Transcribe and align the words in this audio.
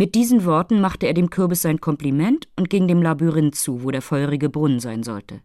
Mit 0.00 0.14
diesen 0.14 0.46
Worten 0.46 0.80
machte 0.80 1.06
er 1.06 1.12
dem 1.12 1.28
Kürbis 1.28 1.60
sein 1.60 1.78
Kompliment 1.78 2.48
und 2.56 2.70
ging 2.70 2.88
dem 2.88 3.02
Labyrinth 3.02 3.54
zu, 3.54 3.84
wo 3.84 3.90
der 3.90 4.00
feurige 4.00 4.48
Brunnen 4.48 4.80
sein 4.80 5.02
sollte. 5.02 5.42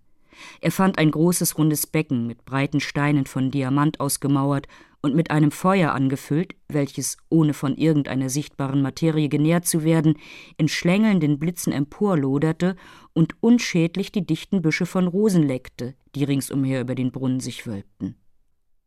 Er 0.62 0.72
fand 0.72 0.98
ein 0.98 1.12
großes 1.12 1.58
rundes 1.58 1.86
Becken 1.86 2.26
mit 2.26 2.46
breiten 2.46 2.80
Steinen 2.80 3.26
von 3.26 3.52
Diamant 3.52 4.00
ausgemauert 4.00 4.70
und 5.02 5.14
mit 5.14 5.30
einem 5.30 5.52
Feuer 5.52 5.92
angefüllt, 5.92 6.56
welches, 6.70 7.18
ohne 7.28 7.54
von 7.54 7.76
irgendeiner 7.76 8.30
sichtbaren 8.30 8.82
Materie 8.82 9.28
genährt 9.28 9.66
zu 9.66 9.84
werden, 9.84 10.16
in 10.56 10.70
schlängelnden 10.70 11.38
Blitzen 11.38 11.74
emporloderte 11.74 12.78
und 13.12 13.36
unschädlich 13.42 14.14
die 14.14 14.26
dichten 14.26 14.62
Büsche 14.62 14.86
von 14.86 15.08
Rosen 15.08 15.44
leckte, 15.44 15.96
die 16.16 16.24
ringsumher 16.24 16.80
über 16.80 16.96
den 16.96 17.12
Brunnen 17.12 17.42
sich 17.42 17.68
wölbten. 17.68 18.16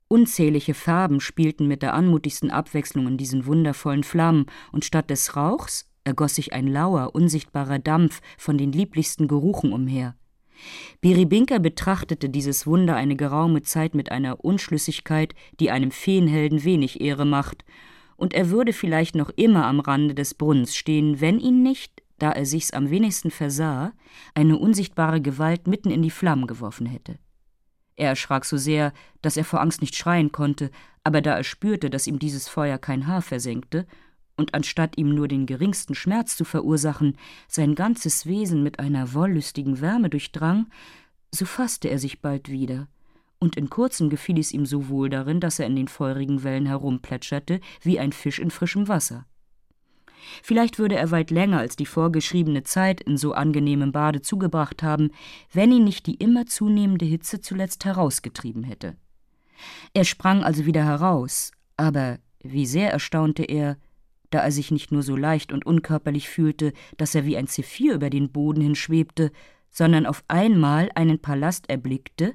Unzählige 0.08 0.72
Farben 0.72 1.20
spielten 1.20 1.68
mit 1.68 1.82
der 1.82 1.92
anmutigsten 1.92 2.50
Abwechslung 2.50 3.06
in 3.06 3.18
diesen 3.18 3.44
wundervollen 3.44 4.04
Flammen, 4.04 4.46
und 4.72 4.86
statt 4.86 5.10
des 5.10 5.36
Rauchs 5.36 5.86
ergoss 6.04 6.36
sich 6.36 6.54
ein 6.54 6.66
lauer, 6.66 7.14
unsichtbarer 7.14 7.78
Dampf 7.78 8.20
von 8.38 8.56
den 8.56 8.72
lieblichsten 8.72 9.28
Geruchen 9.28 9.72
umher. 9.72 10.16
Biribinka 11.02 11.58
betrachtete 11.58 12.30
dieses 12.30 12.66
Wunder 12.66 12.96
eine 12.96 13.16
geraume 13.16 13.62
Zeit 13.62 13.94
mit 13.94 14.10
einer 14.10 14.44
Unschlüssigkeit, 14.44 15.34
die 15.60 15.70
einem 15.70 15.90
Feenhelden 15.90 16.64
wenig 16.64 17.00
Ehre 17.00 17.26
macht, 17.26 17.64
und 18.16 18.34
er 18.34 18.50
würde 18.50 18.72
vielleicht 18.72 19.14
noch 19.14 19.30
immer 19.30 19.66
am 19.66 19.78
Rande 19.78 20.14
des 20.14 20.34
Brunnens 20.34 20.74
stehen, 20.74 21.20
wenn 21.20 21.38
ihn 21.38 21.62
nicht, 21.62 22.02
da 22.18 22.32
er 22.32 22.46
sich's 22.46 22.72
am 22.72 22.90
wenigsten 22.90 23.30
versah, 23.30 23.92
eine 24.34 24.58
unsichtbare 24.58 25.20
Gewalt 25.20 25.68
mitten 25.68 25.90
in 25.90 26.02
die 26.02 26.10
Flammen 26.10 26.48
geworfen 26.48 26.86
hätte. 26.86 27.18
Er 27.98 28.10
erschrak 28.10 28.44
so 28.44 28.56
sehr, 28.56 28.92
dass 29.22 29.36
er 29.36 29.44
vor 29.44 29.60
Angst 29.60 29.80
nicht 29.80 29.96
schreien 29.96 30.30
konnte, 30.30 30.70
aber 31.02 31.20
da 31.20 31.36
er 31.36 31.42
spürte, 31.42 31.90
dass 31.90 32.06
ihm 32.06 32.20
dieses 32.20 32.48
Feuer 32.48 32.78
kein 32.78 33.08
Haar 33.08 33.22
versenkte, 33.22 33.86
und 34.36 34.54
anstatt 34.54 34.96
ihm 34.96 35.16
nur 35.16 35.26
den 35.26 35.46
geringsten 35.46 35.96
Schmerz 35.96 36.36
zu 36.36 36.44
verursachen, 36.44 37.18
sein 37.48 37.74
ganzes 37.74 38.24
Wesen 38.24 38.62
mit 38.62 38.78
einer 38.78 39.12
wollüstigen 39.14 39.80
Wärme 39.80 40.10
durchdrang, 40.10 40.68
so 41.34 41.44
fasste 41.44 41.88
er 41.88 41.98
sich 41.98 42.22
bald 42.22 42.48
wieder, 42.48 42.86
und 43.40 43.56
in 43.56 43.68
kurzem 43.68 44.10
gefiel 44.10 44.38
es 44.38 44.52
ihm 44.52 44.64
so 44.64 44.88
wohl 44.88 45.10
darin, 45.10 45.40
dass 45.40 45.58
er 45.58 45.66
in 45.66 45.74
den 45.74 45.88
feurigen 45.88 46.44
Wellen 46.44 46.66
herumplätscherte 46.66 47.60
wie 47.82 47.98
ein 47.98 48.12
Fisch 48.12 48.38
in 48.38 48.52
frischem 48.52 48.86
Wasser. 48.86 49.26
Vielleicht 50.42 50.78
würde 50.78 50.96
er 50.96 51.10
weit 51.10 51.30
länger 51.30 51.58
als 51.58 51.76
die 51.76 51.86
vorgeschriebene 51.86 52.62
Zeit 52.62 53.00
in 53.00 53.16
so 53.16 53.32
angenehmem 53.32 53.92
Bade 53.92 54.20
zugebracht 54.20 54.82
haben, 54.82 55.10
wenn 55.52 55.72
ihn 55.72 55.84
nicht 55.84 56.06
die 56.06 56.14
immer 56.14 56.46
zunehmende 56.46 57.04
Hitze 57.04 57.40
zuletzt 57.40 57.84
herausgetrieben 57.84 58.64
hätte. 58.64 58.96
Er 59.94 60.04
sprang 60.04 60.44
also 60.44 60.66
wieder 60.66 60.84
heraus, 60.84 61.52
aber 61.76 62.18
wie 62.42 62.66
sehr 62.66 62.92
erstaunte 62.92 63.44
er, 63.44 63.76
da 64.30 64.40
er 64.40 64.52
sich 64.52 64.70
nicht 64.70 64.92
nur 64.92 65.02
so 65.02 65.16
leicht 65.16 65.52
und 65.52 65.66
unkörperlich 65.66 66.28
fühlte, 66.28 66.72
dass 66.96 67.14
er 67.14 67.24
wie 67.24 67.36
ein 67.36 67.46
Zephyr 67.46 67.94
über 67.94 68.10
den 68.10 68.30
Boden 68.30 68.60
hinschwebte, 68.60 69.32
sondern 69.70 70.06
auf 70.06 70.24
einmal 70.28 70.90
einen 70.94 71.18
Palast 71.18 71.68
erblickte, 71.68 72.34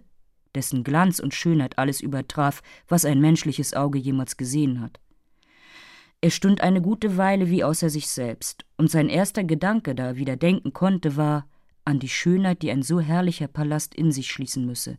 dessen 0.55 0.83
Glanz 0.83 1.19
und 1.19 1.33
Schönheit 1.33 1.77
alles 1.77 2.01
übertraf, 2.01 2.61
was 2.87 3.05
ein 3.05 3.21
menschliches 3.21 3.73
Auge 3.73 3.99
jemals 3.99 4.37
gesehen 4.37 4.81
hat. 4.81 4.99
Er 6.23 6.29
stund 6.29 6.61
eine 6.61 6.81
gute 6.81 7.17
Weile 7.17 7.49
wie 7.49 7.65
außer 7.65 7.89
sich 7.89 8.07
selbst, 8.07 8.63
und 8.77 8.89
sein 8.89 9.09
erster 9.09 9.43
Gedanke, 9.43 9.93
da 9.93 10.05
er 10.05 10.15
wieder 10.15 10.37
denken 10.37 10.71
konnte, 10.71 11.17
war 11.17 11.49
an 11.83 11.99
die 11.99 12.07
Schönheit, 12.07 12.61
die 12.61 12.71
ein 12.71 12.81
so 12.81 13.01
herrlicher 13.01 13.49
Palast 13.49 13.93
in 13.93 14.09
sich 14.13 14.31
schließen 14.31 14.65
müsse. 14.65 14.97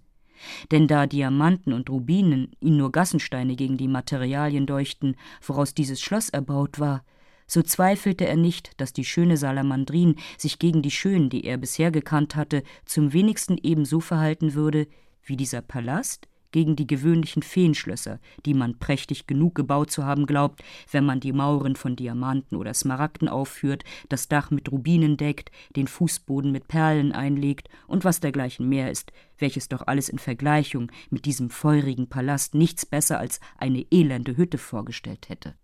Denn 0.70 0.86
da 0.86 1.06
Diamanten 1.06 1.72
und 1.72 1.88
Rubinen 1.88 2.50
ihn 2.60 2.76
nur 2.76 2.92
Gassensteine 2.92 3.56
gegen 3.56 3.78
die 3.78 3.88
Materialien 3.88 4.66
deuchten, 4.66 5.16
woraus 5.40 5.72
dieses 5.72 5.98
Schloss 6.02 6.28
erbaut 6.28 6.78
war, 6.78 7.02
so 7.46 7.62
zweifelte 7.62 8.26
er 8.26 8.36
nicht, 8.36 8.78
dass 8.78 8.92
die 8.92 9.06
schöne 9.06 9.38
Salamandrin 9.38 10.16
sich 10.36 10.58
gegen 10.58 10.82
die 10.82 10.90
Schönen, 10.90 11.30
die 11.30 11.44
er 11.44 11.56
bisher 11.56 11.90
gekannt 11.90 12.36
hatte, 12.36 12.62
zum 12.84 13.14
wenigsten 13.14 13.56
ebenso 13.62 14.00
verhalten 14.00 14.52
würde, 14.52 14.88
wie 15.22 15.38
dieser 15.38 15.62
Palast 15.62 16.28
gegen 16.54 16.76
die 16.76 16.86
gewöhnlichen 16.86 17.42
Feenschlösser, 17.42 18.20
die 18.46 18.54
man 18.54 18.78
prächtig 18.78 19.26
genug 19.26 19.56
gebaut 19.56 19.90
zu 19.90 20.04
haben 20.04 20.24
glaubt, 20.24 20.62
wenn 20.92 21.04
man 21.04 21.18
die 21.18 21.32
Mauren 21.32 21.74
von 21.74 21.96
Diamanten 21.96 22.54
oder 22.56 22.72
Smaragden 22.72 23.28
aufführt, 23.28 23.82
das 24.08 24.28
Dach 24.28 24.52
mit 24.52 24.70
Rubinen 24.70 25.16
deckt, 25.16 25.50
den 25.74 25.88
Fußboden 25.88 26.52
mit 26.52 26.68
Perlen 26.68 27.10
einlegt 27.10 27.68
und 27.88 28.04
was 28.04 28.20
dergleichen 28.20 28.68
mehr 28.68 28.92
ist, 28.92 29.10
welches 29.36 29.66
doch 29.66 29.88
alles 29.88 30.08
in 30.08 30.20
Vergleichung 30.20 30.92
mit 31.10 31.24
diesem 31.24 31.50
feurigen 31.50 32.08
Palast 32.08 32.54
nichts 32.54 32.86
besser 32.86 33.18
als 33.18 33.40
eine 33.58 33.84
elende 33.90 34.36
Hütte 34.36 34.58
vorgestellt 34.58 35.28
hätte. 35.28 35.56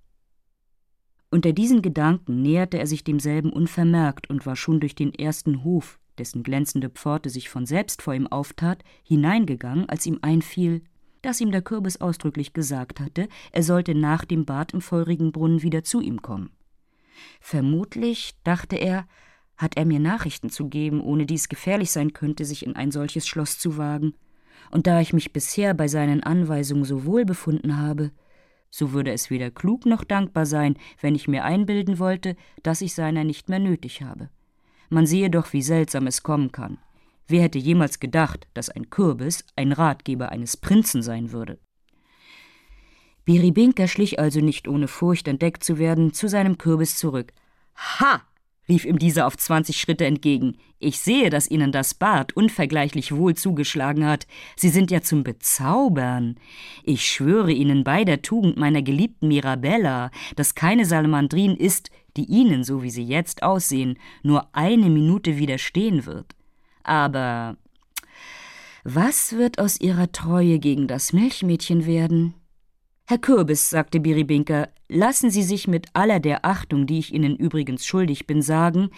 Unter 1.30 1.52
diesen 1.52 1.82
Gedanken 1.82 2.42
näherte 2.42 2.80
er 2.80 2.88
sich 2.88 3.04
demselben 3.04 3.52
unvermerkt 3.52 4.28
und 4.28 4.44
war 4.44 4.56
schon 4.56 4.80
durch 4.80 4.96
den 4.96 5.14
ersten 5.14 5.62
Hof, 5.62 5.99
dessen 6.20 6.42
glänzende 6.42 6.90
Pforte 6.90 7.30
sich 7.30 7.48
von 7.48 7.66
selbst 7.66 8.02
vor 8.02 8.14
ihm 8.14 8.28
auftat, 8.28 8.84
hineingegangen, 9.02 9.88
als 9.88 10.06
ihm 10.06 10.18
einfiel, 10.22 10.82
dass 11.22 11.40
ihm 11.40 11.50
der 11.50 11.62
Kürbis 11.62 12.00
ausdrücklich 12.00 12.52
gesagt 12.52 13.00
hatte, 13.00 13.28
er 13.52 13.62
sollte 13.62 13.94
nach 13.94 14.24
dem 14.24 14.44
Bad 14.44 14.72
im 14.72 14.80
feurigen 14.80 15.32
Brunnen 15.32 15.62
wieder 15.62 15.82
zu 15.82 16.00
ihm 16.00 16.22
kommen. 16.22 16.50
Vermutlich, 17.40 18.34
dachte 18.44 18.76
er, 18.76 19.06
hat 19.56 19.76
er 19.76 19.84
mir 19.84 19.98
Nachrichten 19.98 20.50
zu 20.50 20.68
geben, 20.68 21.00
ohne 21.00 21.26
die 21.26 21.34
es 21.34 21.48
gefährlich 21.48 21.90
sein 21.90 22.12
könnte, 22.12 22.44
sich 22.44 22.64
in 22.64 22.76
ein 22.76 22.90
solches 22.90 23.26
Schloss 23.26 23.58
zu 23.58 23.76
wagen. 23.76 24.14
Und 24.70 24.86
da 24.86 25.00
ich 25.00 25.12
mich 25.12 25.32
bisher 25.32 25.74
bei 25.74 25.88
seinen 25.88 26.22
Anweisungen 26.22 26.84
so 26.84 27.04
wohl 27.04 27.24
befunden 27.24 27.76
habe, 27.76 28.12
so 28.70 28.92
würde 28.92 29.12
es 29.12 29.30
weder 29.30 29.50
klug 29.50 29.84
noch 29.84 30.04
dankbar 30.04 30.46
sein, 30.46 30.76
wenn 31.00 31.14
ich 31.14 31.28
mir 31.28 31.44
einbilden 31.44 31.98
wollte, 31.98 32.36
dass 32.62 32.80
ich 32.80 32.94
seiner 32.94 33.24
nicht 33.24 33.48
mehr 33.48 33.58
nötig 33.58 34.02
habe. 34.02 34.30
Man 34.90 35.06
sehe 35.06 35.30
doch, 35.30 35.52
wie 35.52 35.62
seltsam 35.62 36.06
es 36.06 36.22
kommen 36.22 36.52
kann. 36.52 36.78
Wer 37.26 37.42
hätte 37.42 37.58
jemals 37.58 38.00
gedacht, 38.00 38.48
dass 38.54 38.68
ein 38.68 38.90
Kürbis 38.90 39.44
ein 39.54 39.70
Ratgeber 39.72 40.30
eines 40.30 40.56
Prinzen 40.56 41.00
sein 41.00 41.30
würde? 41.30 41.58
Biribinka 43.24 43.86
schlich 43.86 44.18
also 44.18 44.40
nicht 44.40 44.66
ohne 44.66 44.88
Furcht 44.88 45.28
entdeckt 45.28 45.62
zu 45.62 45.78
werden 45.78 46.12
zu 46.12 46.28
seinem 46.28 46.58
Kürbis 46.58 46.96
zurück. 46.98 47.32
Ha! 47.76 48.22
rief 48.68 48.84
ihm 48.84 48.98
dieser 48.98 49.26
auf 49.26 49.36
zwanzig 49.36 49.80
Schritte 49.80 50.06
entgegen. 50.06 50.56
Ich 50.78 51.00
sehe, 51.00 51.28
dass 51.28 51.50
Ihnen 51.50 51.72
das 51.72 51.92
Bad 51.94 52.32
unvergleichlich 52.36 53.14
wohl 53.14 53.34
zugeschlagen 53.34 54.06
hat. 54.06 54.26
Sie 54.56 54.68
sind 54.68 54.90
ja 54.90 55.02
zum 55.02 55.24
Bezaubern. 55.24 56.36
Ich 56.84 57.04
schwöre 57.04 57.52
Ihnen 57.52 57.84
bei 57.84 58.04
der 58.04 58.22
Tugend 58.22 58.56
meiner 58.56 58.80
geliebten 58.80 59.28
Mirabella, 59.28 60.10
dass 60.36 60.54
keine 60.54 60.86
Salamandrin 60.86 61.56
ist, 61.56 61.90
die 62.16 62.24
Ihnen, 62.24 62.64
so 62.64 62.82
wie 62.82 62.90
sie 62.90 63.04
jetzt 63.04 63.42
aussehen, 63.42 63.98
nur 64.22 64.54
eine 64.54 64.90
Minute 64.90 65.38
widerstehen 65.38 66.06
wird. 66.06 66.34
Aber 66.82 67.56
was 68.84 69.34
wird 69.34 69.58
aus 69.58 69.80
Ihrer 69.80 70.10
Treue 70.10 70.58
gegen 70.58 70.88
das 70.88 71.12
Milchmädchen 71.12 71.86
werden? 71.86 72.34
Herr 73.06 73.18
Kürbis, 73.18 73.70
sagte 73.70 74.00
Biribinka, 74.00 74.68
lassen 74.88 75.30
Sie 75.30 75.42
sich 75.42 75.66
mit 75.66 75.88
aller 75.94 76.20
der 76.20 76.44
Achtung, 76.44 76.86
die 76.86 76.98
ich 76.98 77.12
Ihnen 77.12 77.36
übrigens 77.36 77.84
schuldig 77.84 78.26
bin, 78.26 78.40
sagen, 78.40 78.90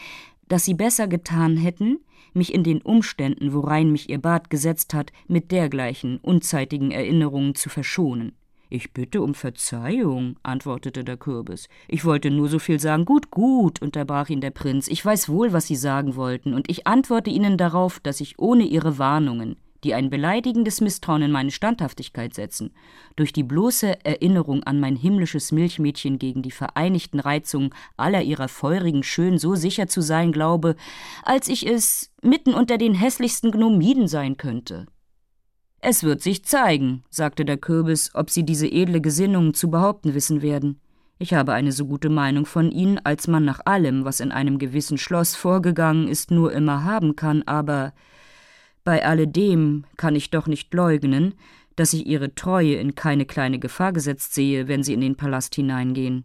dass 0.49 0.65
Sie 0.65 0.75
besser 0.75 1.09
getan 1.09 1.57
hätten, 1.57 1.99
mich 2.35 2.55
in 2.55 2.63
den 2.63 2.83
Umständen, 2.83 3.53
worein 3.53 3.91
mich 3.91 4.11
Ihr 4.11 4.19
Bad 4.21 4.51
gesetzt 4.51 4.95
hat, 4.95 5.13
mit 5.29 5.51
dergleichen 5.51 6.19
unzeitigen 6.19 6.91
Erinnerungen 6.91 7.55
zu 7.55 7.69
verschonen. 7.69 8.37
Ich 8.75 8.95
bitte 8.95 9.21
um 9.21 9.35
Verzeihung, 9.35 10.37
antwortete 10.43 11.05
der 11.05 11.19
Kürbis. 11.19 11.69
Ich 11.89 12.07
wollte 12.07 12.31
nur 12.31 12.49
so 12.49 12.59
viel 12.59 12.81
sagen. 12.81 13.05
Gut, 13.05 13.31
gut, 13.31 13.83
unterbrach 13.83 14.31
ihn 14.31 14.41
der 14.41 14.49
Prinz. 14.51 14.89
Ich 14.89 15.05
weiß 15.05 15.29
wohl, 15.29 15.53
was 15.53 15.67
Sie 15.67 15.77
sagen 15.77 16.17
wollten, 16.17 16.55
und 16.55 16.71
ich 16.71 16.87
antworte 16.87 17.29
Ihnen 17.29 17.59
darauf, 17.59 18.01
dass 18.01 18.23
ich 18.23 18.39
ohne 18.39 18.65
Ihre 18.65 18.97
Warnungen, 18.97 19.57
die 19.85 19.93
ein 19.93 20.09
beleidigendes 20.09 20.81
Misstrauen 20.81 21.21
in 21.21 21.31
meine 21.31 21.51
Standhaftigkeit 21.51 22.33
setzen, 22.33 22.73
durch 23.15 23.35
die 23.35 23.43
bloße 23.43 24.07
Erinnerung 24.07 24.63
an 24.63 24.81
mein 24.81 24.97
himmlisches 24.97 25.53
Milchmädchen 25.53 26.19
gegen 26.19 26.41
die 26.41 26.51
vereinigten 26.51 27.21
Reizungen 27.21 27.75
aller 27.99 28.23
ihrer 28.23 28.49
feurigen 28.49 29.03
Schön 29.03 29.37
so 29.37 29.55
sicher 29.55 29.87
zu 29.87 30.01
sein 30.01 30.33
glaube, 30.33 30.77
als 31.25 31.49
ich 31.49 31.69
es 31.69 32.11
mitten 32.23 32.55
unter 32.55 32.79
den 32.79 32.95
hässlichsten 32.95 33.51
Gnomiden 33.51 34.09
sein 34.09 34.39
könnte. 34.39 34.87
Es 35.85 36.05
wird 36.05 36.23
sich 36.23 36.45
zeigen, 36.45 37.03
sagte 37.11 37.45
der 37.45 37.57
Kürbis, 37.57 38.15
ob 38.15 38.31
Sie 38.31 38.45
diese 38.45 38.69
edle 38.69 39.01
Gesinnung 39.01 39.53
zu 39.53 39.69
behaupten 39.69 40.15
wissen 40.15 40.41
werden. 40.41 40.81
Ich 41.19 41.35
habe 41.35 41.55
eine 41.55 41.73
so 41.73 41.87
gute 41.87 42.09
Meinung 42.09 42.47
von 42.47 42.71
Ihnen, 42.71 43.01
als 43.05 43.27
man 43.27 43.45
nach 43.45 43.61
allem, 43.65 44.05
was 44.05 44.21
in 44.21 44.31
einem 44.31 44.59
gewissen 44.59 44.97
Schloss 44.97 45.35
vorgegangen 45.35 46.07
ist, 46.07 46.31
nur 46.31 46.53
immer 46.53 46.85
haben 46.85 47.17
kann, 47.17 47.43
aber 47.47 47.95
bei 48.85 49.05
alledem 49.05 49.85
kann 49.97 50.15
ich 50.15 50.31
doch 50.31 50.47
nicht 50.47 50.73
leugnen, 50.73 51.35
dass 51.75 51.93
ich 51.93 52.07
Ihre 52.07 52.33
Treue 52.37 52.75
in 52.75 52.95
keine 52.95 53.27
kleine 53.27 53.59
Gefahr 53.59 53.93
gesetzt 53.93 54.35
sehe, 54.35 54.69
wenn 54.69 54.85
Sie 54.85 54.95
in 54.95 55.01
den 55.01 55.17
Palast 55.17 55.57
hineingehen. 55.57 56.25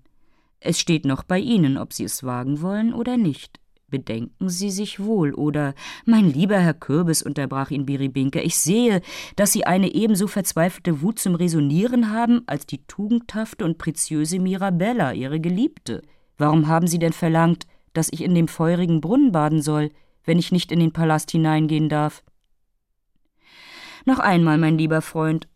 Es 0.60 0.80
steht 0.80 1.04
noch 1.04 1.24
bei 1.24 1.40
Ihnen, 1.40 1.80
ob 1.80 1.94
Sie 1.94 2.04
es 2.04 2.24
wagen 2.24 2.62
wollen 2.62 2.94
oder 2.94 3.18
nicht. 3.18 3.60
Bedenken 3.90 4.50
Sie 4.50 4.70
sich 4.70 5.00
wohl, 5.00 5.34
oder 5.34 5.74
mein 6.06 6.30
lieber 6.30 6.60
Herr 6.60 6.74
Kürbis, 6.74 7.24
unterbrach 7.24 7.72
ihn 7.72 7.86
Biribinka, 7.86 8.42
ich 8.42 8.58
sehe, 8.58 9.02
dass 9.38 9.54
Sie 9.54 9.66
eine 9.66 9.94
ebenso 9.94 10.28
verzweifelte 10.28 11.02
Wut 11.02 11.20
zum 11.20 11.36
Resonieren 11.36 12.12
haben 12.12 12.42
als 12.48 12.66
die 12.66 12.86
tugendhafte 12.86 13.64
und 13.64 13.78
preziöse 13.78 14.40
Mirabella, 14.40 15.14
Ihre 15.14 15.40
Geliebte. 15.40 16.02
Warum 16.38 16.68
haben 16.68 16.88
Sie 16.88 17.00
denn 17.00 17.14
verlangt, 17.14 17.66
dass 17.94 18.12
ich 18.12 18.24
in 18.24 18.36
dem 18.36 18.50
feurigen 18.50 19.00
Brunnen 19.00 19.32
baden 19.32 19.62
soll, 19.62 19.92
wenn 20.26 20.38
ich 20.38 20.52
nicht 20.52 20.74
in 20.74 20.82
den 20.82 20.92
Palast 20.92 21.32
hineingehen 21.32 21.88
darf? 21.88 22.26
Noch 24.04 24.20
einmal, 24.20 24.58
mein 24.58 24.78
lieber 24.78 25.02
Freund, 25.02 25.48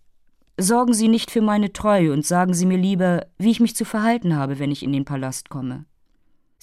sorgen 0.58 0.94
Sie 0.94 1.10
nicht 1.10 1.32
für 1.32 1.42
meine 1.42 1.74
Treue 1.74 2.14
und 2.14 2.26
sagen 2.26 2.54
Sie 2.54 2.66
mir 2.66 2.78
lieber, 2.78 3.26
wie 3.38 3.52
ich 3.52 3.60
mich 3.60 3.76
zu 3.76 3.84
verhalten 3.84 4.38
habe, 4.38 4.58
wenn 4.58 4.72
ich 4.72 4.84
in 4.84 4.94
den 4.94 5.04
Palast 5.04 5.50
komme. 5.50 5.84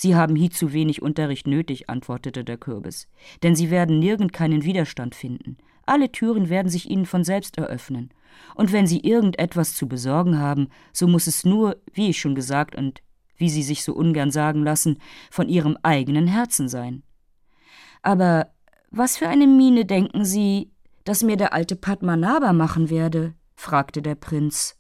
Sie 0.01 0.15
haben 0.15 0.37
hier 0.37 0.51
zu 0.51 0.73
wenig 0.73 1.03
Unterricht 1.03 1.49
nötig, 1.49 1.91
antwortete 1.91 2.45
der 2.45 2.57
Kürbis, 2.57 3.09
denn 3.43 3.57
Sie 3.57 3.69
werden 3.69 3.99
nirgend 3.99 4.33
keinen 4.33 4.63
Widerstand 4.63 5.17
finden. 5.17 5.57
Alle 5.87 6.13
Türen 6.13 6.49
werden 6.49 6.69
sich 6.69 6.89
Ihnen 6.89 7.05
von 7.05 7.25
selbst 7.25 7.59
eröffnen. 7.59 8.11
Und 8.55 8.71
wenn 8.73 8.87
Sie 8.87 9.01
irgendetwas 9.01 9.75
zu 9.75 9.89
besorgen 9.89 10.39
haben, 10.39 10.69
so 10.93 11.09
muss 11.09 11.27
es 11.27 11.45
nur, 11.45 11.79
wie 11.93 12.11
ich 12.11 12.21
schon 12.21 12.37
gesagt 12.37 12.77
und 12.77 13.03
wie 13.37 13.51
Sie 13.51 13.65
sich 13.65 13.83
so 13.83 13.93
ungern 13.93 14.31
sagen 14.31 14.63
lassen, 14.63 14.99
von 15.33 15.49
Ihrem 15.49 15.77
eigenen 15.83 16.29
Herzen 16.29 16.69
sein. 16.69 17.03
Aber 18.01 18.53
was 18.93 19.17
für 19.17 19.29
eine 19.29 19.49
Miene 19.49 19.85
denken 19.85 20.25
Sie, 20.25 20.71
dass 21.03 21.25
mir 21.25 21.37
der 21.37 21.53
alte 21.53 21.75
Padmanabha 21.75 22.53
machen 22.53 22.89
werde? 22.89 23.35
fragte 23.57 24.01
der 24.01 24.15
Prinz. 24.15 24.78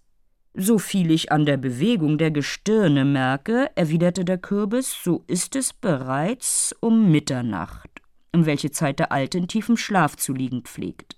So 0.60 0.80
viel 0.80 1.12
ich 1.12 1.30
an 1.30 1.46
der 1.46 1.56
Bewegung 1.56 2.18
der 2.18 2.32
Gestirne 2.32 3.04
merke, 3.04 3.70
erwiderte 3.76 4.24
der 4.24 4.38
Kürbis, 4.38 4.92
so 5.04 5.22
ist 5.28 5.54
es 5.54 5.72
bereits 5.72 6.74
um 6.80 7.12
Mitternacht, 7.12 8.02
um 8.34 8.44
welche 8.44 8.72
Zeit 8.72 8.98
der 8.98 9.12
Alte 9.12 9.38
in 9.38 9.46
tiefem 9.46 9.76
Schlaf 9.76 10.16
zu 10.16 10.32
liegen 10.32 10.62
pflegt. 10.62 11.16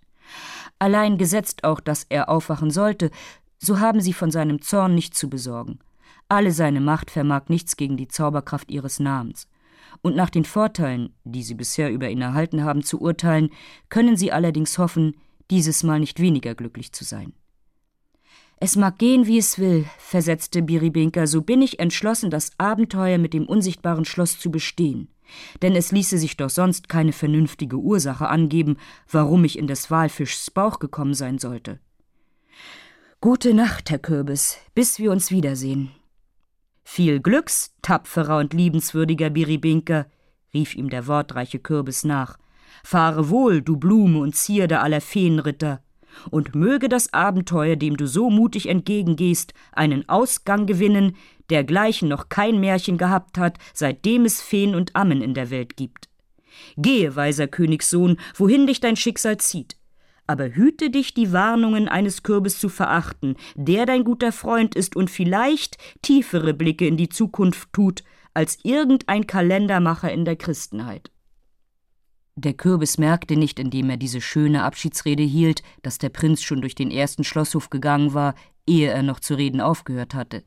Allein 0.78 1.16
gesetzt 1.16 1.64
auch, 1.64 1.80
dass 1.80 2.04
er 2.10 2.28
aufwachen 2.28 2.70
sollte, 2.70 3.10
so 3.58 3.80
haben 3.80 4.02
sie 4.02 4.12
von 4.12 4.30
seinem 4.30 4.60
Zorn 4.60 4.94
nichts 4.94 5.18
zu 5.18 5.30
besorgen. 5.30 5.78
Alle 6.28 6.52
seine 6.52 6.82
Macht 6.82 7.10
vermag 7.10 7.44
nichts 7.48 7.78
gegen 7.78 7.96
die 7.96 8.08
Zauberkraft 8.08 8.70
ihres 8.70 9.00
Namens. 9.00 9.48
Und 10.02 10.16
nach 10.16 10.28
den 10.28 10.44
Vorteilen, 10.44 11.14
die 11.24 11.44
sie 11.44 11.54
bisher 11.54 11.90
über 11.90 12.10
ihn 12.10 12.20
erhalten 12.20 12.62
haben, 12.62 12.82
zu 12.82 13.00
urteilen, 13.00 13.48
können 13.88 14.18
sie 14.18 14.32
allerdings 14.32 14.76
hoffen, 14.76 15.16
dieses 15.50 15.82
Mal 15.82 15.98
nicht 15.98 16.20
weniger 16.20 16.54
glücklich 16.54 16.92
zu 16.92 17.04
sein. 17.04 17.32
Es 18.62 18.76
mag 18.76 18.98
gehen, 18.98 19.26
wie 19.26 19.38
es 19.38 19.58
will, 19.58 19.86
versetzte 19.96 20.60
Biribinka, 20.60 21.26
so 21.26 21.40
bin 21.40 21.62
ich 21.62 21.80
entschlossen, 21.80 22.28
das 22.28 22.50
Abenteuer 22.58 23.16
mit 23.16 23.32
dem 23.32 23.46
unsichtbaren 23.46 24.04
Schloss 24.04 24.38
zu 24.38 24.50
bestehen. 24.50 25.08
Denn 25.62 25.74
es 25.74 25.92
ließe 25.92 26.18
sich 26.18 26.36
doch 26.36 26.50
sonst 26.50 26.90
keine 26.90 27.12
vernünftige 27.12 27.76
Ursache 27.76 28.28
angeben, 28.28 28.76
warum 29.10 29.44
ich 29.44 29.58
in 29.58 29.66
des 29.66 29.90
Walfischs 29.90 30.50
Bauch 30.50 30.78
gekommen 30.78 31.14
sein 31.14 31.38
sollte. 31.38 31.80
Gute 33.22 33.54
Nacht, 33.54 33.88
Herr 33.88 33.98
Kürbis, 33.98 34.58
bis 34.74 34.98
wir 34.98 35.10
uns 35.10 35.30
wiedersehen. 35.30 35.92
Viel 36.84 37.20
Glücks, 37.20 37.74
tapferer 37.80 38.38
und 38.38 38.52
liebenswürdiger 38.52 39.30
Biribinka, 39.30 40.04
rief 40.52 40.74
ihm 40.74 40.90
der 40.90 41.06
wortreiche 41.06 41.60
Kürbis 41.60 42.04
nach. 42.04 42.36
Fahre 42.84 43.30
wohl, 43.30 43.62
du 43.62 43.78
Blume 43.78 44.18
und 44.18 44.36
Zierde 44.36 44.80
aller 44.80 45.00
Feenritter, 45.00 45.82
und 46.30 46.54
möge 46.54 46.88
das 46.88 47.12
Abenteuer, 47.12 47.76
dem 47.76 47.96
du 47.96 48.06
so 48.06 48.30
mutig 48.30 48.68
entgegengehst, 48.68 49.54
einen 49.72 50.08
Ausgang 50.08 50.66
gewinnen, 50.66 51.16
dergleichen 51.50 52.08
noch 52.08 52.28
kein 52.28 52.60
Märchen 52.60 52.98
gehabt 52.98 53.38
hat, 53.38 53.58
seitdem 53.74 54.24
es 54.24 54.40
Feen 54.40 54.74
und 54.74 54.94
Ammen 54.94 55.22
in 55.22 55.34
der 55.34 55.50
Welt 55.50 55.76
gibt. 55.76 56.08
Gehe, 56.76 57.16
weiser 57.16 57.48
Königssohn, 57.48 58.18
wohin 58.34 58.66
dich 58.66 58.80
dein 58.80 58.96
Schicksal 58.96 59.38
zieht 59.38 59.76
aber 60.30 60.54
hüte 60.54 60.90
dich, 60.90 61.12
die 61.12 61.32
Warnungen 61.32 61.88
eines 61.88 62.22
Kürbis 62.22 62.60
zu 62.60 62.68
verachten, 62.68 63.34
der 63.56 63.84
dein 63.84 64.04
guter 64.04 64.30
Freund 64.30 64.76
ist 64.76 64.94
und 64.94 65.10
vielleicht 65.10 65.76
tiefere 66.02 66.54
Blicke 66.54 66.86
in 66.86 66.96
die 66.96 67.08
Zukunft 67.08 67.72
tut, 67.72 68.04
als 68.32 68.58
irgendein 68.62 69.26
Kalendermacher 69.26 70.12
in 70.12 70.24
der 70.24 70.36
Christenheit. 70.36 71.10
Der 72.42 72.54
Kürbis 72.54 72.96
merkte 72.96 73.36
nicht, 73.36 73.58
indem 73.58 73.90
er 73.90 73.98
diese 73.98 74.22
schöne 74.22 74.62
Abschiedsrede 74.62 75.22
hielt, 75.22 75.62
dass 75.82 75.98
der 75.98 76.08
Prinz 76.08 76.40
schon 76.40 76.62
durch 76.62 76.74
den 76.74 76.90
ersten 76.90 77.22
Schlosshof 77.22 77.68
gegangen 77.68 78.14
war, 78.14 78.34
ehe 78.66 78.88
er 78.88 79.02
noch 79.02 79.20
zu 79.20 79.34
reden 79.34 79.60
aufgehört 79.60 80.14
hatte. 80.14 80.42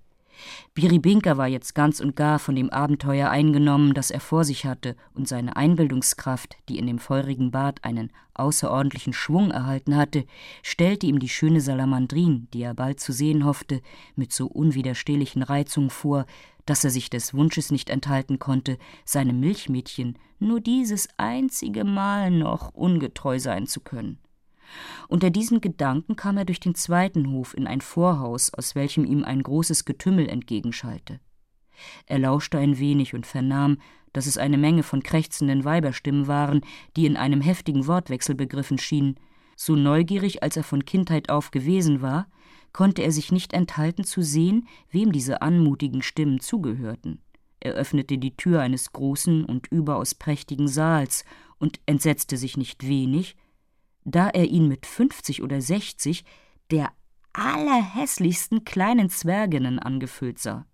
Biribinka 0.74 1.38
war 1.38 1.48
jetzt 1.48 1.76
ganz 1.76 2.00
und 2.00 2.16
gar 2.16 2.40
von 2.40 2.56
dem 2.56 2.70
Abenteuer 2.70 3.30
eingenommen, 3.30 3.94
das 3.94 4.12
er 4.12 4.20
vor 4.20 4.44
sich 4.44 4.66
hatte, 4.66 4.96
und 5.14 5.28
seine 5.28 5.56
Einbildungskraft, 5.56 6.56
die 6.70 6.78
in 6.78 6.88
dem 6.88 7.00
feurigen 7.00 7.52
Bad 7.52 7.84
einen 7.84 8.12
außerordentlichen 8.34 9.14
Schwung 9.14 9.52
erhalten 9.52 9.96
hatte, 9.96 10.26
stellte 10.64 11.06
ihm 11.06 11.20
die 11.20 11.30
schöne 11.30 11.62
Salamandrin, 11.62 12.48
die 12.54 12.64
er 12.64 12.74
bald 12.74 13.00
zu 13.00 13.12
sehen 13.12 13.46
hoffte, 13.46 13.82
mit 14.16 14.34
so 14.34 14.48
unwiderstehlichen 14.48 15.44
Reizungen 15.44 15.90
vor, 15.90 16.26
dass 16.66 16.84
er 16.84 16.90
sich 16.90 17.10
des 17.10 17.34
Wunsches 17.34 17.72
nicht 17.72 17.90
enthalten 17.90 18.40
konnte, 18.40 18.78
seinem 19.06 19.40
Milchmädchen 19.40 20.18
nur 20.40 20.62
dieses 20.62 21.08
einzige 21.18 21.84
Mal 21.84 22.32
noch 22.32 22.74
ungetreu 22.74 23.40
sein 23.40 23.68
zu 23.68 23.82
können. 23.82 24.18
Unter 25.08 25.30
diesen 25.30 25.62
Gedanken 25.62 26.16
kam 26.16 26.38
er 26.38 26.46
durch 26.46 26.60
den 26.60 26.76
zweiten 26.76 27.32
Hof 27.32 27.56
in 27.56 27.68
ein 27.68 27.82
Vorhaus, 27.82 28.54
aus 28.54 28.76
welchem 28.76 29.06
ihm 29.06 29.24
ein 29.24 29.44
großes 29.44 29.86
Getümmel 29.86 30.28
entgegenschallte. 30.28 31.20
Er 32.06 32.20
lauschte 32.20 32.58
ein 32.58 32.78
wenig 32.80 33.14
und 33.14 33.26
vernahm, 33.26 33.78
dass 34.14 34.28
es 34.28 34.38
eine 34.38 34.58
Menge 34.58 34.84
von 34.84 35.04
krächzenden 35.04 35.66
Weiberstimmen 35.66 36.28
waren, 36.28 36.62
die 36.96 37.06
in 37.06 37.18
einem 37.18 37.42
heftigen 37.42 37.88
Wortwechsel 37.88 38.36
begriffen 38.36 38.78
schienen. 38.78 39.16
So 39.56 39.76
neugierig, 39.76 40.44
als 40.44 40.58
er 40.58 40.64
von 40.64 40.86
Kindheit 40.86 41.30
auf 41.30 41.52
gewesen 41.52 42.02
war, 42.02 42.28
konnte 42.72 43.04
er 43.04 43.12
sich 43.12 43.32
nicht 43.32 43.54
enthalten 43.54 44.04
zu 44.04 44.22
sehen, 44.22 44.68
wem 44.90 45.12
diese 45.12 45.42
anmutigen 45.42 46.02
Stimmen 46.02 46.40
zugehörten. 46.40 47.22
Er 47.60 47.74
öffnete 47.74 48.18
die 48.18 48.36
Tür 48.36 48.62
eines 48.62 48.92
großen 48.92 49.46
und 49.46 49.68
überaus 49.68 50.16
prächtigen 50.16 50.68
Saals 50.68 51.24
und 51.60 51.80
entsetzte 51.86 52.36
sich 52.36 52.58
nicht 52.58 52.86
wenig, 52.88 53.38
da 54.06 54.30
er 54.30 54.46
ihn 54.46 54.68
mit 54.68 54.86
fünfzig 54.86 55.42
oder 55.42 55.62
sechzig 55.62 56.26
der 56.72 56.92
allerhässlichsten 57.34 58.64
kleinen 58.64 59.10
Zwerginnen 59.10 59.80
angefüllt 59.80 60.40
sah. 60.40 60.66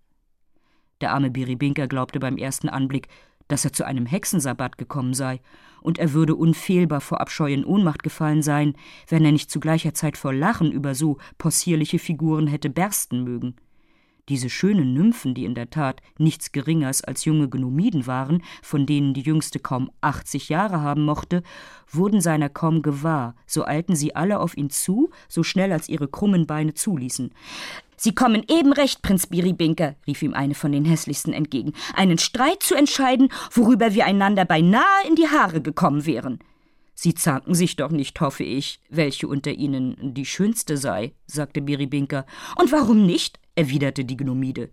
Der 1.00 1.12
arme 1.12 1.30
Biribinka 1.30 1.86
glaubte 1.86 2.20
beim 2.20 2.36
ersten 2.36 2.68
Anblick, 2.68 3.08
dass 3.48 3.64
er 3.64 3.72
zu 3.72 3.84
einem 3.84 4.06
Hexensabbat 4.06 4.78
gekommen 4.78 5.14
sei, 5.14 5.40
und 5.80 5.98
er 5.98 6.12
würde 6.12 6.34
unfehlbar 6.34 7.00
vor 7.00 7.22
Abscheu 7.22 7.50
in 7.50 7.64
Ohnmacht 7.64 8.02
gefallen 8.02 8.42
sein, 8.42 8.74
wenn 9.08 9.24
er 9.24 9.32
nicht 9.32 9.50
zu 9.50 9.60
gleicher 9.60 9.94
Zeit 9.94 10.18
vor 10.18 10.34
Lachen 10.34 10.70
über 10.70 10.94
so 10.94 11.16
possierliche 11.38 11.98
Figuren 11.98 12.46
hätte 12.46 12.68
bersten 12.68 13.24
mögen. 13.24 13.56
Diese 14.30 14.48
schönen 14.48 14.94
Nymphen, 14.94 15.34
die 15.34 15.44
in 15.44 15.56
der 15.56 15.70
Tat 15.70 16.00
nichts 16.16 16.52
Geringers 16.52 17.02
als 17.02 17.24
junge 17.24 17.50
Gnomiden 17.50 18.06
waren, 18.06 18.44
von 18.62 18.86
denen 18.86 19.12
die 19.12 19.22
jüngste 19.22 19.58
kaum 19.58 19.90
achtzig 20.00 20.48
Jahre 20.48 20.82
haben 20.82 21.04
mochte, 21.04 21.42
wurden 21.90 22.20
seiner 22.20 22.48
kaum 22.48 22.82
gewahr, 22.82 23.34
so 23.44 23.64
eilten 23.64 23.96
sie 23.96 24.14
alle 24.14 24.38
auf 24.38 24.56
ihn 24.56 24.70
zu, 24.70 25.10
so 25.28 25.42
schnell 25.42 25.72
als 25.72 25.88
ihre 25.88 26.06
krummen 26.06 26.46
Beine 26.46 26.74
zuließen. 26.74 27.32
Sie 27.96 28.14
kommen 28.14 28.44
eben 28.48 28.72
recht, 28.72 29.02
Prinz 29.02 29.26
Biribinka, 29.26 29.96
rief 30.06 30.22
ihm 30.22 30.32
eine 30.32 30.54
von 30.54 30.70
den 30.70 30.84
hässlichsten 30.84 31.32
entgegen, 31.32 31.72
einen 31.96 32.18
Streit 32.18 32.62
zu 32.62 32.76
entscheiden, 32.76 33.30
worüber 33.50 33.94
wir 33.94 34.06
einander 34.06 34.44
beinahe 34.44 35.08
in 35.08 35.16
die 35.16 35.26
Haare 35.26 35.60
gekommen 35.60 36.06
wären. 36.06 36.38
Sie 36.94 37.14
zanken 37.14 37.54
sich 37.56 37.74
doch 37.74 37.90
nicht, 37.90 38.20
hoffe 38.20 38.44
ich, 38.44 38.78
welche 38.90 39.26
unter 39.26 39.50
ihnen 39.50 40.14
die 40.14 40.26
schönste 40.26 40.76
sei, 40.76 41.14
sagte 41.26 41.62
Biribinka. 41.62 42.26
Und 42.56 42.70
warum 42.70 43.04
nicht? 43.06 43.39
Erwiderte 43.54 44.04
die 44.04 44.16
Gnomide. 44.16 44.70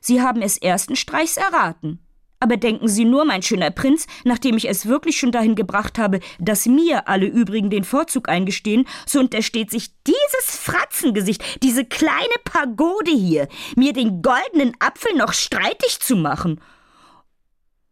Sie 0.00 0.20
haben 0.20 0.42
es 0.42 0.58
ersten 0.58 0.96
Streichs 0.96 1.36
erraten. 1.36 2.00
Aber 2.38 2.58
denken 2.58 2.86
Sie 2.86 3.06
nur, 3.06 3.24
mein 3.24 3.42
schöner 3.42 3.70
Prinz, 3.70 4.06
nachdem 4.24 4.58
ich 4.58 4.68
es 4.68 4.86
wirklich 4.86 5.18
schon 5.18 5.32
dahin 5.32 5.54
gebracht 5.54 5.98
habe, 5.98 6.20
dass 6.38 6.66
mir 6.66 7.08
alle 7.08 7.26
übrigen 7.26 7.70
den 7.70 7.84
Vorzug 7.84 8.28
eingestehen, 8.28 8.86
so 9.06 9.20
untersteht 9.20 9.70
sich 9.70 9.90
dieses 10.06 10.56
Fratzengesicht, 10.60 11.62
diese 11.62 11.86
kleine 11.86 12.34
Pagode 12.44 13.10
hier, 13.10 13.48
mir 13.74 13.94
den 13.94 14.20
goldenen 14.20 14.74
Apfel 14.80 15.16
noch 15.16 15.32
streitig 15.32 16.00
zu 16.00 16.14
machen. 16.14 16.60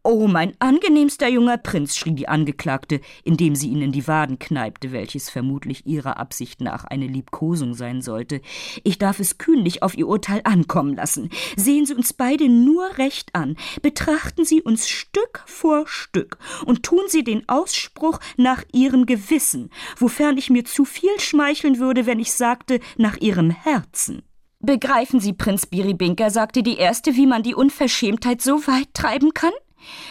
Oh, 0.07 0.27
mein 0.27 0.53
angenehmster 0.59 1.27
junger 1.27 1.57
Prinz, 1.57 1.95
schrie 1.95 2.13
die 2.13 2.27
Angeklagte, 2.27 3.01
indem 3.23 3.55
sie 3.55 3.69
ihn 3.69 3.81
in 3.81 3.91
die 3.91 4.07
Waden 4.07 4.37
kneipte, 4.37 4.91
welches 4.91 5.31
vermutlich 5.31 5.87
ihrer 5.87 6.17
Absicht 6.17 6.61
nach 6.61 6.83
eine 6.85 7.07
Liebkosung 7.07 7.73
sein 7.73 8.03
sollte. 8.03 8.41
Ich 8.83 8.99
darf 8.99 9.19
es 9.19 9.39
kühnlich 9.39 9.81
auf 9.81 9.97
Ihr 9.97 10.07
Urteil 10.07 10.41
ankommen 10.43 10.95
lassen. 10.95 11.31
Sehen 11.55 11.87
Sie 11.87 11.95
uns 11.95 12.13
beide 12.13 12.49
nur 12.49 12.99
recht 12.99 13.33
an, 13.33 13.55
betrachten 13.81 14.45
Sie 14.45 14.61
uns 14.61 14.87
Stück 14.87 15.41
vor 15.47 15.87
Stück 15.87 16.37
und 16.67 16.83
tun 16.83 17.05
Sie 17.07 17.23
den 17.23 17.49
Ausspruch 17.49 18.19
nach 18.37 18.63
Ihrem 18.73 19.07
Gewissen, 19.07 19.71
wofern 19.97 20.37
ich 20.37 20.51
mir 20.51 20.65
zu 20.65 20.85
viel 20.85 21.19
schmeicheln 21.19 21.79
würde, 21.79 22.05
wenn 22.05 22.19
ich 22.19 22.31
sagte 22.31 22.79
nach 22.97 23.17
Ihrem 23.17 23.49
Herzen. 23.49 24.21
Begreifen 24.59 25.19
Sie, 25.19 25.33
Prinz 25.33 25.65
Biribinka, 25.65 26.29
sagte 26.29 26.61
die 26.61 26.77
Erste, 26.77 27.15
wie 27.15 27.25
man 27.25 27.41
die 27.41 27.55
Unverschämtheit 27.55 28.43
so 28.43 28.67
weit 28.67 28.93
treiben 28.93 29.33
kann? 29.33 29.51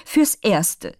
Fürs 0.05 0.35
Erste. 0.37 0.97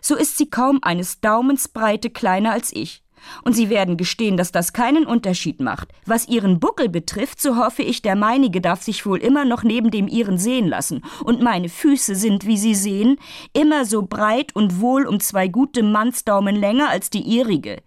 So 0.00 0.16
ist 0.16 0.38
sie 0.38 0.50
kaum 0.50 0.80
eines 0.82 1.20
Daumens 1.20 1.68
Breite 1.68 2.10
kleiner 2.10 2.52
als 2.52 2.72
ich. 2.72 3.02
Und 3.44 3.54
Sie 3.54 3.68
werden 3.70 3.96
gestehen, 3.96 4.36
dass 4.36 4.52
das 4.52 4.72
keinen 4.72 5.06
Unterschied 5.06 5.60
macht. 5.60 5.88
Was 6.06 6.28
Ihren 6.28 6.58
Buckel 6.58 6.88
betrifft, 6.88 7.40
so 7.40 7.56
hoffe 7.56 7.82
ich, 7.82 8.02
der 8.02 8.16
meinige 8.16 8.60
darf 8.60 8.82
sich 8.82 9.04
wohl 9.06 9.18
immer 9.18 9.44
noch 9.44 9.62
neben 9.62 9.90
dem 9.90 10.08
Ihren 10.08 10.38
sehen 10.38 10.66
lassen. 10.66 11.04
Und 11.24 11.42
meine 11.42 11.68
Füße 11.68 12.14
sind, 12.14 12.46
wie 12.46 12.56
Sie 12.56 12.74
sehen, 12.74 13.16
immer 13.52 13.84
so 13.84 14.02
breit 14.02 14.54
und 14.54 14.80
wohl 14.80 15.06
um 15.06 15.20
zwei 15.20 15.48
gute 15.48 15.82
Mannsdaumen 15.82 16.56
länger 16.56 16.88
als 16.88 17.10
die 17.10 17.22
Ihrige. 17.22 17.82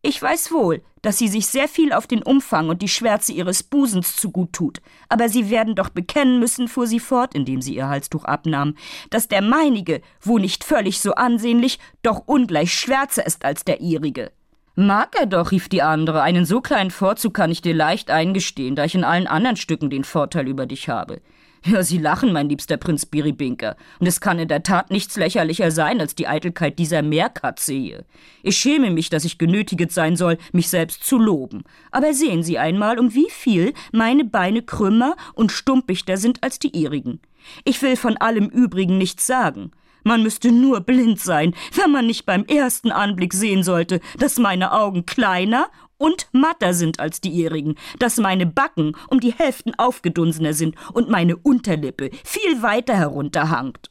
Ich 0.00 0.22
weiß 0.22 0.52
wohl, 0.52 0.82
dass 1.02 1.18
sie 1.18 1.28
sich 1.28 1.48
sehr 1.48 1.66
viel 1.68 1.92
auf 1.92 2.06
den 2.06 2.22
Umfang 2.22 2.68
und 2.68 2.82
die 2.82 2.88
Schwärze 2.88 3.32
ihres 3.32 3.62
Busens 3.62 4.14
zugut 4.16 4.52
tut. 4.52 4.80
Aber 5.08 5.28
Sie 5.28 5.50
werden 5.50 5.74
doch 5.74 5.88
bekennen 5.88 6.38
müssen, 6.38 6.68
fuhr 6.68 6.86
sie 6.86 7.00
fort, 7.00 7.34
indem 7.34 7.60
sie 7.62 7.74
ihr 7.74 7.88
Halstuch 7.88 8.24
abnahm, 8.24 8.74
dass 9.10 9.28
der 9.28 9.42
meinige, 9.42 10.00
wo 10.20 10.38
nicht 10.38 10.64
völlig 10.64 11.00
so 11.00 11.14
ansehnlich, 11.14 11.78
doch 12.02 12.22
ungleich 12.26 12.72
schwärzer 12.72 13.26
ist 13.26 13.44
als 13.44 13.64
der 13.64 13.80
ihrige. 13.80 14.30
Mag 14.76 15.16
er 15.18 15.26
doch, 15.26 15.50
rief 15.50 15.68
die 15.68 15.82
andere, 15.82 16.22
einen 16.22 16.44
so 16.44 16.60
kleinen 16.60 16.92
Vorzug 16.92 17.34
kann 17.34 17.50
ich 17.50 17.62
dir 17.62 17.74
leicht 17.74 18.12
eingestehen, 18.12 18.76
da 18.76 18.84
ich 18.84 18.94
in 18.94 19.02
allen 19.02 19.26
anderen 19.26 19.56
Stücken 19.56 19.90
den 19.90 20.04
Vorteil 20.04 20.46
über 20.46 20.66
dich 20.66 20.88
habe. 20.88 21.20
Ja, 21.64 21.82
Sie 21.82 21.98
lachen, 21.98 22.32
mein 22.32 22.48
liebster 22.48 22.76
Prinz 22.76 23.04
Biribinker, 23.04 23.76
und 23.98 24.06
es 24.06 24.20
kann 24.20 24.38
in 24.38 24.48
der 24.48 24.62
Tat 24.62 24.90
nichts 24.90 25.16
lächerlicher 25.16 25.70
sein 25.70 26.00
als 26.00 26.14
die 26.14 26.28
Eitelkeit 26.28 26.78
dieser 26.78 27.02
Meerkatze 27.02 27.72
hier. 27.72 28.04
Ich 28.42 28.56
schäme 28.56 28.90
mich, 28.90 29.10
dass 29.10 29.24
ich 29.24 29.38
genötiget 29.38 29.92
sein 29.92 30.16
soll, 30.16 30.38
mich 30.52 30.68
selbst 30.68 31.04
zu 31.04 31.18
loben. 31.18 31.64
Aber 31.90 32.14
sehen 32.14 32.42
Sie 32.42 32.58
einmal, 32.58 32.98
um 32.98 33.14
wie 33.14 33.30
viel 33.30 33.74
meine 33.92 34.24
Beine 34.24 34.62
krümmer 34.62 35.16
und 35.34 35.50
stumpichter 35.50 36.16
sind 36.16 36.42
als 36.42 36.58
die 36.58 36.76
Ihrigen. 36.76 37.20
Ich 37.64 37.82
will 37.82 37.96
von 37.96 38.16
allem 38.16 38.48
übrigen 38.48 38.98
nichts 38.98 39.26
sagen. 39.26 39.72
Man 40.04 40.22
müsste 40.22 40.52
nur 40.52 40.80
blind 40.80 41.20
sein, 41.20 41.54
wenn 41.74 41.90
man 41.90 42.06
nicht 42.06 42.24
beim 42.24 42.44
ersten 42.44 42.92
Anblick 42.92 43.34
sehen 43.34 43.62
sollte, 43.62 44.00
dass 44.18 44.38
meine 44.38 44.72
Augen 44.72 45.06
kleiner 45.06 45.68
und 45.98 46.28
matter 46.32 46.72
sind 46.72 47.00
als 47.00 47.20
die 47.20 47.30
ihrigen, 47.30 47.74
dass 47.98 48.16
meine 48.16 48.46
Backen 48.46 48.96
um 49.08 49.20
die 49.20 49.32
Hälften 49.32 49.74
aufgedunsener 49.78 50.54
sind 50.54 50.76
und 50.92 51.10
meine 51.10 51.36
Unterlippe 51.36 52.10
viel 52.24 52.62
weiter 52.62 52.94
herunterhangt. 52.94 53.90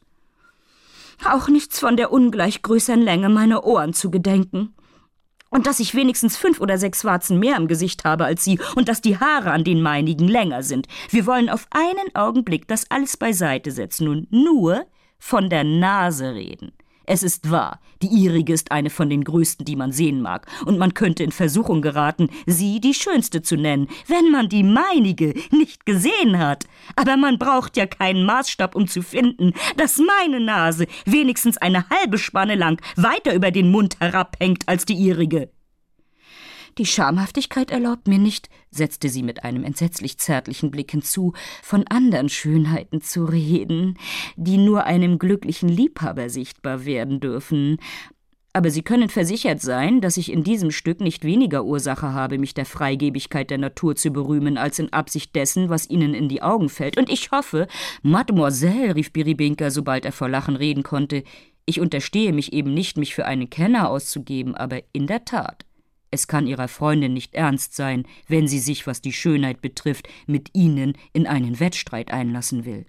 Auch 1.24 1.48
nichts 1.48 1.78
von 1.78 1.96
der 1.96 2.12
ungleich 2.12 2.62
größeren 2.62 3.02
Länge 3.02 3.28
meiner 3.28 3.64
Ohren 3.64 3.92
zu 3.92 4.10
gedenken. 4.10 4.74
Und 5.50 5.66
dass 5.66 5.80
ich 5.80 5.94
wenigstens 5.94 6.36
fünf 6.36 6.60
oder 6.60 6.76
sechs 6.76 7.04
Warzen 7.04 7.38
mehr 7.38 7.56
im 7.56 7.68
Gesicht 7.68 8.04
habe 8.04 8.26
als 8.26 8.44
Sie 8.44 8.60
und 8.76 8.88
dass 8.88 9.00
die 9.00 9.18
Haare 9.18 9.50
an 9.50 9.64
den 9.64 9.80
meinigen 9.80 10.28
länger 10.28 10.62
sind. 10.62 10.86
Wir 11.08 11.26
wollen 11.26 11.48
auf 11.48 11.66
einen 11.70 12.14
Augenblick 12.14 12.68
das 12.68 12.90
alles 12.90 13.16
beiseite 13.16 13.70
setzen 13.70 14.08
und 14.08 14.30
nur 14.30 14.84
von 15.18 15.48
der 15.48 15.64
Nase 15.64 16.34
reden. 16.34 16.72
Es 17.10 17.22
ist 17.22 17.50
wahr, 17.50 17.80
die 18.02 18.08
ihrige 18.08 18.52
ist 18.52 18.70
eine 18.70 18.90
von 18.90 19.08
den 19.08 19.24
größten, 19.24 19.64
die 19.64 19.76
man 19.76 19.92
sehen 19.92 20.20
mag, 20.20 20.46
und 20.66 20.76
man 20.76 20.92
könnte 20.92 21.24
in 21.24 21.32
Versuchung 21.32 21.80
geraten, 21.80 22.28
sie 22.44 22.82
die 22.82 22.92
schönste 22.92 23.40
zu 23.40 23.56
nennen, 23.56 23.88
wenn 24.08 24.30
man 24.30 24.50
die 24.50 24.62
meinige 24.62 25.32
nicht 25.50 25.86
gesehen 25.86 26.38
hat. 26.38 26.66
Aber 26.96 27.16
man 27.16 27.38
braucht 27.38 27.78
ja 27.78 27.86
keinen 27.86 28.26
Maßstab, 28.26 28.74
um 28.74 28.86
zu 28.88 29.00
finden, 29.00 29.54
dass 29.78 29.96
meine 29.96 30.38
Nase 30.38 30.86
wenigstens 31.06 31.56
eine 31.56 31.88
halbe 31.88 32.18
Spanne 32.18 32.56
lang 32.56 32.78
weiter 32.96 33.34
über 33.34 33.52
den 33.52 33.70
Mund 33.70 33.98
herabhängt 34.00 34.68
als 34.68 34.84
die 34.84 34.92
ihrige. 34.92 35.48
Die 36.78 36.86
Schamhaftigkeit 36.86 37.72
erlaubt 37.72 38.06
mir 38.06 38.18
nicht, 38.18 38.48
setzte 38.70 39.08
sie 39.08 39.24
mit 39.24 39.42
einem 39.42 39.64
entsetzlich 39.64 40.16
zärtlichen 40.18 40.70
Blick 40.70 40.92
hinzu, 40.92 41.32
von 41.60 41.84
andern 41.88 42.28
Schönheiten 42.28 43.00
zu 43.00 43.24
reden, 43.24 43.98
die 44.36 44.58
nur 44.58 44.84
einem 44.84 45.18
glücklichen 45.18 45.68
Liebhaber 45.68 46.30
sichtbar 46.30 46.84
werden 46.84 47.18
dürfen. 47.18 47.78
Aber 48.52 48.70
Sie 48.70 48.82
können 48.82 49.08
versichert 49.08 49.60
sein, 49.60 50.00
dass 50.00 50.16
ich 50.16 50.32
in 50.32 50.42
diesem 50.44 50.70
Stück 50.70 51.00
nicht 51.00 51.24
weniger 51.24 51.64
Ursache 51.64 52.12
habe, 52.12 52.38
mich 52.38 52.54
der 52.54 52.64
Freigebigkeit 52.64 53.50
der 53.50 53.58
Natur 53.58 53.94
zu 53.94 54.10
berühmen, 54.10 54.56
als 54.56 54.78
in 54.78 54.92
Absicht 54.92 55.34
dessen, 55.34 55.68
was 55.68 55.90
Ihnen 55.90 56.14
in 56.14 56.28
die 56.28 56.42
Augen 56.42 56.68
fällt. 56.68 56.96
Und 56.96 57.10
ich 57.10 57.30
hoffe, 57.30 57.66
Mademoiselle, 58.02 58.94
rief 58.94 59.12
Biribinka, 59.12 59.70
sobald 59.70 60.04
er 60.04 60.12
vor 60.12 60.28
Lachen 60.28 60.56
reden 60.56 60.82
konnte, 60.82 61.24
ich 61.66 61.80
unterstehe 61.80 62.32
mich 62.32 62.52
eben 62.52 62.72
nicht, 62.72 62.96
mich 62.96 63.14
für 63.14 63.26
einen 63.26 63.50
Kenner 63.50 63.90
auszugeben, 63.90 64.54
aber 64.54 64.80
in 64.92 65.06
der 65.06 65.26
Tat, 65.26 65.66
es 66.10 66.26
kann 66.26 66.46
Ihrer 66.46 66.68
Freundin 66.68 67.12
nicht 67.12 67.34
ernst 67.34 67.74
sein, 67.74 68.04
wenn 68.26 68.48
sie 68.48 68.58
sich, 68.58 68.86
was 68.86 69.00
die 69.00 69.12
Schönheit 69.12 69.60
betrifft, 69.60 70.08
mit 70.26 70.50
Ihnen 70.54 70.94
in 71.12 71.26
einen 71.26 71.60
Wettstreit 71.60 72.10
einlassen 72.10 72.64
will. 72.64 72.86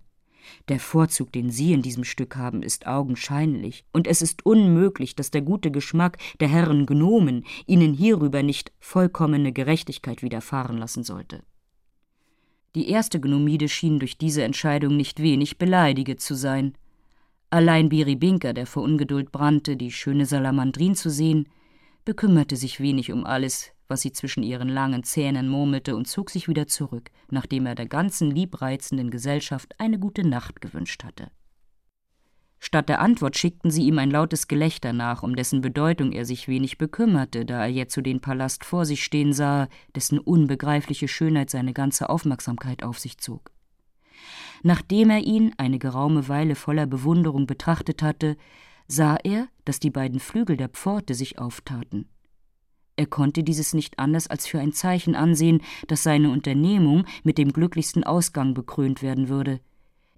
Der 0.68 0.80
Vorzug, 0.80 1.32
den 1.32 1.50
Sie 1.50 1.74
in 1.74 1.82
diesem 1.82 2.04
Stück 2.04 2.36
haben, 2.36 2.64
ist 2.64 2.88
augenscheinlich, 2.88 3.86
und 3.92 4.08
es 4.08 4.22
ist 4.22 4.46
unmöglich, 4.46 5.16
dass 5.16 5.32
der 5.32 5.42
gute 5.42 5.70
Geschmack 5.70 6.18
der 6.40 6.48
Herren 6.48 6.86
Gnomen 6.86 7.46
Ihnen 7.68 7.94
hierüber 7.94 8.42
nicht 8.42 8.72
vollkommene 8.80 9.52
Gerechtigkeit 9.52 10.24
widerfahren 10.24 10.78
lassen 10.78 11.04
sollte. 11.04 11.44
Die 12.76 12.90
erste 12.90 13.20
Gnomide 13.20 13.68
schien 13.68 14.00
durch 14.00 14.18
diese 14.18 14.44
Entscheidung 14.44 14.96
nicht 14.96 15.22
wenig 15.22 15.58
beleidiget 15.58 16.22
zu 16.22 16.36
sein. 16.36 16.74
Allein 17.50 17.90
Biribinka, 17.90 18.54
der 18.54 18.68
vor 18.68 18.84
Ungeduld 18.84 19.32
brannte, 19.32 19.76
die 19.76 19.92
schöne 19.92 20.28
Salamandrin 20.28 20.94
zu 20.94 21.10
sehen, 21.10 21.48
bekümmerte 22.10 22.56
sich 22.56 22.80
wenig 22.80 23.12
um 23.12 23.24
alles, 23.24 23.72
was 23.88 24.02
sie 24.02 24.12
zwischen 24.12 24.42
ihren 24.42 24.68
langen 24.68 25.04
Zähnen 25.04 25.48
murmelte, 25.48 25.96
und 25.96 26.08
zog 26.08 26.32
sich 26.32 26.48
wieder 26.48 26.66
zurück, 26.66 27.12
nachdem 27.30 27.68
er 27.68 27.76
der 27.76 27.86
ganzen 27.86 28.32
liebreizenden 28.32 29.12
Gesellschaft 29.12 29.76
eine 29.78 30.00
gute 30.00 30.28
Nacht 30.28 30.60
gewünscht 30.60 31.04
hatte. 31.04 31.30
Statt 32.58 32.90
der 32.90 33.00
Antwort 33.00 33.38
schickten 33.38 33.70
sie 33.70 33.84
ihm 33.84 34.00
ein 34.00 34.10
lautes 34.10 34.48
Gelächter 34.48 34.92
nach, 34.92 35.22
um 35.22 35.36
dessen 35.36 35.62
Bedeutung 35.62 36.12
er 36.12 36.26
sich 36.26 36.48
wenig 36.48 36.80
bekümmerte, 36.80 37.46
da 37.46 37.62
er 37.62 37.72
jetzo 37.72 38.02
den 38.02 38.22
Palast 38.22 38.66
vor 38.66 38.86
sich 38.86 39.04
stehen 39.04 39.32
sah, 39.32 39.68
dessen 39.94 40.18
unbegreifliche 40.18 41.08
Schönheit 41.08 41.52
seine 41.52 41.74
ganze 41.74 42.10
Aufmerksamkeit 42.10 42.82
auf 42.82 42.98
sich 42.98 43.20
zog. 43.20 43.52
Nachdem 44.64 45.12
er 45.12 45.20
ihn 45.20 45.54
eine 45.58 45.78
geraume 45.78 46.28
Weile 46.28 46.56
voller 46.56 46.88
Bewunderung 46.88 47.46
betrachtet 47.46 48.02
hatte, 48.02 48.36
sah 48.90 49.18
er, 49.24 49.48
dass 49.64 49.80
die 49.80 49.92
beiden 49.92 50.20
Flügel 50.20 50.58
der 50.58 50.68
Pforte 50.68 51.14
sich 51.14 51.40
auftaten. 51.40 52.10
Er 52.98 53.06
konnte 53.06 53.44
dieses 53.44 53.74
nicht 53.74 53.98
anders 53.98 54.28
als 54.28 54.46
für 54.46 54.60
ein 54.60 54.74
Zeichen 54.74 55.16
ansehen, 55.16 55.62
dass 55.88 56.04
seine 56.04 56.32
Unternehmung 56.32 57.06
mit 57.24 57.38
dem 57.38 57.54
glücklichsten 57.54 58.04
Ausgang 58.04 58.54
bekrönt 58.54 59.02
werden 59.02 59.30
würde. 59.30 59.62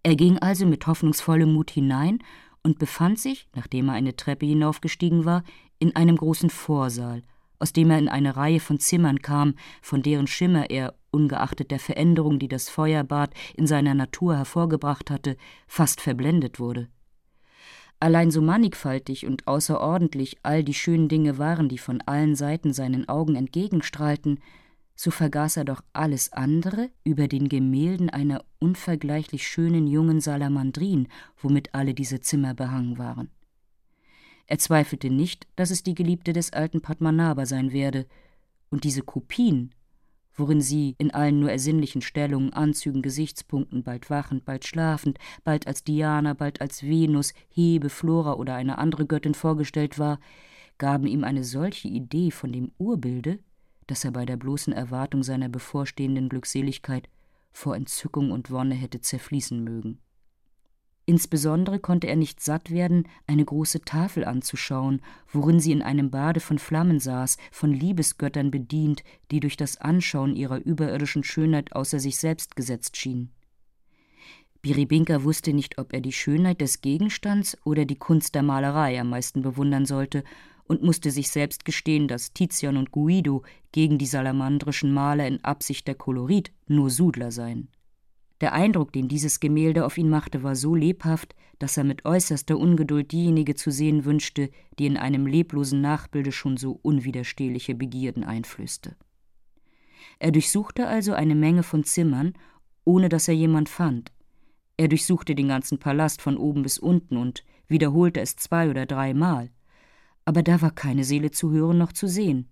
Er 0.02 0.16
ging 0.16 0.40
also 0.40 0.66
mit 0.66 0.88
hoffnungsvollem 0.88 1.54
Mut 1.54 1.70
hinein 1.70 2.24
und 2.64 2.80
befand 2.80 3.20
sich, 3.20 3.48
nachdem 3.54 3.90
er 3.90 3.94
eine 3.94 4.16
Treppe 4.16 4.48
hinaufgestiegen 4.48 5.26
war, 5.26 5.44
in 5.78 5.96
einem 5.96 6.16
großen 6.16 6.50
Vorsaal, 6.50 7.22
aus 7.60 7.74
dem 7.74 7.92
er 7.92 8.00
in 8.00 8.10
eine 8.10 8.36
Reihe 8.36 8.60
von 8.60 8.80
Zimmern 8.80 9.22
kam, 9.22 9.56
von 9.84 10.02
deren 10.02 10.26
Schimmer 10.26 10.72
er, 10.72 10.96
ungeachtet 11.12 11.72
der 11.72 11.80
Veränderung, 11.80 12.40
die 12.40 12.48
das 12.48 12.70
Feuerbad 12.70 13.34
in 13.56 13.68
seiner 13.68 13.94
Natur 13.94 14.38
hervorgebracht 14.38 15.12
hatte, 15.12 15.38
fast 15.68 16.02
verblendet 16.02 16.60
wurde. 16.60 16.88
Allein 18.02 18.32
so 18.32 18.42
mannigfaltig 18.42 19.28
und 19.28 19.46
außerordentlich 19.46 20.38
all 20.42 20.64
die 20.64 20.74
schönen 20.74 21.08
Dinge 21.08 21.38
waren, 21.38 21.70
die 21.70 21.78
von 21.78 22.02
allen 22.02 22.36
Seiten 22.36 22.74
seinen 22.74 23.08
Augen 23.08 23.36
entgegenstrahlten, 23.36 24.40
so 24.96 25.12
vergaß 25.12 25.58
er 25.58 25.66
doch 25.66 25.84
alles 25.94 26.34
andere 26.34 26.90
über 27.04 27.28
den 27.28 27.48
Gemälden 27.48 28.10
einer 28.10 28.44
unvergleichlich 28.58 29.48
schönen 29.48 29.86
jungen 29.86 30.20
Salamandrin, 30.20 31.10
womit 31.38 31.76
alle 31.76 31.94
diese 31.94 32.20
Zimmer 32.22 32.56
behangen 32.56 32.98
waren. 32.98 33.30
Er 34.48 34.58
zweifelte 34.58 35.12
nicht, 35.12 35.48
dass 35.56 35.70
es 35.70 35.84
die 35.84 35.94
Geliebte 35.94 36.34
des 36.34 36.54
alten 36.54 36.82
Padmanabha 36.82 37.46
sein 37.46 37.72
werde, 37.72 38.08
und 38.72 38.84
diese 38.84 39.04
Kopien 39.04 39.76
worin 40.34 40.62
sie 40.62 40.96
in 40.98 41.12
allen 41.12 41.40
nur 41.40 41.52
ersinnlichen 41.52 42.02
Stellungen, 42.02 42.54
Anzügen, 42.54 43.02
Gesichtspunkten, 43.02 43.84
bald 43.84 44.10
wachend, 44.10 44.46
bald 44.46 44.66
schlafend, 44.66 45.20
bald 45.44 45.68
als 45.68 45.84
Diana, 45.84 46.34
bald 46.34 46.62
als 46.62 46.84
Venus, 46.84 47.34
Hebe, 47.50 47.90
Flora 47.90 48.34
oder 48.34 48.56
eine 48.56 48.78
andere 48.78 49.06
Göttin 49.06 49.34
vorgestellt 49.34 50.00
war, 50.00 50.20
gaben 50.78 51.08
ihm 51.08 51.24
eine 51.24 51.44
solche 51.44 51.88
Idee 51.88 52.32
von 52.32 52.52
dem 52.52 52.72
Urbilde, 52.78 53.40
dass 53.88 54.06
er 54.06 54.12
bei 54.12 54.26
der 54.26 54.38
bloßen 54.38 54.74
Erwartung 54.74 55.22
seiner 55.24 55.50
bevorstehenden 55.50 56.30
Glückseligkeit 56.30 57.10
vor 57.52 57.76
Entzückung 57.76 58.32
und 58.32 58.50
Wonne 58.52 58.76
hätte 58.76 59.02
zerfließen 59.02 59.64
mögen. 59.64 60.00
Insbesondere 61.12 61.78
konnte 61.80 62.08
er 62.08 62.16
nicht 62.16 62.40
satt 62.40 62.72
werden, 62.72 63.06
eine 63.28 63.44
große 63.44 63.82
Tafel 63.82 64.24
anzuschauen, 64.24 65.02
worin 65.28 65.60
sie 65.60 65.74
in 65.74 65.82
einem 65.82 66.10
Bade 66.10 66.40
von 66.40 66.58
Flammen 66.58 67.02
saß, 67.02 67.36
von 67.52 67.74
Liebesgöttern 67.74 68.50
bedient, 68.50 69.04
die 69.30 69.42
durch 69.42 69.58
das 69.58 69.76
Anschauen 69.76 70.38
ihrer 70.38 70.64
überirdischen 70.64 71.26
Schönheit 71.26 71.76
außer 71.76 72.00
sich 72.00 72.16
selbst 72.16 72.56
gesetzt 72.56 72.96
schienen. 72.96 73.30
Biribinka 74.62 75.26
wusste 75.26 75.52
nicht, 75.52 75.80
ob 75.80 75.92
er 75.92 76.00
die 76.00 76.14
Schönheit 76.14 76.62
des 76.62 76.80
Gegenstands 76.80 77.58
oder 77.66 77.84
die 77.84 78.00
Kunst 78.00 78.34
der 78.34 78.44
Malerei 78.44 78.98
am 78.98 79.10
meisten 79.10 79.42
bewundern 79.42 79.86
sollte 79.86 80.24
und 80.64 80.82
musste 80.82 81.12
sich 81.12 81.30
selbst 81.30 81.66
gestehen, 81.66 82.08
dass 82.08 82.32
Tizian 82.32 82.78
und 82.78 82.92
Guido 82.92 83.44
gegen 83.74 83.98
die 83.98 84.06
salamandrischen 84.06 84.94
Maler 84.94 85.28
in 85.28 85.44
Absicht 85.44 85.90
der 85.90 85.96
Kolorit 85.96 86.54
nur 86.68 86.90
Sudler 86.90 87.34
seien. 87.34 87.68
Der 88.42 88.54
Eindruck, 88.54 88.92
den 88.92 89.08
dieses 89.08 89.40
Gemälde 89.40 89.86
auf 89.86 90.00
ihn 90.00 90.10
machte, 90.10 90.42
war 90.42 90.56
so 90.56 90.74
lebhaft, 90.74 91.36
dass 91.60 91.78
er 91.78 91.84
mit 91.84 92.06
äußerster 92.06 92.58
Ungeduld 92.58 93.12
diejenige 93.12 93.54
zu 93.54 93.70
sehen 93.70 94.04
wünschte, 94.04 94.50
die 94.80 94.88
in 94.88 94.98
einem 94.98 95.28
leblosen 95.28 95.80
Nachbilde 95.80 96.32
schon 96.32 96.58
so 96.58 96.80
unwiderstehliche 96.82 97.76
Begierden 97.76 98.24
einflößte. 98.24 98.96
Er 100.18 100.32
durchsuchte 100.32 100.88
also 100.88 101.14
eine 101.14 101.36
Menge 101.36 101.62
von 101.62 101.84
Zimmern, 101.84 102.34
ohne 102.84 103.10
dass 103.10 103.28
er 103.28 103.36
jemand 103.36 103.70
fand. 103.70 104.12
Er 104.76 104.88
durchsuchte 104.88 105.36
den 105.36 105.50
ganzen 105.50 105.78
Palast 105.78 106.20
von 106.24 106.36
oben 106.36 106.64
bis 106.64 106.80
unten 106.80 107.18
und 107.18 107.44
wiederholte 107.68 108.22
es 108.22 108.38
zwei 108.38 108.72
oder 108.72 108.88
dreimal. 108.88 109.52
Aber 110.26 110.42
da 110.42 110.62
war 110.64 110.72
keine 110.72 111.04
Seele 111.04 111.30
zu 111.30 111.52
hören 111.52 111.78
noch 111.78 111.94
zu 111.94 112.08
sehen. 112.08 112.50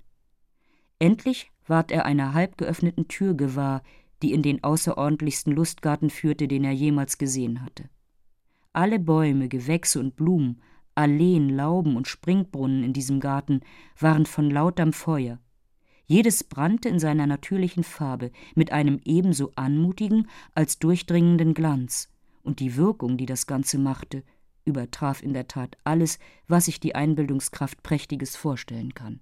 Endlich 0.99 1.51
ward 1.65 1.91
er 1.91 2.05
einer 2.05 2.33
halb 2.33 2.57
geöffneten 2.57 3.07
Tür 3.07 3.33
gewahr, 3.33 3.81
die 4.21 4.33
in 4.33 4.41
den 4.41 4.63
außerordentlichsten 4.63 5.53
Lustgarten 5.53 6.09
führte, 6.09 6.47
den 6.47 6.63
er 6.63 6.71
jemals 6.71 7.17
gesehen 7.17 7.63
hatte. 7.63 7.89
Alle 8.73 8.99
Bäume, 8.99 9.49
Gewächse 9.49 9.99
und 9.99 10.15
Blumen, 10.15 10.61
Alleen, 10.95 11.49
Lauben 11.49 11.95
und 11.95 12.07
Springbrunnen 12.07 12.83
in 12.83 12.93
diesem 12.93 13.19
Garten 13.19 13.61
waren 13.97 14.25
von 14.25 14.49
lauterem 14.49 14.93
Feuer. 14.93 15.39
Jedes 16.05 16.43
brannte 16.43 16.89
in 16.89 16.99
seiner 16.99 17.27
natürlichen 17.27 17.83
Farbe 17.83 18.31
mit 18.55 18.71
einem 18.71 18.99
ebenso 19.05 19.51
anmutigen 19.55 20.27
als 20.55 20.79
durchdringenden 20.79 21.53
Glanz, 21.53 22.09
und 22.41 22.59
die 22.59 22.75
Wirkung, 22.75 23.17
die 23.17 23.27
das 23.27 23.47
Ganze 23.47 23.77
machte, 23.77 24.23
übertraf 24.65 25.21
in 25.21 25.33
der 25.33 25.47
Tat 25.47 25.77
alles, 25.83 26.19
was 26.47 26.65
sich 26.65 26.79
die 26.79 26.95
Einbildungskraft 26.95 27.83
Prächtiges 27.83 28.35
vorstellen 28.35 28.93
kann. 28.93 29.19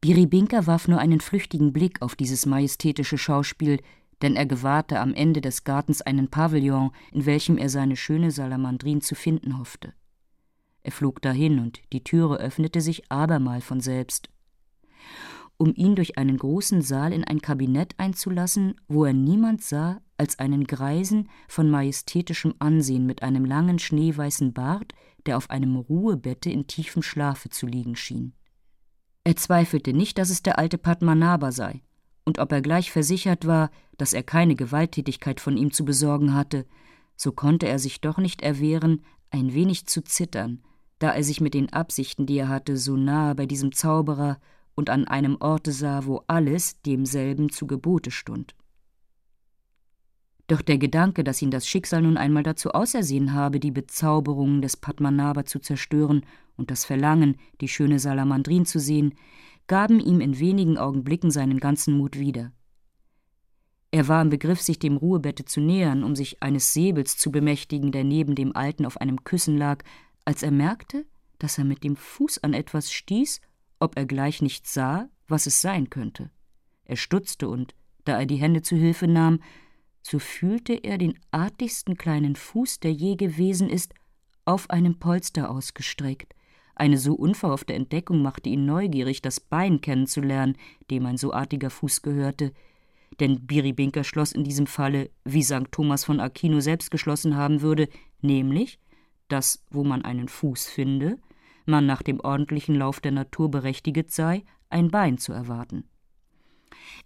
Biribinka 0.00 0.66
warf 0.66 0.86
nur 0.86 1.00
einen 1.00 1.20
flüchtigen 1.20 1.72
Blick 1.72 2.02
auf 2.02 2.14
dieses 2.14 2.46
majestätische 2.46 3.18
Schauspiel, 3.18 3.80
denn 4.22 4.36
er 4.36 4.46
gewahrte 4.46 5.00
am 5.00 5.12
Ende 5.14 5.40
des 5.40 5.64
Gartens 5.64 6.02
einen 6.02 6.28
Pavillon, 6.28 6.92
in 7.12 7.26
welchem 7.26 7.58
er 7.58 7.68
seine 7.68 7.96
schöne 7.96 8.30
Salamandrin 8.30 9.00
zu 9.00 9.14
finden 9.14 9.58
hoffte. 9.58 9.94
Er 10.82 10.92
flog 10.92 11.20
dahin, 11.20 11.58
und 11.58 11.80
die 11.92 12.04
Türe 12.04 12.38
öffnete 12.38 12.80
sich 12.80 13.10
abermal 13.10 13.60
von 13.60 13.80
selbst. 13.80 14.30
Um 15.56 15.74
ihn 15.74 15.96
durch 15.96 16.16
einen 16.16 16.36
großen 16.36 16.82
Saal 16.82 17.12
in 17.12 17.24
ein 17.24 17.40
Kabinett 17.40 17.94
einzulassen, 17.98 18.76
wo 18.86 19.04
er 19.04 19.12
niemand 19.12 19.62
sah 19.62 20.00
als 20.16 20.38
einen 20.38 20.64
Greisen 20.64 21.28
von 21.48 21.68
majestätischem 21.68 22.54
Ansehen 22.60 23.06
mit 23.06 23.24
einem 23.24 23.44
langen 23.44 23.80
schneeweißen 23.80 24.52
Bart, 24.52 24.92
der 25.26 25.36
auf 25.36 25.50
einem 25.50 25.74
Ruhebette 25.74 26.50
in 26.50 26.68
tiefem 26.68 27.02
Schlafe 27.02 27.48
zu 27.50 27.66
liegen 27.66 27.96
schien. 27.96 28.34
Er 29.28 29.36
zweifelte 29.36 29.92
nicht, 29.92 30.16
dass 30.16 30.30
es 30.30 30.42
der 30.42 30.58
alte 30.58 30.78
Padmanabha 30.78 31.52
sei, 31.52 31.82
und 32.24 32.38
ob 32.38 32.50
er 32.50 32.62
gleich 32.62 32.90
versichert 32.90 33.46
war, 33.46 33.70
dass 33.98 34.14
er 34.14 34.22
keine 34.22 34.54
Gewalttätigkeit 34.54 35.38
von 35.38 35.58
ihm 35.58 35.70
zu 35.70 35.84
besorgen 35.84 36.32
hatte, 36.32 36.64
so 37.14 37.32
konnte 37.32 37.68
er 37.68 37.78
sich 37.78 38.00
doch 38.00 38.16
nicht 38.16 38.40
erwehren, 38.40 39.02
ein 39.30 39.52
wenig 39.52 39.84
zu 39.84 40.02
zittern, 40.02 40.62
da 40.98 41.10
er 41.10 41.22
sich 41.22 41.42
mit 41.42 41.52
den 41.52 41.70
Absichten, 41.70 42.24
die 42.24 42.38
er 42.38 42.48
hatte, 42.48 42.78
so 42.78 42.96
nahe 42.96 43.34
bei 43.34 43.44
diesem 43.44 43.72
Zauberer 43.72 44.38
und 44.74 44.88
an 44.88 45.06
einem 45.06 45.36
Orte 45.40 45.72
sah, 45.72 46.06
wo 46.06 46.22
alles 46.26 46.80
demselben 46.80 47.50
zu 47.50 47.66
Gebote 47.66 48.10
stund. 48.10 48.54
Doch 50.48 50.62
der 50.62 50.78
Gedanke, 50.78 51.24
dass 51.24 51.42
ihn 51.42 51.50
das 51.50 51.68
Schicksal 51.68 52.02
nun 52.02 52.16
einmal 52.16 52.42
dazu 52.42 52.70
ausersehen 52.70 53.34
habe, 53.34 53.60
die 53.60 53.70
Bezauberungen 53.70 54.62
des 54.62 54.76
Padmanabha 54.76 55.44
zu 55.44 55.60
zerstören, 55.60 56.24
und 56.56 56.72
das 56.72 56.84
Verlangen, 56.84 57.36
die 57.60 57.68
schöne 57.68 58.00
Salamandrin 58.00 58.66
zu 58.66 58.80
sehen, 58.80 59.14
gaben 59.68 60.00
ihm 60.00 60.20
in 60.20 60.40
wenigen 60.40 60.76
Augenblicken 60.76 61.30
seinen 61.30 61.60
ganzen 61.60 61.96
Mut 61.96 62.18
wieder. 62.18 62.50
Er 63.90 64.08
war 64.08 64.20
im 64.20 64.30
Begriff, 64.30 64.60
sich 64.60 64.78
dem 64.78 64.96
Ruhebette 64.96 65.44
zu 65.44 65.60
nähern, 65.60 66.02
um 66.02 66.16
sich 66.16 66.42
eines 66.42 66.72
Säbels 66.72 67.16
zu 67.16 67.30
bemächtigen, 67.30 67.92
der 67.92 68.04
neben 68.04 68.34
dem 68.34 68.56
Alten 68.56 68.86
auf 68.86 69.00
einem 69.00 69.22
Küssen 69.22 69.56
lag, 69.56 69.84
als 70.24 70.42
er 70.42 70.50
merkte, 70.50 71.06
dass 71.38 71.58
er 71.58 71.64
mit 71.64 71.84
dem 71.84 71.94
Fuß 71.94 72.42
an 72.42 72.54
etwas 72.54 72.90
stieß, 72.90 73.40
ob 73.78 73.96
er 73.96 74.06
gleich 74.06 74.42
nicht 74.42 74.66
sah, 74.66 75.08
was 75.28 75.46
es 75.46 75.62
sein 75.62 75.90
könnte. 75.90 76.30
Er 76.84 76.96
stutzte 76.96 77.48
und, 77.48 77.74
da 78.04 78.18
er 78.18 78.26
die 78.26 78.36
Hände 78.36 78.62
zu 78.62 78.76
Hilfe 78.76 79.06
nahm, 79.06 79.40
so 80.08 80.18
fühlte 80.18 80.72
er 80.72 80.96
den 80.96 81.18
artigsten 81.32 81.98
kleinen 81.98 82.34
Fuß, 82.34 82.80
der 82.80 82.92
je 82.92 83.16
gewesen 83.16 83.68
ist, 83.68 83.92
auf 84.46 84.70
einem 84.70 84.98
Polster 84.98 85.50
ausgestreckt. 85.50 86.34
Eine 86.74 86.96
so 86.96 87.12
unverhoffte 87.14 87.74
Entdeckung 87.74 88.22
machte 88.22 88.48
ihn 88.48 88.64
neugierig, 88.64 89.20
das 89.20 89.38
Bein 89.38 89.82
kennenzulernen, 89.82 90.56
dem 90.90 91.04
ein 91.04 91.18
so 91.18 91.34
artiger 91.34 91.68
Fuß 91.68 92.00
gehörte. 92.00 92.52
Denn 93.20 93.46
Biribinka 93.46 94.02
schloss 94.02 94.32
in 94.32 94.44
diesem 94.44 94.66
Falle, 94.66 95.10
wie 95.24 95.42
St. 95.42 95.70
Thomas 95.72 96.04
von 96.04 96.20
Aquino 96.20 96.60
selbst 96.60 96.90
geschlossen 96.90 97.36
haben 97.36 97.60
würde, 97.60 97.88
nämlich, 98.22 98.78
dass, 99.28 99.62
wo 99.70 99.84
man 99.84 100.02
einen 100.02 100.28
Fuß 100.28 100.68
finde, 100.68 101.18
man 101.66 101.84
nach 101.84 102.02
dem 102.02 102.20
ordentlichen 102.20 102.76
Lauf 102.76 103.00
der 103.00 103.12
Natur 103.12 103.50
berechtiget 103.50 104.10
sei, 104.10 104.44
ein 104.70 104.90
Bein 104.90 105.18
zu 105.18 105.34
erwarten. 105.34 105.84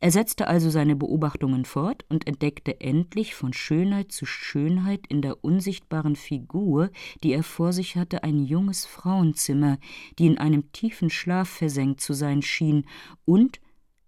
Er 0.00 0.10
setzte 0.10 0.48
also 0.48 0.70
seine 0.70 0.96
Beobachtungen 0.96 1.64
fort 1.64 2.04
und 2.08 2.26
entdeckte 2.26 2.80
endlich 2.80 3.34
von 3.34 3.52
Schönheit 3.52 4.12
zu 4.12 4.26
Schönheit 4.26 5.06
in 5.08 5.22
der 5.22 5.44
unsichtbaren 5.44 6.16
Figur, 6.16 6.90
die 7.22 7.32
er 7.32 7.42
vor 7.42 7.72
sich 7.72 7.96
hatte, 7.96 8.24
ein 8.24 8.38
junges 8.38 8.86
Frauenzimmer, 8.86 9.78
die 10.18 10.26
in 10.26 10.38
einem 10.38 10.72
tiefen 10.72 11.10
Schlaf 11.10 11.48
versenkt 11.48 12.00
zu 12.00 12.12
sein 12.12 12.42
schien 12.42 12.86
und, 13.24 13.60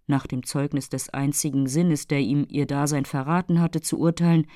nach 0.07 0.27
dem 0.27 0.45
Zeugnis 0.45 0.89
des 0.89 1.09
einzigen 1.11 1.67
Sinnes, 1.67 2.07
der 2.07 2.21
ihm 2.21 2.47
ihr 2.49 2.67
Dasein 2.67 3.05
verraten 3.05 3.61
hatte, 3.61 3.81
zu 3.81 3.99
urteilen, 3.99 4.47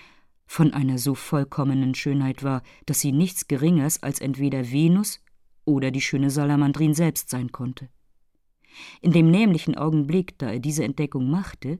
von 0.47 0.73
einer 0.73 0.99
so 0.99 1.15
vollkommenen 1.15 1.95
Schönheit 1.95 2.43
war, 2.43 2.63
dass 2.87 3.01
sie 3.01 3.13
nichts 3.13 3.49
Geringeres 3.49 4.03
als 4.03 4.21
entweder 4.21 4.71
Venus 4.71 5.21
oder 5.65 5.91
die 5.91 6.01
schöne 6.01 6.31
Salamandrin 6.31 6.95
selbst 6.95 7.29
sein 7.29 7.53
konnte. 7.53 7.91
In 9.01 9.12
dem 9.12 9.31
nämlichen 9.31 9.77
Augenblick, 9.77 10.38
da 10.38 10.51
er 10.53 10.61
diese 10.61 10.85
Entdeckung 10.85 11.31
machte, 11.31 11.79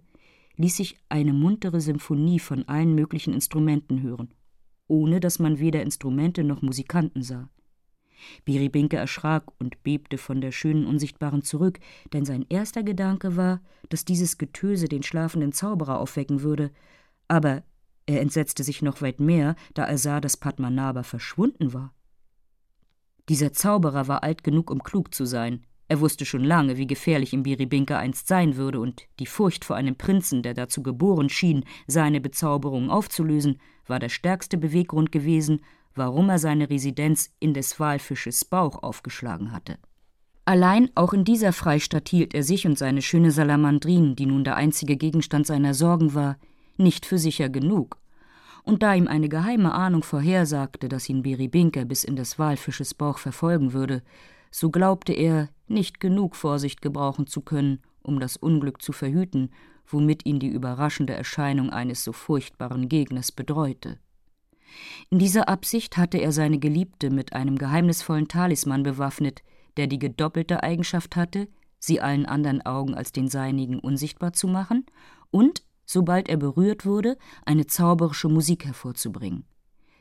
ließ 0.57 0.77
sich 0.77 0.97
eine 1.09 1.33
muntere 1.33 1.81
Symphonie 1.81 2.39
von 2.39 2.67
allen 2.69 2.95
möglichen 2.95 3.33
Instrumenten 3.33 4.03
hören, 4.03 4.35
ohne 4.87 5.21
dass 5.21 5.39
man 5.39 5.59
weder 5.59 5.83
Instrumente 5.83 6.45
noch 6.45 6.63
Musikanten 6.63 7.23
sah. 7.23 7.49
Biribinke 8.45 8.97
erschrak 8.97 9.45
und 9.61 9.83
bebte 9.85 10.19
von 10.19 10.41
der 10.41 10.51
schönen 10.51 10.87
Unsichtbaren 10.87 11.43
zurück, 11.43 11.79
denn 12.13 12.25
sein 12.25 12.45
erster 12.49 12.83
Gedanke 12.83 13.37
war, 13.37 13.61
dass 13.89 14.05
dieses 14.05 14.39
Getöse 14.39 14.89
den 14.89 15.05
schlafenden 15.05 15.53
Zauberer 15.53 16.01
aufwecken 16.01 16.43
würde, 16.43 16.73
aber 17.29 17.63
er 18.07 18.21
entsetzte 18.21 18.65
sich 18.65 18.83
noch 18.83 19.03
weit 19.03 19.21
mehr, 19.21 19.55
da 19.75 19.85
er 19.85 19.99
sah, 19.99 20.21
dass 20.21 20.37
Padmanabha 20.37 21.03
verschwunden 21.03 21.73
war. 21.73 21.95
Dieser 23.29 23.53
Zauberer 23.53 24.09
war 24.09 24.23
alt 24.23 24.43
genug, 24.43 24.71
um 24.71 24.83
klug 24.83 25.15
zu 25.15 25.27
sein, 25.27 25.67
er 25.89 26.01
wusste 26.01 26.27
schon 26.27 26.45
lange, 26.45 26.77
wie 26.77 26.87
gefährlich 26.87 27.33
ihm 27.33 27.43
Biribinka 27.43 27.99
einst 27.99 28.29
sein 28.29 28.57
würde, 28.57 28.79
und 28.79 29.05
die 29.19 29.27
Furcht 29.27 29.65
vor 29.65 29.77
einem 29.77 29.97
Prinzen, 29.97 30.43
der 30.43 30.53
dazu 30.53 30.83
geboren 30.83 31.31
schien, 31.31 31.65
seine 31.87 32.21
Bezauberung 32.21 32.91
aufzulösen, 32.91 33.59
war 33.87 33.99
der 33.99 34.11
stärkste 34.11 34.59
Beweggrund 34.59 35.11
gewesen, 35.13 35.63
warum 35.95 36.29
er 36.29 36.39
seine 36.39 36.69
Residenz 36.69 37.31
in 37.41 37.55
des 37.55 37.81
Walfisches 37.81 38.45
Bauch 38.45 38.83
aufgeschlagen 38.83 39.53
hatte. 39.53 39.79
Allein 40.45 40.91
auch 40.95 41.13
in 41.13 41.25
dieser 41.25 41.53
Freistadt 41.53 42.09
hielt 42.09 42.35
er 42.35 42.43
sich 42.43 42.67
und 42.67 42.79
seine 42.79 43.03
schöne 43.03 43.31
Salamandrin, 43.31 44.15
die 44.15 44.27
nun 44.27 44.45
der 44.45 44.57
einzige 44.57 44.97
Gegenstand 44.97 45.47
seiner 45.47 45.75
Sorgen 45.75 46.15
war, 46.15 46.39
nicht 46.77 47.07
für 47.07 47.19
sicher 47.19 47.49
genug. 47.49 47.99
Und 48.63 48.83
da 48.83 48.95
ihm 48.95 49.09
eine 49.09 49.29
geheime 49.29 49.73
Ahnung 49.73 50.03
vorhersagte, 50.03 50.89
dass 50.89 51.09
ihn 51.09 51.23
Biribinka 51.23 51.85
bis 51.85 52.05
in 52.05 52.17
des 52.17 52.39
Walfisches 52.39 52.95
Bauch 52.95 53.19
verfolgen 53.19 53.73
würde, 53.73 54.03
so 54.51 54.71
glaubte 54.71 55.13
er, 55.13 55.49
nicht 55.67 56.01
genug 56.01 56.37
Vorsicht 56.37 56.81
gebrauchen 56.81 57.27
zu 57.27 57.41
können, 57.41 57.81
um 58.03 58.21
das 58.21 58.37
Unglück 58.37 58.81
zu 58.83 58.93
verhüten, 58.93 59.51
womit 59.87 60.27
ihn 60.27 60.39
die 60.39 60.49
überraschende 60.49 61.15
Erscheinung 61.15 61.71
eines 61.71 62.05
so 62.05 62.13
furchtbaren 62.13 62.89
Gegners 62.89 63.33
bedrohte. 63.33 63.99
In 65.11 65.19
dieser 65.19 65.49
Absicht 65.49 65.97
hatte 65.97 66.19
er 66.19 66.33
seine 66.33 66.59
Geliebte 66.59 67.11
mit 67.11 67.33
einem 67.33 67.57
geheimnisvollen 67.57 68.29
Talisman 68.29 68.83
bewaffnet, 68.83 69.43
der 69.77 69.87
die 69.87 69.99
gedoppelte 69.99 70.63
Eigenschaft 70.63 71.17
hatte, 71.17 71.49
sie 71.79 72.01
allen 72.01 72.27
anderen 72.27 72.65
Augen 72.65 72.95
als 72.95 73.13
den 73.13 73.29
seinigen 73.29 73.79
unsichtbar 73.79 74.33
zu 74.33 74.49
machen 74.49 74.85
und, 75.31 75.63
sobald 75.87 76.29
er 76.29 76.37
berührt 76.37 76.85
wurde, 76.85 77.17
eine 77.47 77.67
zauberische 77.67 78.29
Musik 78.29 78.67
hervorzubringen. 78.67 79.45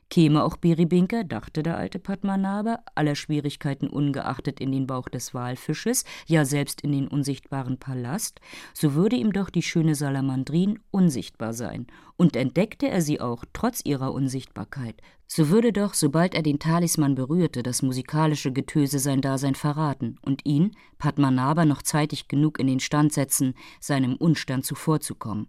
Käme 0.10 0.44
auch 0.44 0.56
Biribinka, 0.56 1.24
dachte 1.24 1.64
der 1.64 1.78
alte 1.78 2.00
Padmanabha, 2.00 2.80
aller 2.96 3.16
Schwierigkeiten 3.16 3.88
ungeachtet 3.88 4.62
in 4.62 4.72
den 4.72 4.88
Bauch 4.88 5.10
des 5.10 5.34
Walfisches, 5.34 6.06
ja 6.28 6.46
selbst 6.46 6.82
in 6.82 6.94
den 6.94 7.10
unsichtbaren 7.10 7.78
Palast, 7.78 8.40
so 8.74 8.94
würde 8.94 9.18
ihm 9.18 9.34
doch 9.34 9.50
die 9.50 9.62
schöne 9.62 9.96
Salamandrin 9.96 10.80
unsichtbar 10.92 11.54
sein, 11.54 11.88
und 12.16 12.38
entdeckte 12.38 12.88
er 12.88 13.02
sie 13.02 13.20
auch 13.20 13.44
trotz 13.52 13.82
ihrer 13.84 14.14
Unsichtbarkeit, 14.14 15.02
so 15.28 15.50
würde 15.50 15.74
doch, 15.74 15.94
sobald 15.94 16.36
er 16.36 16.42
den 16.42 16.60
Talisman 16.60 17.16
berührte, 17.16 17.62
das 17.62 17.82
musikalische 17.82 18.54
Getöse 18.54 19.00
sein 19.00 19.20
Dasein 19.20 19.56
verraten 19.56 20.18
und 20.22 20.46
ihn, 20.46 20.72
Padmanabha, 21.00 21.66
noch 21.66 21.82
zeitig 21.82 22.30
genug 22.30 22.60
in 22.60 22.68
den 22.68 22.80
Stand 22.80 23.12
setzen, 23.12 23.54
seinem 23.82 24.16
Unstand 24.16 24.66
zuvorzukommen. 24.66 25.48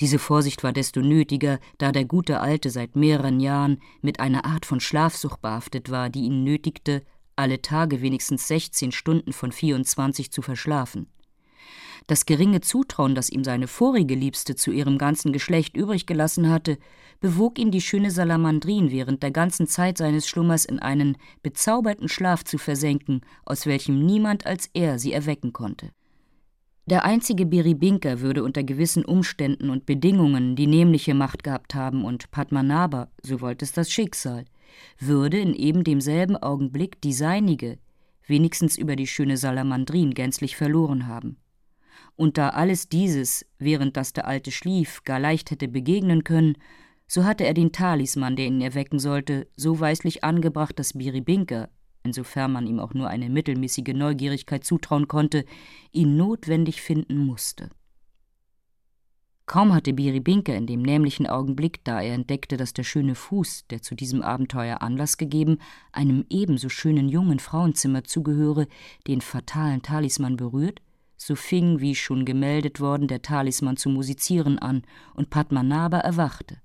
Diese 0.00 0.18
Vorsicht 0.18 0.64
war 0.64 0.72
desto 0.72 1.00
nötiger, 1.00 1.60
da 1.78 1.92
der 1.92 2.04
gute 2.04 2.40
Alte 2.40 2.70
seit 2.70 2.96
mehreren 2.96 3.40
Jahren 3.40 3.78
mit 4.02 4.20
einer 4.20 4.44
Art 4.44 4.66
von 4.66 4.80
Schlafsucht 4.80 5.40
behaftet 5.40 5.90
war, 5.90 6.10
die 6.10 6.22
ihn 6.22 6.42
nötigte, 6.42 7.02
alle 7.36 7.62
Tage 7.62 8.00
wenigstens 8.00 8.48
16 8.48 8.92
Stunden 8.92 9.32
von 9.32 9.52
24 9.52 10.30
zu 10.30 10.42
verschlafen. 10.42 11.08
Das 12.06 12.26
geringe 12.26 12.60
Zutrauen, 12.60 13.14
das 13.14 13.30
ihm 13.30 13.44
seine 13.44 13.66
vorige 13.66 14.14
Liebste 14.14 14.56
zu 14.56 14.70
ihrem 14.70 14.98
ganzen 14.98 15.32
Geschlecht 15.32 15.74
übrig 15.74 16.04
gelassen 16.04 16.50
hatte, 16.50 16.76
bewog 17.20 17.58
ihn, 17.58 17.70
die 17.70 17.80
schöne 17.80 18.10
Salamandrin 18.10 18.90
während 18.90 19.22
der 19.22 19.30
ganzen 19.30 19.66
Zeit 19.66 19.96
seines 19.96 20.28
Schlummers 20.28 20.66
in 20.66 20.80
einen 20.80 21.16
bezauberten 21.42 22.08
Schlaf 22.08 22.44
zu 22.44 22.58
versenken, 22.58 23.22
aus 23.46 23.64
welchem 23.64 24.04
niemand 24.04 24.44
als 24.44 24.68
er 24.74 24.98
sie 24.98 25.12
erwecken 25.12 25.54
konnte. 25.54 25.90
Der 26.86 27.06
einzige 27.06 27.46
Biribinka 27.46 28.20
würde 28.20 28.44
unter 28.44 28.62
gewissen 28.62 29.06
Umständen 29.06 29.70
und 29.70 29.86
Bedingungen 29.86 30.54
die 30.54 30.66
nämliche 30.66 31.14
Macht 31.14 31.42
gehabt 31.42 31.74
haben 31.74 32.04
und 32.04 32.30
Padmanabha, 32.30 33.08
so 33.22 33.40
wollte 33.40 33.64
es 33.64 33.72
das 33.72 33.90
Schicksal, 33.90 34.44
würde 34.98 35.38
in 35.38 35.54
eben 35.54 35.82
demselben 35.82 36.36
Augenblick 36.36 37.00
die 37.00 37.14
seinige, 37.14 37.78
wenigstens 38.26 38.76
über 38.76 38.96
die 38.96 39.06
schöne 39.06 39.38
Salamandrin 39.38 40.12
gänzlich 40.12 40.56
verloren 40.56 41.06
haben. 41.06 41.38
Und 42.16 42.36
da 42.36 42.50
alles 42.50 42.90
dieses, 42.90 43.46
während 43.58 43.96
das 43.96 44.12
der 44.12 44.26
Alte 44.26 44.50
schlief, 44.50 45.04
gar 45.04 45.18
leicht 45.18 45.50
hätte 45.50 45.68
begegnen 45.68 46.22
können, 46.22 46.54
so 47.06 47.24
hatte 47.24 47.44
er 47.44 47.54
den 47.54 47.72
Talisman, 47.72 48.36
der 48.36 48.46
ihn 48.46 48.60
erwecken 48.60 48.98
sollte, 48.98 49.46
so 49.56 49.80
weislich 49.80 50.22
angebracht, 50.22 50.78
dass 50.78 50.92
Biribinka, 50.92 51.68
insofern 52.04 52.52
man 52.52 52.66
ihm 52.66 52.78
auch 52.78 52.94
nur 52.94 53.08
eine 53.08 53.28
mittelmäßige 53.28 53.94
Neugierigkeit 53.94 54.64
zutrauen 54.64 55.08
konnte, 55.08 55.44
ihn 55.90 56.16
notwendig 56.16 56.82
finden 56.82 57.16
musste. 57.16 57.70
Kaum 59.46 59.74
hatte 59.74 59.92
Biribinka 59.92 60.54
in 60.54 60.66
dem 60.66 60.80
nämlichen 60.80 61.26
Augenblick, 61.26 61.84
da 61.84 62.00
er 62.00 62.14
entdeckte, 62.14 62.56
dass 62.56 62.72
der 62.72 62.84
schöne 62.84 63.14
Fuß, 63.14 63.66
der 63.68 63.82
zu 63.82 63.94
diesem 63.94 64.22
Abenteuer 64.22 64.80
Anlass 64.80 65.18
gegeben, 65.18 65.58
einem 65.92 66.24
ebenso 66.30 66.70
schönen 66.70 67.08
jungen 67.08 67.40
Frauenzimmer 67.40 68.04
zugehöre, 68.04 68.68
den 69.06 69.20
fatalen 69.20 69.82
Talisman 69.82 70.36
berührt, 70.36 70.80
so 71.16 71.34
fing, 71.36 71.80
wie 71.80 71.94
schon 71.94 72.24
gemeldet 72.24 72.80
worden, 72.80 73.06
der 73.06 73.20
Talisman 73.20 73.76
zu 73.76 73.90
musizieren 73.90 74.58
an, 74.58 74.82
und 75.14 75.28
Padmanabha 75.28 75.98
erwachte. 75.98 76.58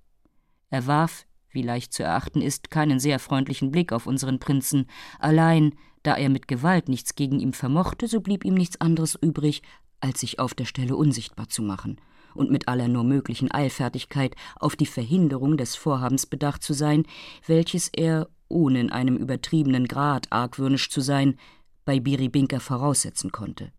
Er 0.70 0.88
warf, 0.88 1.26
wie 1.52 1.62
leicht 1.62 1.94
zu 1.94 2.04
erachten 2.04 2.42
ist, 2.42 2.72
keinen 2.72 3.00
sehr 3.00 3.20
freundlichen 3.20 3.72
Blick 3.72 3.92
auf 3.92 4.08
unseren 4.08 4.40
Prinzen, 4.40 4.88
allein, 5.20 5.74
da 6.04 6.16
er 6.16 6.30
mit 6.30 6.48
Gewalt 6.48 6.90
nichts 6.90 7.16
gegen 7.16 7.40
ihn 7.40 7.54
vermochte, 7.54 8.08
so 8.08 8.22
blieb 8.22 8.46
ihm 8.46 8.54
nichts 8.54 8.80
anderes 8.80 9.16
übrig, 9.16 9.62
als 10.00 10.22
sich 10.22 10.40
auf 10.40 10.54
der 10.54 10.66
Stelle 10.66 10.96
unsichtbar 10.96 11.50
zu 11.50 11.62
machen 11.62 12.00
und 12.34 12.52
mit 12.52 12.68
aller 12.68 12.88
nur 12.88 13.04
möglichen 13.04 13.52
Eilfertigkeit 13.52 14.36
auf 14.60 14.76
die 14.76 14.86
Verhinderung 14.86 15.58
des 15.58 15.76
Vorhabens 15.76 16.26
bedacht 16.26 16.64
zu 16.64 16.74
sein, 16.74 17.04
welches 17.46 17.90
er, 17.90 18.30
ohne 18.48 18.80
in 18.80 18.92
einem 18.92 19.18
übertriebenen 19.18 19.88
Grad 19.88 20.32
argwöhnisch 20.32 20.90
zu 20.90 21.02
sein, 21.02 21.38
bei 21.86 22.00
Biribinka 22.00 22.60
voraussetzen 22.60 23.32
konnte. 23.32 23.72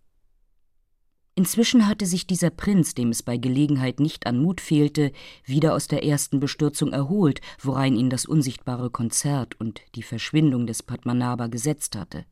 Inzwischen 1.36 1.86
hatte 1.86 2.06
sich 2.06 2.26
dieser 2.26 2.50
Prinz, 2.50 2.94
dem 2.94 3.10
es 3.10 3.22
bei 3.22 3.36
Gelegenheit 3.36 4.00
nicht 4.00 4.26
an 4.26 4.38
Mut 4.38 4.60
fehlte, 4.60 5.12
wieder 5.44 5.74
aus 5.74 5.86
der 5.86 6.04
ersten 6.04 6.40
Bestürzung 6.40 6.92
erholt, 6.92 7.40
worein 7.60 7.96
ihn 7.96 8.10
das 8.10 8.26
unsichtbare 8.26 8.90
Konzert 8.90 9.58
und 9.58 9.80
die 9.94 10.02
Verschwindung 10.02 10.66
des 10.66 10.82
Padmanabha 10.82 11.46
gesetzt 11.46 11.96
hatte. 11.96 12.24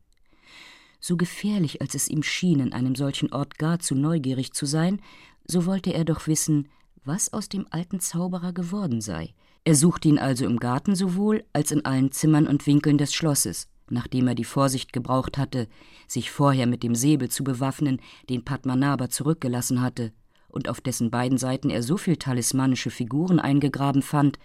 So 0.99 1.15
gefährlich, 1.15 1.81
als 1.81 1.95
es 1.95 2.09
ihm 2.09 2.23
schien, 2.23 2.59
in 2.59 2.73
einem 2.73 2.95
solchen 2.95 3.31
Ort 3.31 3.57
gar 3.57 3.79
zu 3.79 3.95
neugierig 3.95 4.53
zu 4.53 4.65
sein, 4.65 5.01
so 5.45 5.65
wollte 5.65 5.93
er 5.93 6.03
doch 6.03 6.27
wissen, 6.27 6.67
was 7.05 7.31
aus 7.31 7.47
dem 7.47 7.65
alten 7.71 8.01
Zauberer 8.01 8.51
geworden 8.51 8.99
sei. 8.99 9.33
Er 9.63 9.75
suchte 9.75 10.09
ihn 10.09 10.19
also 10.19 10.45
im 10.45 10.59
Garten 10.59 10.95
sowohl 10.95 11.45
als 11.53 11.71
in 11.71 11.85
allen 11.85 12.11
Zimmern 12.11 12.47
und 12.47 12.67
Winkeln 12.67 12.97
des 12.97 13.13
Schlosses 13.13 13.69
nachdem 13.91 14.27
er 14.27 14.35
die 14.35 14.43
Vorsicht 14.43 14.93
gebraucht 14.93 15.37
hatte, 15.37 15.67
sich 16.07 16.31
vorher 16.31 16.67
mit 16.67 16.83
dem 16.83 16.95
Säbel 16.95 17.29
zu 17.29 17.43
bewaffnen, 17.43 18.01
den 18.29 18.45
Padmanabha 18.45 19.09
zurückgelassen 19.09 19.81
hatte 19.81 20.11
und 20.49 20.67
auf 20.67 20.81
dessen 20.81 21.11
beiden 21.11 21.37
Seiten 21.37 21.69
er 21.69 21.83
so 21.83 21.97
viel 21.97 22.17
talismanische 22.17 22.89
Figuren 22.89 23.39
eingegraben 23.39 24.01
fand, 24.01 24.39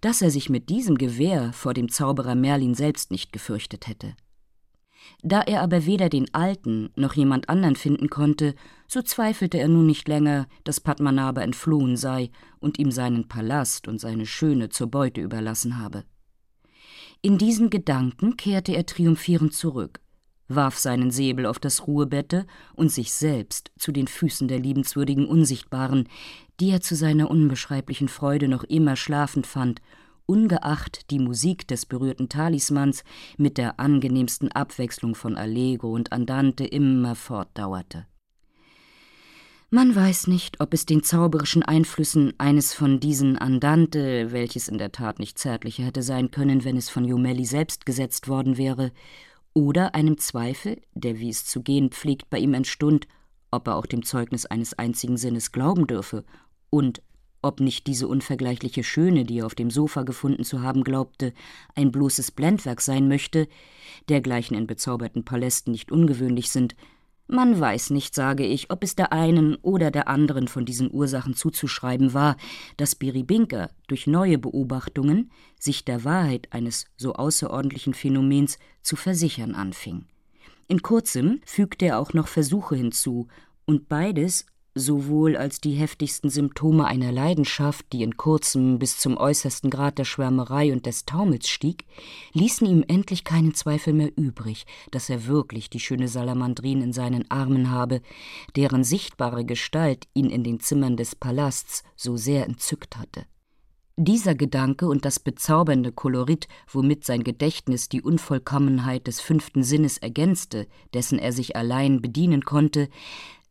dass 0.00 0.22
er 0.22 0.30
sich 0.30 0.48
mit 0.50 0.68
diesem 0.68 0.96
Gewehr 0.98 1.52
vor 1.52 1.74
dem 1.74 1.88
Zauberer 1.88 2.34
Merlin 2.34 2.74
selbst 2.74 3.10
nicht 3.10 3.32
gefürchtet 3.32 3.86
hätte. 3.88 4.14
Da 5.22 5.40
er 5.40 5.62
aber 5.62 5.86
weder 5.86 6.08
den 6.08 6.32
Alten 6.34 6.90
noch 6.94 7.14
jemand 7.14 7.48
anderen 7.48 7.76
finden 7.76 8.10
konnte, 8.10 8.54
so 8.86 9.02
zweifelte 9.02 9.58
er 9.58 9.68
nun 9.68 9.86
nicht 9.86 10.08
länger, 10.08 10.46
dass 10.64 10.80
Padmanabha 10.80 11.40
entflohen 11.40 11.96
sei 11.96 12.30
und 12.58 12.78
ihm 12.78 12.90
seinen 12.90 13.26
Palast 13.28 13.88
und 13.88 13.98
seine 13.98 14.26
Schöne 14.26 14.68
zur 14.68 14.88
Beute 14.88 15.20
überlassen 15.20 15.78
habe. 15.78 16.04
In 17.22 17.36
diesen 17.36 17.68
Gedanken 17.68 18.38
kehrte 18.38 18.74
er 18.74 18.86
triumphierend 18.86 19.52
zurück, 19.52 20.00
warf 20.48 20.78
seinen 20.78 21.10
Säbel 21.10 21.44
auf 21.44 21.58
das 21.58 21.86
Ruhebette 21.86 22.46
und 22.74 22.90
sich 22.90 23.12
selbst 23.12 23.70
zu 23.78 23.92
den 23.92 24.08
Füßen 24.08 24.48
der 24.48 24.58
liebenswürdigen 24.58 25.26
Unsichtbaren, 25.26 26.08
die 26.60 26.70
er 26.70 26.80
zu 26.80 26.96
seiner 26.96 27.30
unbeschreiblichen 27.30 28.08
Freude 28.08 28.48
noch 28.48 28.64
immer 28.64 28.96
schlafend 28.96 29.46
fand, 29.46 29.82
ungeacht 30.24 31.10
die 31.10 31.18
Musik 31.18 31.68
des 31.68 31.84
berührten 31.84 32.30
Talismans 32.30 33.04
mit 33.36 33.58
der 33.58 33.78
angenehmsten 33.78 34.50
Abwechslung 34.50 35.14
von 35.14 35.36
Allegro 35.36 35.92
und 35.92 36.12
Andante 36.12 36.64
immer 36.64 37.16
fortdauerte. 37.16 38.06
Man 39.72 39.94
weiß 39.94 40.26
nicht, 40.26 40.60
ob 40.60 40.74
es 40.74 40.84
den 40.84 41.04
zauberischen 41.04 41.62
Einflüssen 41.62 42.34
eines 42.38 42.74
von 42.74 42.98
diesen 42.98 43.38
Andante, 43.38 44.32
welches 44.32 44.66
in 44.66 44.78
der 44.78 44.90
Tat 44.90 45.20
nicht 45.20 45.38
zärtlicher 45.38 45.84
hätte 45.84 46.02
sein 46.02 46.32
können, 46.32 46.64
wenn 46.64 46.76
es 46.76 46.90
von 46.90 47.04
Jomelli 47.04 47.44
selbst 47.44 47.86
gesetzt 47.86 48.26
worden 48.26 48.56
wäre, 48.56 48.90
oder 49.54 49.94
einem 49.94 50.18
Zweifel, 50.18 50.80
der 50.94 51.20
wie 51.20 51.28
es 51.28 51.44
zu 51.44 51.62
gehen 51.62 51.90
pflegt, 51.90 52.30
bei 52.30 52.38
ihm 52.38 52.52
entstund, 52.54 53.06
ob 53.52 53.68
er 53.68 53.76
auch 53.76 53.86
dem 53.86 54.04
Zeugnis 54.04 54.44
eines 54.44 54.74
einzigen 54.76 55.16
Sinnes 55.16 55.52
glauben 55.52 55.86
dürfe 55.86 56.24
und 56.70 57.00
ob 57.40 57.60
nicht 57.60 57.86
diese 57.86 58.08
unvergleichliche 58.08 58.82
Schöne, 58.82 59.24
die 59.24 59.38
er 59.38 59.46
auf 59.46 59.54
dem 59.54 59.70
Sofa 59.70 60.02
gefunden 60.02 60.42
zu 60.42 60.62
haben 60.62 60.82
glaubte, 60.82 61.32
ein 61.76 61.92
bloßes 61.92 62.32
Blendwerk 62.32 62.80
sein 62.80 63.06
möchte, 63.06 63.46
dergleichen 64.08 64.56
in 64.56 64.66
bezauberten 64.66 65.24
Palästen 65.24 65.70
nicht 65.70 65.92
ungewöhnlich 65.92 66.50
sind, 66.50 66.74
man 67.30 67.58
weiß 67.58 67.90
nicht, 67.90 68.14
sage 68.14 68.44
ich, 68.44 68.70
ob 68.70 68.82
es 68.82 68.96
der 68.96 69.12
einen 69.12 69.56
oder 69.56 69.90
der 69.90 70.08
anderen 70.08 70.48
von 70.48 70.64
diesen 70.64 70.92
Ursachen 70.92 71.34
zuzuschreiben 71.34 72.14
war, 72.14 72.36
dass 72.76 72.94
Biribinka 72.94 73.70
durch 73.88 74.06
neue 74.06 74.38
Beobachtungen 74.38 75.30
sich 75.58 75.84
der 75.84 76.04
Wahrheit 76.04 76.48
eines 76.50 76.86
so 76.96 77.14
außerordentlichen 77.14 77.94
Phänomens 77.94 78.58
zu 78.82 78.96
versichern 78.96 79.54
anfing. 79.54 80.06
In 80.68 80.82
kurzem 80.82 81.40
fügte 81.44 81.86
er 81.86 81.98
auch 81.98 82.12
noch 82.12 82.28
Versuche 82.28 82.76
hinzu, 82.76 83.28
und 83.66 83.88
beides 83.88 84.46
sowohl 84.74 85.36
als 85.36 85.60
die 85.60 85.72
heftigsten 85.72 86.30
Symptome 86.30 86.86
einer 86.86 87.12
Leidenschaft, 87.12 87.86
die 87.92 88.02
in 88.02 88.16
kurzem 88.16 88.78
bis 88.78 88.98
zum 88.98 89.16
äußersten 89.16 89.70
Grad 89.70 89.98
der 89.98 90.04
Schwärmerei 90.04 90.72
und 90.72 90.86
des 90.86 91.04
Taumels 91.04 91.48
stieg, 91.48 91.84
ließen 92.32 92.66
ihm 92.66 92.84
endlich 92.86 93.24
keinen 93.24 93.54
Zweifel 93.54 93.92
mehr 93.92 94.12
übrig, 94.16 94.66
dass 94.90 95.10
er 95.10 95.26
wirklich 95.26 95.70
die 95.70 95.80
schöne 95.80 96.08
Salamandrin 96.08 96.82
in 96.82 96.92
seinen 96.92 97.30
Armen 97.30 97.70
habe, 97.70 98.00
deren 98.56 98.84
sichtbare 98.84 99.44
Gestalt 99.44 100.06
ihn 100.14 100.30
in 100.30 100.44
den 100.44 100.60
Zimmern 100.60 100.96
des 100.96 101.16
Palasts 101.16 101.82
so 101.96 102.16
sehr 102.16 102.46
entzückt 102.46 102.96
hatte. 102.96 103.24
Dieser 104.02 104.34
Gedanke 104.34 104.86
und 104.86 105.04
das 105.04 105.20
bezaubernde 105.20 105.92
Kolorit, 105.92 106.48
womit 106.72 107.04
sein 107.04 107.22
Gedächtnis 107.22 107.90
die 107.90 108.00
Unvollkommenheit 108.00 109.06
des 109.06 109.20
fünften 109.20 109.62
Sinnes 109.62 109.98
ergänzte, 109.98 110.68
dessen 110.94 111.18
er 111.18 111.32
sich 111.32 111.54
allein 111.54 112.00
bedienen 112.00 112.46
konnte, 112.46 112.88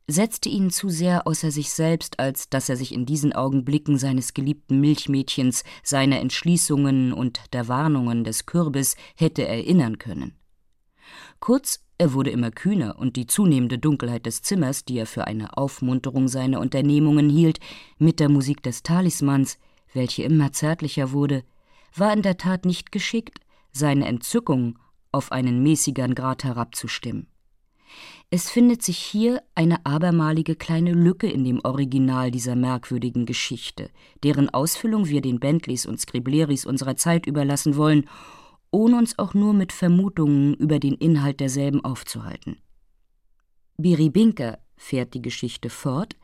setzte 0.10 0.50
ihn 0.50 0.72
zu 0.72 0.90
sehr 0.90 1.28
außer 1.28 1.52
sich 1.52 1.70
selbst, 1.70 2.20
als 2.20 2.50
dass 2.50 2.68
er 2.68 2.76
sich 2.76 2.94
in 2.94 3.06
diesen 3.06 3.32
Augenblicken 3.34 3.98
seines 3.98 4.34
geliebten 4.34 4.80
Milchmädchens, 4.80 5.64
seiner 5.84 6.20
Entschließungen 6.20 7.14
und 7.14 7.42
der 7.54 7.68
Warnungen 7.68 8.24
des 8.24 8.46
Kürbis 8.46 8.96
hätte 9.16 9.48
erinnern 9.48 10.00
können. 10.00 10.34
Kurz, 11.40 11.86
er 11.98 12.14
wurde 12.14 12.32
immer 12.32 12.50
kühner, 12.50 12.98
und 12.98 13.16
die 13.18 13.28
zunehmende 13.28 13.78
Dunkelheit 13.78 14.26
des 14.26 14.42
Zimmers, 14.42 14.84
die 14.86 14.98
er 14.98 15.06
für 15.06 15.28
eine 15.28 15.58
Aufmunterung 15.58 16.28
seiner 16.28 16.60
Unternehmungen 16.60 17.30
hielt, 17.30 17.60
mit 17.98 18.20
der 18.20 18.30
Musik 18.30 18.64
des 18.64 18.84
Talismans, 18.84 19.58
welche 19.94 20.24
immer 20.24 20.52
zärtlicher 20.52 21.12
wurde, 21.12 21.44
war 21.96 22.14
in 22.14 22.22
der 22.22 22.38
Tat 22.38 22.66
nicht 22.66 22.92
geschickt, 22.92 23.40
seine 23.72 24.08
Entzückung 24.08 24.80
auf 25.12 25.32
einen 25.32 25.62
mäßigern 25.62 26.16
Grad 26.16 26.44
herabzustimmen. 26.44 27.28
Es 28.32 28.52
findet 28.52 28.84
sich 28.84 29.00
hier 29.00 29.42
eine 29.56 29.84
abermalige 29.88 30.56
kleine 30.56 30.94
Lücke 30.94 31.28
in 31.28 31.44
dem 31.44 31.62
Original 31.64 32.30
dieser 32.30 32.56
merkwürdigen 32.56 33.26
Geschichte, 33.26 33.90
deren 34.24 34.50
Ausfüllung 34.50 35.08
wir 35.08 35.22
den 35.22 35.40
Bentleys 35.40 35.88
und 35.88 36.00
Scribleris 36.00 36.68
unserer 36.68 36.96
Zeit 36.96 37.26
überlassen 37.26 37.76
wollen, 37.76 38.08
ohne 38.70 38.98
uns 38.98 39.18
auch 39.18 39.34
nur 39.34 39.54
mit 39.54 39.72
Vermutungen 39.72 40.54
über 40.54 40.78
den 40.78 40.94
Inhalt 40.94 41.40
derselben 41.40 41.84
aufzuhalten. 41.84 42.62
Biribinka, 43.78 44.60
fährt 44.76 45.16
die 45.16 45.24
Geschichte 45.24 45.72
fort, 45.72 46.16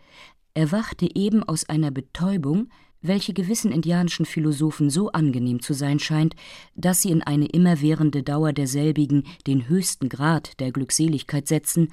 erwachte 0.54 1.10
eben 1.16 1.42
aus 1.42 1.68
einer 1.68 1.90
Betäubung, 1.90 2.70
welche 3.08 3.34
gewissen 3.34 3.72
indianischen 3.72 4.26
Philosophen 4.26 4.90
so 4.90 5.12
angenehm 5.12 5.62
zu 5.62 5.74
sein 5.74 6.00
scheint, 6.00 6.36
dass 6.76 7.02
sie 7.02 7.12
in 7.12 7.22
eine 7.24 7.48
immerwährende 7.48 8.24
Dauer 8.24 8.54
derselbigen 8.54 9.24
den 9.48 9.68
höchsten 9.68 10.10
Grad 10.10 10.60
der 10.60 10.72
Glückseligkeit 10.72 11.48
setzen, 11.48 11.92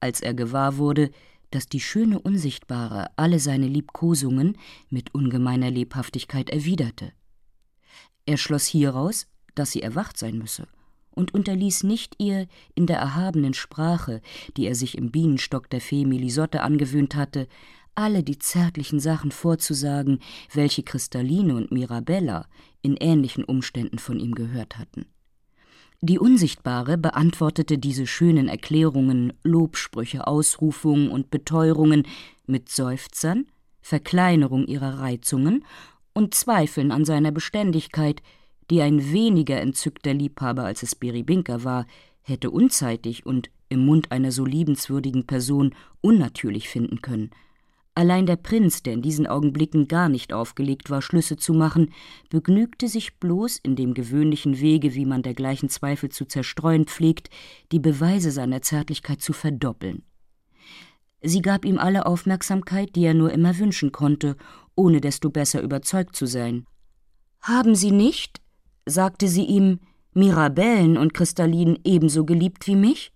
als 0.00 0.20
er 0.20 0.34
gewahr 0.34 0.78
wurde, 0.78 1.10
dass 1.50 1.68
die 1.68 1.80
schöne 1.80 2.18
Unsichtbare 2.18 3.06
alle 3.16 3.38
seine 3.38 3.68
Liebkosungen 3.68 4.58
mit 4.90 5.14
ungemeiner 5.14 5.70
Lebhaftigkeit 5.70 6.50
erwiderte. 6.50 7.12
Er 8.26 8.36
schloss 8.36 8.66
hieraus, 8.66 9.26
dass 9.54 9.72
sie 9.72 9.82
erwacht 9.82 10.18
sein 10.18 10.38
müsse, 10.38 10.66
und 11.10 11.32
unterließ 11.32 11.84
nicht 11.84 12.14
ihr 12.18 12.46
in 12.74 12.86
der 12.86 12.98
erhabenen 12.98 13.54
Sprache, 13.54 14.20
die 14.56 14.66
er 14.66 14.74
sich 14.74 14.98
im 14.98 15.10
Bienenstock 15.10 15.70
der 15.70 15.80
Fee 15.80 16.04
Melisotte 16.04 16.62
angewöhnt 16.62 17.14
hatte, 17.14 17.48
alle 17.96 18.22
die 18.22 18.38
zärtlichen 18.38 19.00
Sachen 19.00 19.32
vorzusagen, 19.32 20.20
welche 20.52 20.82
Kristalline 20.82 21.56
und 21.56 21.72
Mirabella 21.72 22.46
in 22.82 22.96
ähnlichen 22.96 23.42
Umständen 23.42 23.98
von 23.98 24.20
ihm 24.20 24.34
gehört 24.34 24.78
hatten. 24.78 25.06
Die 26.02 26.18
Unsichtbare 26.18 26.98
beantwortete 26.98 27.78
diese 27.78 28.06
schönen 28.06 28.48
Erklärungen, 28.48 29.32
Lobsprüche, 29.42 30.26
Ausrufungen 30.26 31.10
und 31.10 31.30
Beteuerungen 31.30 32.06
mit 32.46 32.68
Seufzern, 32.68 33.46
Verkleinerung 33.80 34.66
ihrer 34.66 34.98
Reizungen 35.00 35.64
und 36.12 36.34
Zweifeln 36.34 36.92
an 36.92 37.04
seiner 37.04 37.32
Beständigkeit, 37.32 38.22
die 38.70 38.82
ein 38.82 39.10
weniger 39.10 39.60
entzückter 39.60 40.12
Liebhaber 40.12 40.64
als 40.64 40.82
es 40.82 40.94
Beribinka 40.94 41.64
war, 41.64 41.86
hätte 42.22 42.50
unzeitig 42.50 43.24
und 43.24 43.50
im 43.68 43.86
Mund 43.86 44.12
einer 44.12 44.32
so 44.32 44.44
liebenswürdigen 44.44 45.26
Person 45.26 45.74
unnatürlich 46.02 46.68
finden 46.68 47.00
können– 47.00 47.30
Allein 47.96 48.26
der 48.26 48.36
Prinz, 48.36 48.82
der 48.82 48.92
in 48.92 49.00
diesen 49.00 49.26
Augenblicken 49.26 49.88
gar 49.88 50.10
nicht 50.10 50.34
aufgelegt 50.34 50.90
war, 50.90 51.00
Schlüsse 51.00 51.38
zu 51.38 51.54
machen, 51.54 51.94
begnügte 52.28 52.88
sich 52.88 53.18
bloß 53.18 53.56
in 53.56 53.74
dem 53.74 53.94
gewöhnlichen 53.94 54.60
Wege, 54.60 54.94
wie 54.94 55.06
man 55.06 55.22
dergleichen 55.22 55.70
Zweifel 55.70 56.10
zu 56.10 56.26
zerstreuen 56.26 56.84
pflegt, 56.84 57.30
die 57.72 57.78
Beweise 57.78 58.30
seiner 58.30 58.60
Zärtlichkeit 58.60 59.22
zu 59.22 59.32
verdoppeln. 59.32 60.02
Sie 61.22 61.40
gab 61.40 61.64
ihm 61.64 61.78
alle 61.78 62.04
Aufmerksamkeit, 62.04 62.94
die 62.96 63.04
er 63.06 63.14
nur 63.14 63.32
immer 63.32 63.56
wünschen 63.56 63.92
konnte, 63.92 64.36
ohne 64.74 65.00
desto 65.00 65.30
besser 65.30 65.62
überzeugt 65.62 66.16
zu 66.16 66.26
sein. 66.26 66.66
Haben 67.40 67.74
Sie 67.74 67.92
nicht, 67.92 68.42
sagte 68.84 69.26
sie 69.26 69.44
ihm, 69.44 69.80
Mirabellen 70.12 70.98
und 70.98 71.14
Kristallinen 71.14 71.78
ebenso 71.82 72.26
geliebt 72.26 72.66
wie 72.66 72.76
mich? 72.76 73.10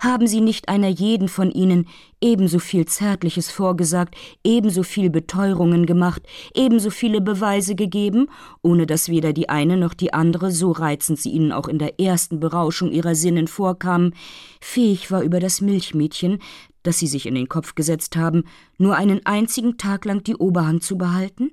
Haben 0.00 0.26
Sie 0.26 0.40
nicht 0.40 0.68
einer 0.68 0.88
jeden 0.88 1.28
von 1.28 1.50
ihnen 1.50 1.88
ebenso 2.20 2.58
viel 2.58 2.86
Zärtliches 2.86 3.50
vorgesagt, 3.50 4.14
ebenso 4.44 4.82
viel 4.82 5.10
Beteuerungen 5.10 5.86
gemacht, 5.86 6.22
ebenso 6.54 6.90
viele 6.90 7.20
Beweise 7.20 7.74
gegeben, 7.74 8.28
ohne 8.62 8.86
dass 8.86 9.08
weder 9.08 9.32
die 9.32 9.48
eine 9.48 9.76
noch 9.76 9.94
die 9.94 10.12
andere, 10.12 10.50
so 10.50 10.72
reizend 10.72 11.20
sie 11.20 11.30
ihnen 11.30 11.52
auch 11.52 11.68
in 11.68 11.78
der 11.78 12.00
ersten 12.00 12.40
Berauschung 12.40 12.90
ihrer 12.90 13.14
Sinnen 13.14 13.48
vorkamen, 13.48 14.14
fähig 14.60 15.10
war 15.10 15.22
über 15.22 15.40
das 15.40 15.60
Milchmädchen, 15.60 16.38
das 16.82 16.98
sie 16.98 17.06
sich 17.06 17.26
in 17.26 17.34
den 17.34 17.48
Kopf 17.48 17.74
gesetzt 17.74 18.16
haben, 18.16 18.44
nur 18.78 18.96
einen 18.96 19.24
einzigen 19.26 19.76
Tag 19.76 20.04
lang 20.04 20.22
die 20.22 20.36
Oberhand 20.36 20.82
zu 20.82 20.96
behalten? 20.96 21.50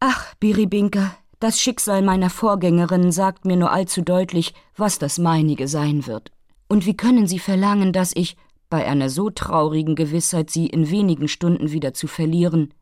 Ach, 0.00 0.34
Biribinka, 0.36 1.16
das 1.40 1.60
Schicksal 1.60 2.02
meiner 2.02 2.30
Vorgängerin 2.30 3.12
sagt 3.12 3.44
mir 3.44 3.56
nur 3.56 3.70
allzu 3.70 4.02
deutlich, 4.02 4.54
was 4.76 4.98
das 4.98 5.18
meinige 5.18 5.68
sein 5.68 6.06
wird. 6.06 6.32
Und 6.68 6.84
wie 6.84 6.96
können 6.96 7.26
Sie 7.26 7.38
verlangen, 7.38 7.92
dass 7.92 8.12
ich, 8.14 8.36
bei 8.70 8.86
einer 8.86 9.08
so 9.08 9.30
traurigen 9.30 9.94
Gewissheit, 9.94 10.50
sie 10.50 10.66
in 10.66 10.90
wenigen 10.90 11.28
Stunden 11.28 11.72
wieder 11.72 11.94
zu 11.94 12.06
verlieren, 12.06 12.74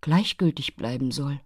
gleichgültig 0.00 0.76
bleiben 0.76 1.10
soll? 1.10 1.40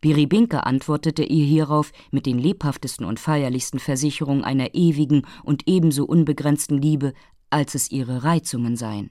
Biribinka 0.00 0.60
antwortete 0.60 1.24
ihr 1.24 1.44
hierauf 1.44 1.92
mit 2.10 2.26
den 2.26 2.38
lebhaftesten 2.38 3.04
und 3.04 3.18
feierlichsten 3.18 3.80
Versicherungen 3.80 4.44
einer 4.44 4.74
ewigen 4.74 5.26
und 5.42 5.66
ebenso 5.66 6.04
unbegrenzten 6.04 6.80
Liebe, 6.80 7.12
als 7.50 7.74
es 7.74 7.90
ihre 7.90 8.24
Reizungen 8.24 8.76
seien. 8.76 9.10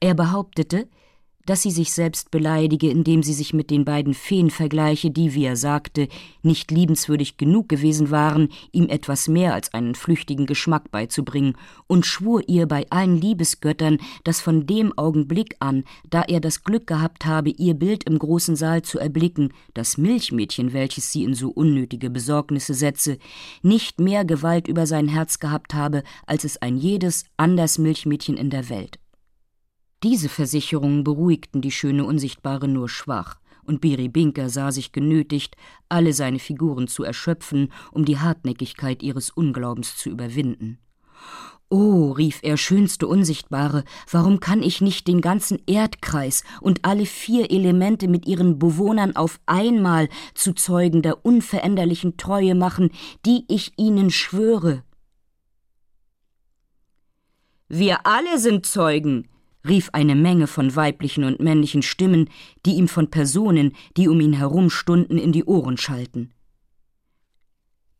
Er 0.00 0.14
behauptete, 0.14 0.88
dass 1.46 1.62
sie 1.62 1.70
sich 1.70 1.92
selbst 1.92 2.30
beleidige, 2.30 2.90
indem 2.90 3.22
sie 3.22 3.32
sich 3.32 3.52
mit 3.52 3.70
den 3.70 3.84
beiden 3.84 4.14
Feen 4.14 4.50
vergleiche, 4.50 5.10
die, 5.10 5.34
wie 5.34 5.44
er 5.44 5.56
sagte, 5.56 6.08
nicht 6.42 6.70
liebenswürdig 6.70 7.36
genug 7.36 7.68
gewesen 7.68 8.10
waren, 8.10 8.48
ihm 8.72 8.88
etwas 8.88 9.28
mehr 9.28 9.54
als 9.54 9.74
einen 9.74 9.94
flüchtigen 9.94 10.46
Geschmack 10.46 10.90
beizubringen, 10.90 11.56
und 11.86 12.06
schwur 12.06 12.48
ihr 12.48 12.66
bei 12.66 12.86
allen 12.90 13.20
Liebesgöttern, 13.20 13.98
dass 14.24 14.40
von 14.40 14.66
dem 14.66 14.96
Augenblick 14.96 15.56
an, 15.60 15.84
da 16.08 16.22
er 16.22 16.40
das 16.40 16.64
Glück 16.64 16.86
gehabt 16.86 17.26
habe, 17.26 17.50
ihr 17.50 17.74
Bild 17.74 18.04
im 18.04 18.18
großen 18.18 18.56
Saal 18.56 18.82
zu 18.82 18.98
erblicken, 18.98 19.52
das 19.74 19.98
Milchmädchen, 19.98 20.72
welches 20.72 21.12
sie 21.12 21.24
in 21.24 21.34
so 21.34 21.50
unnötige 21.50 22.10
Besorgnisse 22.10 22.74
setze, 22.74 23.18
nicht 23.62 24.00
mehr 24.00 24.24
Gewalt 24.24 24.68
über 24.68 24.86
sein 24.86 25.08
Herz 25.08 25.38
gehabt 25.38 25.74
habe, 25.74 26.02
als 26.26 26.44
es 26.44 26.60
ein 26.62 26.76
jedes 26.76 27.24
anders 27.36 27.78
Milchmädchen 27.78 28.36
in 28.36 28.50
der 28.50 28.68
Welt. 28.68 29.01
Diese 30.02 30.28
Versicherungen 30.28 31.04
beruhigten 31.04 31.60
die 31.60 31.70
schöne 31.70 32.04
Unsichtbare 32.04 32.66
nur 32.66 32.88
schwach, 32.88 33.38
und 33.64 33.80
Biri 33.80 34.08
Binker 34.08 34.50
sah 34.50 34.72
sich 34.72 34.90
genötigt, 34.90 35.56
alle 35.88 36.12
seine 36.12 36.40
Figuren 36.40 36.88
zu 36.88 37.04
erschöpfen, 37.04 37.72
um 37.92 38.04
die 38.04 38.18
Hartnäckigkeit 38.18 39.02
ihres 39.02 39.30
Unglaubens 39.30 39.96
zu 39.96 40.10
überwinden. 40.10 40.78
Oh, 41.68 42.10
rief 42.10 42.40
er, 42.42 42.56
schönste 42.56 43.06
Unsichtbare, 43.06 43.84
warum 44.10 44.40
kann 44.40 44.62
ich 44.62 44.80
nicht 44.80 45.06
den 45.06 45.20
ganzen 45.20 45.62
Erdkreis 45.66 46.42
und 46.60 46.84
alle 46.84 47.06
vier 47.06 47.50
Elemente 47.50 48.08
mit 48.08 48.26
ihren 48.26 48.58
Bewohnern 48.58 49.16
auf 49.16 49.40
einmal 49.46 50.08
zu 50.34 50.52
Zeugen 50.52 51.00
der 51.00 51.24
unveränderlichen 51.24 52.16
Treue 52.16 52.54
machen, 52.54 52.90
die 53.24 53.44
ich 53.48 53.72
ihnen 53.78 54.10
schwöre? 54.10 54.82
Wir 57.68 58.06
alle 58.06 58.38
sind 58.38 58.66
Zeugen, 58.66 59.28
rief 59.66 59.90
eine 59.92 60.14
Menge 60.14 60.46
von 60.46 60.74
weiblichen 60.74 61.24
und 61.24 61.40
männlichen 61.40 61.82
Stimmen, 61.82 62.28
die 62.66 62.74
ihm 62.74 62.88
von 62.88 63.10
Personen, 63.10 63.72
die 63.96 64.08
um 64.08 64.20
ihn 64.20 64.32
herum 64.32 64.70
stunden, 64.70 65.18
in 65.18 65.32
die 65.32 65.44
Ohren 65.44 65.76
schallten. 65.76 66.32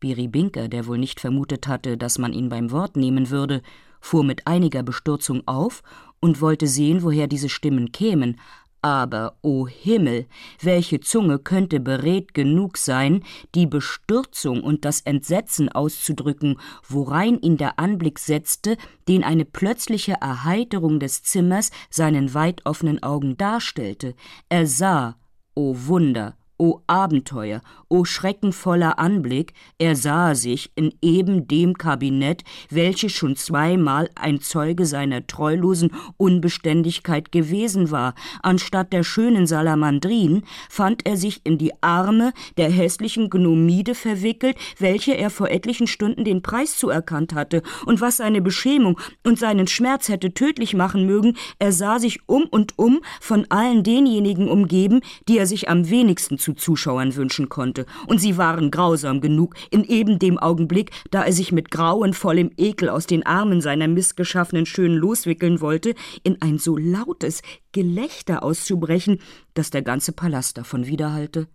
Biri 0.01 0.27
der 0.27 0.87
wohl 0.87 0.99
nicht 0.99 1.21
vermutet 1.21 1.69
hatte, 1.69 1.97
dass 1.97 2.19
man 2.19 2.33
ihn 2.33 2.49
beim 2.49 2.73
Wort 2.73 2.97
nehmen 2.97 3.31
würde, 3.31 3.63
fuhr 4.01 4.25
mit 4.25 4.49
einiger 4.49 4.83
Bestürzung 4.83 5.43
auf 5.47 5.83
und 6.19 6.41
wollte 6.41 6.67
sehen, 6.67 7.03
woher 7.03 7.29
diese 7.29 7.49
Stimmen 7.49 7.93
kämen, 7.93 8.41
aber, 8.83 9.37
o 9.43 9.63
oh 9.63 9.69
Himmel, 9.69 10.27
welche 10.61 11.01
Zunge 11.01 11.39
könnte 11.39 11.81
beredt 11.81 12.35
genug 12.35 12.77
sein, 12.77 13.23
die 13.55 13.67
Bestürzung 13.67 14.63
und 14.63 14.85
das 14.85 15.01
Entsetzen 15.01 15.69
auszudrücken, 15.69 16.59
worein 16.89 17.41
ihn 17.41 17.57
der 17.57 17.79
Anblick 17.79 18.19
setzte, 18.19 18.77
den 19.09 19.23
eine 19.25 19.45
plötzliche 19.45 20.15
Erheiterung 20.21 21.01
des 21.01 21.23
Zimmers 21.23 21.71
seinen 21.91 22.35
weit 22.35 22.67
offenen 22.67 23.03
Augen 23.03 23.37
darstellte. 23.37 24.15
Er 24.49 24.67
sah, 24.67 25.17
o 25.55 25.71
oh 25.71 25.77
Wunder, 25.87 26.37
O 26.63 26.81
Abenteuer, 26.87 27.61
o 27.89 28.05
schreckenvoller 28.05 28.97
Anblick, 29.01 29.53
er 29.79 29.97
sah 29.97 30.37
sich 30.37 30.71
in 30.77 30.95
eben 31.03 31.49
dem 31.49 31.75
Kabinett, 31.75 32.45
welches 32.71 33.11
schon 33.11 33.35
zweimal 33.35 34.09
ein 34.15 34.41
Zeuge 34.41 34.87
seiner 34.87 35.27
treulosen 35.27 35.91
Unbeständigkeit 36.19 37.33
gewesen 37.33 37.91
war. 37.91 38.15
Anstatt 38.45 38.93
der 38.93 39.03
schönen 39.03 39.49
Salamandrin 39.49 40.45
fand 40.71 41.05
er 41.05 41.17
sich 41.17 41.41
in 41.43 41.59
die 41.59 41.73
Arme 41.83 42.33
der 42.57 42.71
hässlichen 42.71 43.29
Gnomide 43.29 43.97
verwickelt, 43.97 44.57
welche 44.79 45.15
er 45.15 45.31
vor 45.31 45.51
etlichen 45.51 45.89
Stunden 45.89 46.23
den 46.23 46.43
Preis 46.43 46.77
zuerkannt 46.77 47.35
hatte, 47.35 47.65
und 47.87 48.01
was 48.01 48.19
seine 48.19 48.41
Beschämung 48.41 49.01
und 49.25 49.37
seinen 49.37 49.67
Schmerz 49.67 50.09
hätte 50.09 50.33
tödlich 50.33 50.75
machen 50.75 51.07
mögen, 51.07 51.37
er 51.59 51.73
sah 51.73 51.99
sich 51.99 52.21
um 52.29 52.45
und 52.45 52.79
um 52.79 53.01
von 53.21 53.47
allen 53.49 53.83
denjenigen 53.83 54.47
umgeben, 54.47 55.01
die 55.27 55.39
er 55.39 55.49
sich 55.49 55.69
am 55.69 55.91
wenigsten 55.91 56.39
zu 56.39 56.52
Zuschauern 56.57 57.15
wünschen 57.17 57.49
konnte, 57.49 57.87
und 58.07 58.21
sie 58.21 58.37
waren 58.37 58.71
grausam 58.71 59.21
genug 59.21 59.55
in 59.71 59.85
eben 59.85 60.19
dem 60.19 60.39
Augenblick, 60.39 60.91
da 61.11 61.25
er 61.25 61.33
sich 61.33 61.53
mit 61.53 61.71
grauenvollem 61.71 62.51
Ekel 62.57 62.89
aus 62.89 63.07
den 63.07 63.25
Armen 63.25 63.61
seiner 63.61 63.89
missgeschaffenen 63.89 64.67
Schönen 64.67 64.97
loswickeln 64.97 65.61
wollte, 65.61 65.95
in 66.23 66.41
ein 66.41 66.59
so 66.59 66.77
lautes 66.77 67.43
Gelächter 67.73 68.43
auszubrechen, 68.43 69.19
dass 69.55 69.71
der 69.71 69.83
ganze 69.83 70.13
Palast 70.13 70.59
davon 70.59 70.87
widerhallte. 70.87 71.49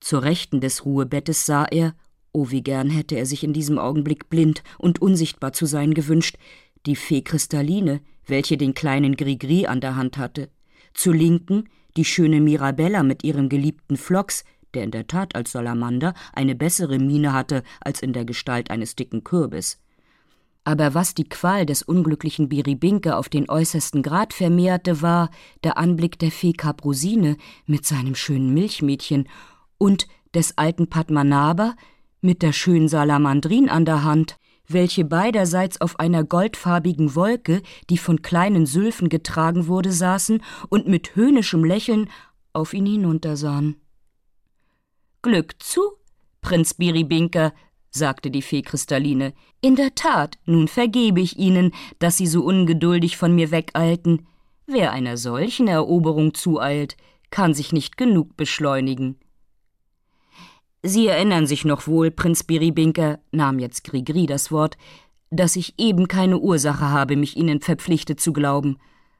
Zur 0.00 0.22
Rechten 0.22 0.60
des 0.60 0.84
Ruhebettes 0.84 1.46
sah 1.46 1.64
er, 1.64 1.94
oh 2.32 2.50
wie 2.50 2.62
gern 2.62 2.90
hätte 2.90 3.16
er 3.16 3.26
sich 3.26 3.42
in 3.44 3.52
diesem 3.52 3.78
Augenblick 3.78 4.28
blind 4.28 4.62
und 4.78 5.00
unsichtbar 5.00 5.52
zu 5.52 5.66
sein 5.66 5.94
gewünscht, 5.94 6.36
die 6.84 6.96
Fee 6.96 7.22
Kristalline, 7.22 8.00
welche 8.26 8.56
den 8.56 8.74
kleinen 8.74 9.16
Grigri 9.16 9.66
an 9.66 9.80
der 9.80 9.96
Hand 9.96 10.18
hatte. 10.18 10.50
Zur 10.94 11.14
Linken 11.14 11.68
die 11.96 12.04
schöne 12.04 12.40
Mirabella 12.40 13.02
mit 13.02 13.24
ihrem 13.24 13.48
geliebten 13.48 13.96
Flox, 13.96 14.44
der 14.74 14.84
in 14.84 14.90
der 14.90 15.06
Tat 15.06 15.34
als 15.34 15.52
Salamander 15.52 16.14
eine 16.32 16.54
bessere 16.54 16.98
Miene 16.98 17.32
hatte 17.32 17.62
als 17.80 18.02
in 18.02 18.12
der 18.12 18.24
Gestalt 18.24 18.70
eines 18.70 18.94
dicken 18.96 19.24
Kürbis. 19.24 19.80
Aber 20.64 20.94
was 20.94 21.14
die 21.14 21.28
Qual 21.28 21.64
des 21.64 21.82
unglücklichen 21.82 22.48
Biribinke 22.48 23.16
auf 23.16 23.28
den 23.28 23.48
äußersten 23.48 24.02
Grad 24.02 24.34
vermehrte, 24.34 25.00
war 25.00 25.30
der 25.62 25.78
Anblick 25.78 26.18
der 26.18 26.32
Fee 26.32 26.52
Kaprosine 26.52 27.36
mit 27.66 27.86
seinem 27.86 28.16
schönen 28.16 28.52
Milchmädchen 28.52 29.28
und 29.78 30.08
des 30.34 30.58
alten 30.58 30.88
Padmanabha 30.88 31.76
mit 32.20 32.42
der 32.42 32.52
schönen 32.52 32.88
Salamandrin 32.88 33.68
an 33.68 33.84
der 33.84 34.02
Hand, 34.02 34.36
welche 34.68 35.04
beiderseits 35.04 35.80
auf 35.80 35.98
einer 36.00 36.24
goldfarbigen 36.24 37.14
Wolke, 37.14 37.62
die 37.90 37.98
von 37.98 38.22
kleinen 38.22 38.66
Sülfen 38.66 39.08
getragen 39.08 39.66
wurde, 39.66 39.92
saßen 39.92 40.42
und 40.68 40.88
mit 40.88 41.16
höhnischem 41.16 41.64
Lächeln 41.64 42.08
auf 42.52 42.74
ihn 42.74 42.86
hinuntersahen. 42.86 43.76
Glück 45.22 45.56
zu, 45.58 45.80
Prinz 46.40 46.74
Biribinka, 46.74 47.52
sagte 47.90 48.30
die 48.30 48.42
Fee 48.42 48.62
Kristalline. 48.62 49.32
In 49.60 49.74
der 49.74 49.94
Tat, 49.94 50.38
nun 50.44 50.68
vergebe 50.68 51.20
ich 51.20 51.38
Ihnen, 51.38 51.72
dass 51.98 52.16
Sie 52.16 52.26
so 52.26 52.44
ungeduldig 52.44 53.16
von 53.16 53.34
mir 53.34 53.50
wegeilten. 53.50 54.26
Wer 54.66 54.92
einer 54.92 55.16
solchen 55.16 55.68
Eroberung 55.68 56.34
zueilt, 56.34 56.96
kann 57.30 57.54
sich 57.54 57.72
nicht 57.72 57.96
genug 57.96 58.36
beschleunigen. 58.36 59.18
Sie 60.82 61.06
erinnern 61.06 61.46
sich 61.46 61.64
noch 61.64 61.86
wohl, 61.86 62.10
Prinz 62.10 62.44
Biribinka, 62.44 63.18
nahm 63.32 63.58
jetzt 63.58 63.84
Grigri 63.84 64.26
das 64.26 64.52
Wort, 64.52 64.76
dass 65.30 65.56
ich 65.56 65.74
eben 65.78 66.08
keine 66.08 66.38
Ursache 66.38 66.90
habe, 66.90 67.16
mich 67.16 67.36
Ihnen 67.36 67.60
verpflichtet 67.60 68.20
zu 68.20 68.32
glauben. 68.32 68.78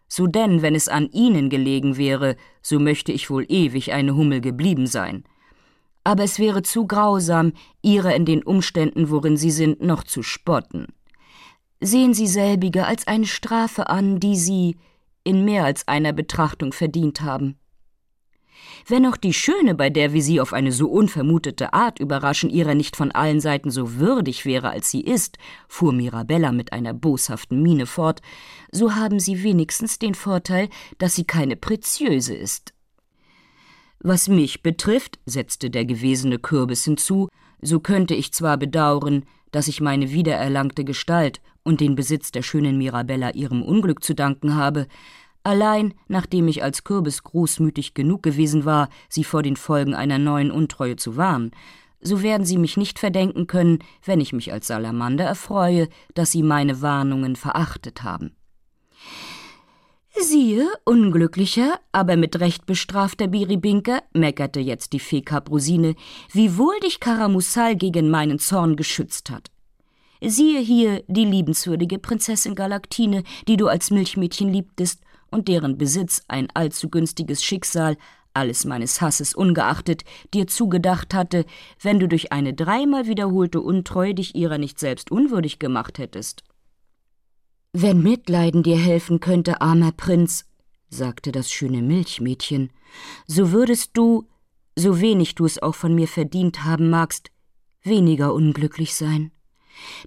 So 0.08 0.26
denn, 0.26 0.62
wenn 0.62 0.74
es 0.74 0.88
an 0.88 1.10
Ihnen 1.10 1.50
gelegen 1.50 1.96
wäre, 1.96 2.36
so 2.62 2.78
möchte 2.78 3.10
ich 3.10 3.30
wohl 3.30 3.44
ewig 3.48 3.92
eine 3.92 4.14
Hummel 4.14 4.40
geblieben 4.40 4.86
sein 4.86 5.24
aber 6.06 6.22
es 6.22 6.38
wäre 6.38 6.62
zu 6.62 6.86
grausam, 6.86 7.52
ihrer 7.82 8.14
in 8.14 8.24
den 8.24 8.44
Umständen, 8.44 9.10
worin 9.10 9.36
sie 9.36 9.50
sind, 9.50 9.82
noch 9.82 10.04
zu 10.04 10.22
spotten. 10.22 10.86
Sehen 11.80 12.14
Sie 12.14 12.28
selbige 12.28 12.86
als 12.86 13.08
eine 13.08 13.26
Strafe 13.26 13.90
an, 13.90 14.20
die 14.20 14.36
Sie 14.36 14.76
in 15.24 15.44
mehr 15.44 15.64
als 15.64 15.88
einer 15.88 16.12
Betrachtung 16.12 16.72
verdient 16.72 17.22
haben. 17.22 17.58
Wenn 18.88 19.04
auch 19.06 19.16
die 19.16 19.32
Schöne, 19.32 19.74
bei 19.74 19.90
der 19.90 20.12
wir 20.12 20.22
sie 20.22 20.40
auf 20.40 20.52
eine 20.52 20.70
so 20.70 20.88
unvermutete 20.88 21.72
Art 21.72 21.98
überraschen, 21.98 22.50
ihrer 22.50 22.76
nicht 22.76 22.94
von 22.94 23.10
allen 23.10 23.40
Seiten 23.40 23.70
so 23.72 23.96
würdig 23.96 24.44
wäre, 24.44 24.70
als 24.70 24.92
sie 24.92 25.00
ist, 25.00 25.38
fuhr 25.66 25.92
Mirabella 25.92 26.52
mit 26.52 26.72
einer 26.72 26.94
boshaften 26.94 27.60
Miene 27.62 27.86
fort, 27.86 28.22
so 28.70 28.94
haben 28.94 29.18
sie 29.18 29.42
wenigstens 29.42 29.98
den 29.98 30.14
Vorteil, 30.14 30.68
dass 30.98 31.16
sie 31.16 31.24
keine 31.24 31.56
Preziöse 31.56 32.36
ist. 32.36 32.74
Was 33.98 34.28
mich 34.28 34.62
betrifft, 34.62 35.18
setzte 35.26 35.68
der 35.68 35.84
gewesene 35.84 36.38
Kürbis 36.38 36.84
hinzu, 36.84 37.28
so 37.60 37.80
könnte 37.80 38.14
ich 38.14 38.32
zwar 38.32 38.56
bedauern, 38.56 39.24
dass 39.50 39.66
ich 39.66 39.80
meine 39.80 40.12
wiedererlangte 40.12 40.84
Gestalt 40.84 41.40
und 41.64 41.80
den 41.80 41.96
Besitz 41.96 42.30
der 42.30 42.42
schönen 42.42 42.78
Mirabella 42.78 43.30
ihrem 43.30 43.62
Unglück 43.62 44.04
zu 44.04 44.14
danken 44.14 44.54
habe, 44.54 44.86
allein 45.46 45.94
nachdem 46.08 46.48
ich 46.48 46.62
als 46.62 46.84
Kürbis 46.84 47.22
großmütig 47.22 47.94
genug 47.94 48.22
gewesen 48.22 48.64
war, 48.64 48.88
sie 49.08 49.24
vor 49.24 49.42
den 49.42 49.56
Folgen 49.56 49.94
einer 49.94 50.18
neuen 50.18 50.50
Untreue 50.50 50.96
zu 50.96 51.16
warnen, 51.16 51.52
so 52.00 52.22
werden 52.22 52.44
Sie 52.46 52.58
mich 52.58 52.76
nicht 52.76 52.98
verdenken 52.98 53.46
können, 53.46 53.78
wenn 54.04 54.20
ich 54.20 54.32
mich 54.32 54.52
als 54.52 54.66
Salamander 54.66 55.24
erfreue, 55.24 55.88
dass 56.14 56.30
Sie 56.30 56.42
meine 56.42 56.82
Warnungen 56.82 57.36
verachtet 57.36 58.02
haben. 58.02 58.36
Siehe, 60.18 60.66
unglücklicher, 60.84 61.78
aber 61.92 62.16
mit 62.16 62.40
Recht 62.40 62.64
bestrafter 62.64 63.26
Biribinka, 63.26 64.00
meckerte 64.14 64.60
jetzt 64.60 64.92
die 64.92 65.00
Fee 65.00 65.20
Kaprosine, 65.20 65.94
wie 66.32 66.56
wohl 66.56 66.78
dich 66.80 67.00
Karamussal 67.00 67.76
gegen 67.76 68.08
meinen 68.08 68.38
Zorn 68.38 68.76
geschützt 68.76 69.30
hat. 69.30 69.50
Siehe 70.22 70.60
hier 70.60 71.02
die 71.08 71.26
liebenswürdige 71.26 71.98
Prinzessin 71.98 72.54
Galaktine, 72.54 73.24
die 73.46 73.58
du 73.58 73.68
als 73.68 73.90
Milchmädchen 73.90 74.50
liebtest 74.50 75.00
und 75.36 75.48
deren 75.48 75.76
Besitz 75.76 76.22
ein 76.28 76.48
allzu 76.54 76.88
günstiges 76.88 77.44
Schicksal, 77.44 77.98
alles 78.32 78.64
meines 78.64 79.02
Hasses 79.02 79.34
ungeachtet, 79.34 80.02
dir 80.32 80.46
zugedacht 80.46 81.12
hatte, 81.12 81.44
wenn 81.80 82.00
du 82.00 82.08
durch 82.08 82.32
eine 82.32 82.54
dreimal 82.54 83.06
wiederholte 83.06 83.60
Untreue 83.60 84.14
dich 84.14 84.34
ihrer 84.34 84.56
nicht 84.56 84.80
selbst 84.80 85.10
unwürdig 85.10 85.58
gemacht 85.58 85.98
hättest. 85.98 86.42
Wenn 87.74 88.02
Mitleiden 88.02 88.62
dir 88.62 88.78
helfen 88.78 89.20
könnte, 89.20 89.60
armer 89.60 89.92
Prinz, 89.92 90.46
sagte 90.88 91.32
das 91.32 91.52
schöne 91.52 91.82
Milchmädchen, 91.82 92.70
so 93.26 93.52
würdest 93.52 93.90
du, 93.92 94.26
so 94.74 95.00
wenig 95.02 95.34
du 95.34 95.44
es 95.44 95.62
auch 95.62 95.74
von 95.74 95.94
mir 95.94 96.08
verdient 96.08 96.64
haben 96.64 96.88
magst, 96.88 97.30
weniger 97.82 98.32
unglücklich 98.32 98.94
sein. 98.94 99.32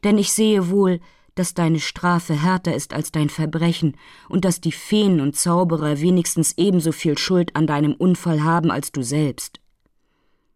Denn 0.04 0.18
ich 0.18 0.32
sehe 0.32 0.72
wohl, 0.72 1.00
dass 1.40 1.54
deine 1.54 1.80
Strafe 1.80 2.34
härter 2.34 2.76
ist 2.76 2.94
als 2.94 3.14
dein 3.14 3.30
Verbrechen 3.30 3.96
und 4.28 4.44
dass 4.44 4.60
die 4.60 4.74
Feen 4.74 5.22
und 5.22 5.38
Zauberer 5.38 6.02
wenigstens 6.02 6.58
ebenso 6.58 6.92
viel 6.92 7.18
Schuld 7.18 7.56
an 7.56 7.66
deinem 7.66 7.94
Unfall 7.94 8.44
haben 8.44 8.72
als 8.72 8.92
du 8.92 9.04
selbst. 9.04 9.62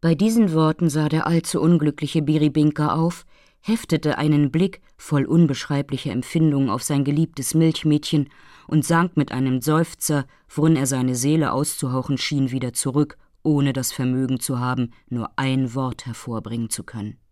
Bei 0.02 0.14
diesen 0.14 0.52
Worten 0.52 0.90
sah 0.90 1.08
der 1.08 1.26
allzu 1.26 1.62
unglückliche 1.62 2.22
Biribinka 2.22 2.96
auf, 2.96 3.26
heftete 3.62 4.18
einen 4.18 4.52
Blick 4.52 4.82
voll 4.98 5.24
unbeschreiblicher 5.24 6.12
Empfindung 6.12 6.70
auf 6.70 6.84
sein 6.84 7.06
geliebtes 7.06 7.54
Milchmädchen 7.54 8.28
und 8.68 8.84
sank 8.84 9.16
mit 9.16 9.32
einem 9.32 9.62
Seufzer, 9.62 10.26
worin 10.50 10.76
er 10.76 10.86
seine 10.86 11.16
Seele 11.16 11.54
auszuhauchen 11.54 12.18
schien, 12.18 12.52
wieder 12.52 12.74
zurück, 12.74 13.18
ohne 13.42 13.72
das 13.72 13.94
Vermögen 13.94 14.42
zu 14.42 14.60
haben, 14.60 14.92
nur 15.08 15.30
ein 15.38 15.76
Wort 15.76 16.06
hervorbringen 16.06 16.70
zu 16.70 16.84
können. 16.84 17.23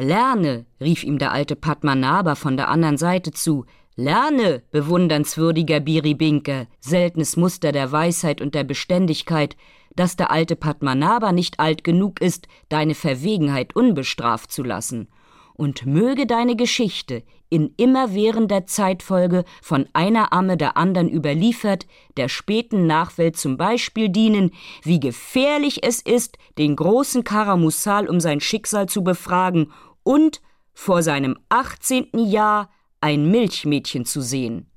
Lerne, 0.00 0.64
rief 0.80 1.02
ihm 1.02 1.18
der 1.18 1.32
alte 1.32 1.56
Padmanabha 1.56 2.36
von 2.36 2.56
der 2.56 2.68
anderen 2.68 2.96
Seite 2.96 3.32
zu, 3.32 3.64
lerne, 3.96 4.62
bewundernswürdiger 4.70 5.80
Biribinke, 5.80 6.68
seltenes 6.78 7.36
Muster 7.36 7.72
der 7.72 7.90
Weisheit 7.90 8.40
und 8.40 8.54
der 8.54 8.62
Beständigkeit, 8.62 9.56
dass 9.96 10.14
der 10.14 10.30
alte 10.30 10.54
Padmanabha 10.54 11.32
nicht 11.32 11.58
alt 11.58 11.82
genug 11.82 12.20
ist, 12.20 12.46
deine 12.68 12.94
Verwegenheit 12.94 13.74
unbestraft 13.74 14.52
zu 14.52 14.62
lassen. 14.62 15.08
Und 15.54 15.84
möge 15.84 16.26
deine 16.26 16.54
Geschichte 16.54 17.24
in 17.50 17.74
immerwährender 17.76 18.66
Zeitfolge 18.66 19.44
von 19.60 19.88
einer 19.94 20.32
Amme 20.32 20.56
der 20.56 20.76
anderen 20.76 21.08
überliefert, 21.08 21.86
der 22.16 22.28
späten 22.28 22.86
Nachwelt 22.86 23.36
zum 23.36 23.56
Beispiel 23.56 24.08
dienen, 24.08 24.52
wie 24.84 25.00
gefährlich 25.00 25.82
es 25.82 26.00
ist, 26.00 26.38
den 26.58 26.76
großen 26.76 27.24
Karamussal 27.24 28.08
um 28.08 28.20
sein 28.20 28.40
Schicksal 28.40 28.88
zu 28.88 29.02
befragen 29.02 29.72
und 30.02 30.40
vor 30.72 31.02
seinem 31.02 31.36
achtzehnten 31.48 32.26
Jahr 32.26 32.70
ein 33.00 33.30
Milchmädchen 33.30 34.04
zu 34.04 34.20
sehen. 34.20 34.70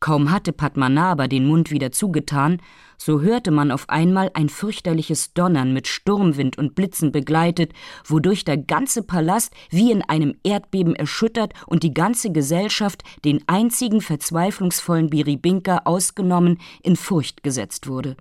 Kaum 0.00 0.30
hatte 0.30 0.54
Padmanabha 0.54 1.26
den 1.26 1.46
Mund 1.46 1.70
wieder 1.70 1.92
zugetan, 1.92 2.62
so 2.96 3.20
hörte 3.20 3.50
man 3.50 3.70
auf 3.70 3.88
einmal 3.90 4.30
ein 4.32 4.48
fürchterliches 4.48 5.34
Donnern 5.34 5.74
mit 5.74 5.88
Sturmwind 5.88 6.56
und 6.56 6.74
Blitzen 6.74 7.12
begleitet, 7.12 7.72
wodurch 8.06 8.44
der 8.44 8.56
ganze 8.56 9.02
Palast 9.02 9.52
wie 9.68 9.92
in 9.92 10.00
einem 10.02 10.34
Erdbeben 10.42 10.94
erschüttert 10.94 11.52
und 11.66 11.82
die 11.82 11.92
ganze 11.92 12.32
Gesellschaft, 12.32 13.02
den 13.26 13.44
einzigen 13.46 14.00
verzweiflungsvollen 14.00 15.10
Biribinka 15.10 15.82
ausgenommen, 15.84 16.58
in 16.82 16.96
Furcht 16.96 17.42
gesetzt 17.42 17.86
wurde. 17.86 18.16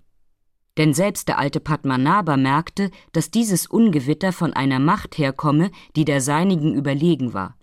Denn 0.80 0.94
selbst 0.94 1.28
der 1.28 1.38
alte 1.38 1.60
Padmanabha 1.60 2.38
merkte, 2.38 2.90
dass 3.12 3.32
dieses 3.32 3.68
Ungewitter 3.68 4.32
von 4.32 4.54
einer 4.54 4.80
Macht 4.80 5.18
herkomme, 5.18 5.72
die 5.98 6.06
der 6.06 6.22
seinigen 6.22 6.74
überlegen 6.74 7.34
war. 7.34 7.58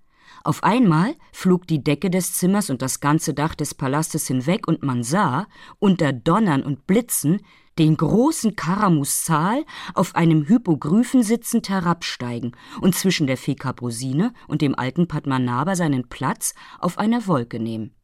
Auf 0.44 0.62
einmal 0.62 1.14
flog 1.32 1.66
die 1.66 1.82
Decke 1.82 2.10
des 2.10 2.34
Zimmers 2.34 2.68
und 2.68 2.82
das 2.82 3.00
ganze 3.00 3.32
Dach 3.32 3.54
des 3.54 3.74
Palastes 3.74 4.26
hinweg, 4.26 4.68
und 4.68 4.82
man 4.82 5.02
sah, 5.02 5.46
unter 5.78 6.12
Donnern 6.12 6.62
und 6.62 6.86
Blitzen, 6.86 7.40
den 7.78 7.96
großen 7.96 8.54
Karamussal 8.54 9.64
auf 9.94 10.14
einem 10.14 10.46
Hypogryphen 10.46 11.22
sitzend 11.22 11.70
herabsteigen 11.70 12.52
und 12.82 12.94
zwischen 12.94 13.26
der 13.26 13.38
Fee 13.38 13.54
Kaprosine 13.54 14.34
und 14.46 14.60
dem 14.60 14.74
alten 14.74 15.08
Padmanabha 15.08 15.74
seinen 15.74 16.08
Platz 16.10 16.54
auf 16.78 16.98
einer 16.98 17.26
Wolke 17.26 17.60
nehmen. 17.60 17.94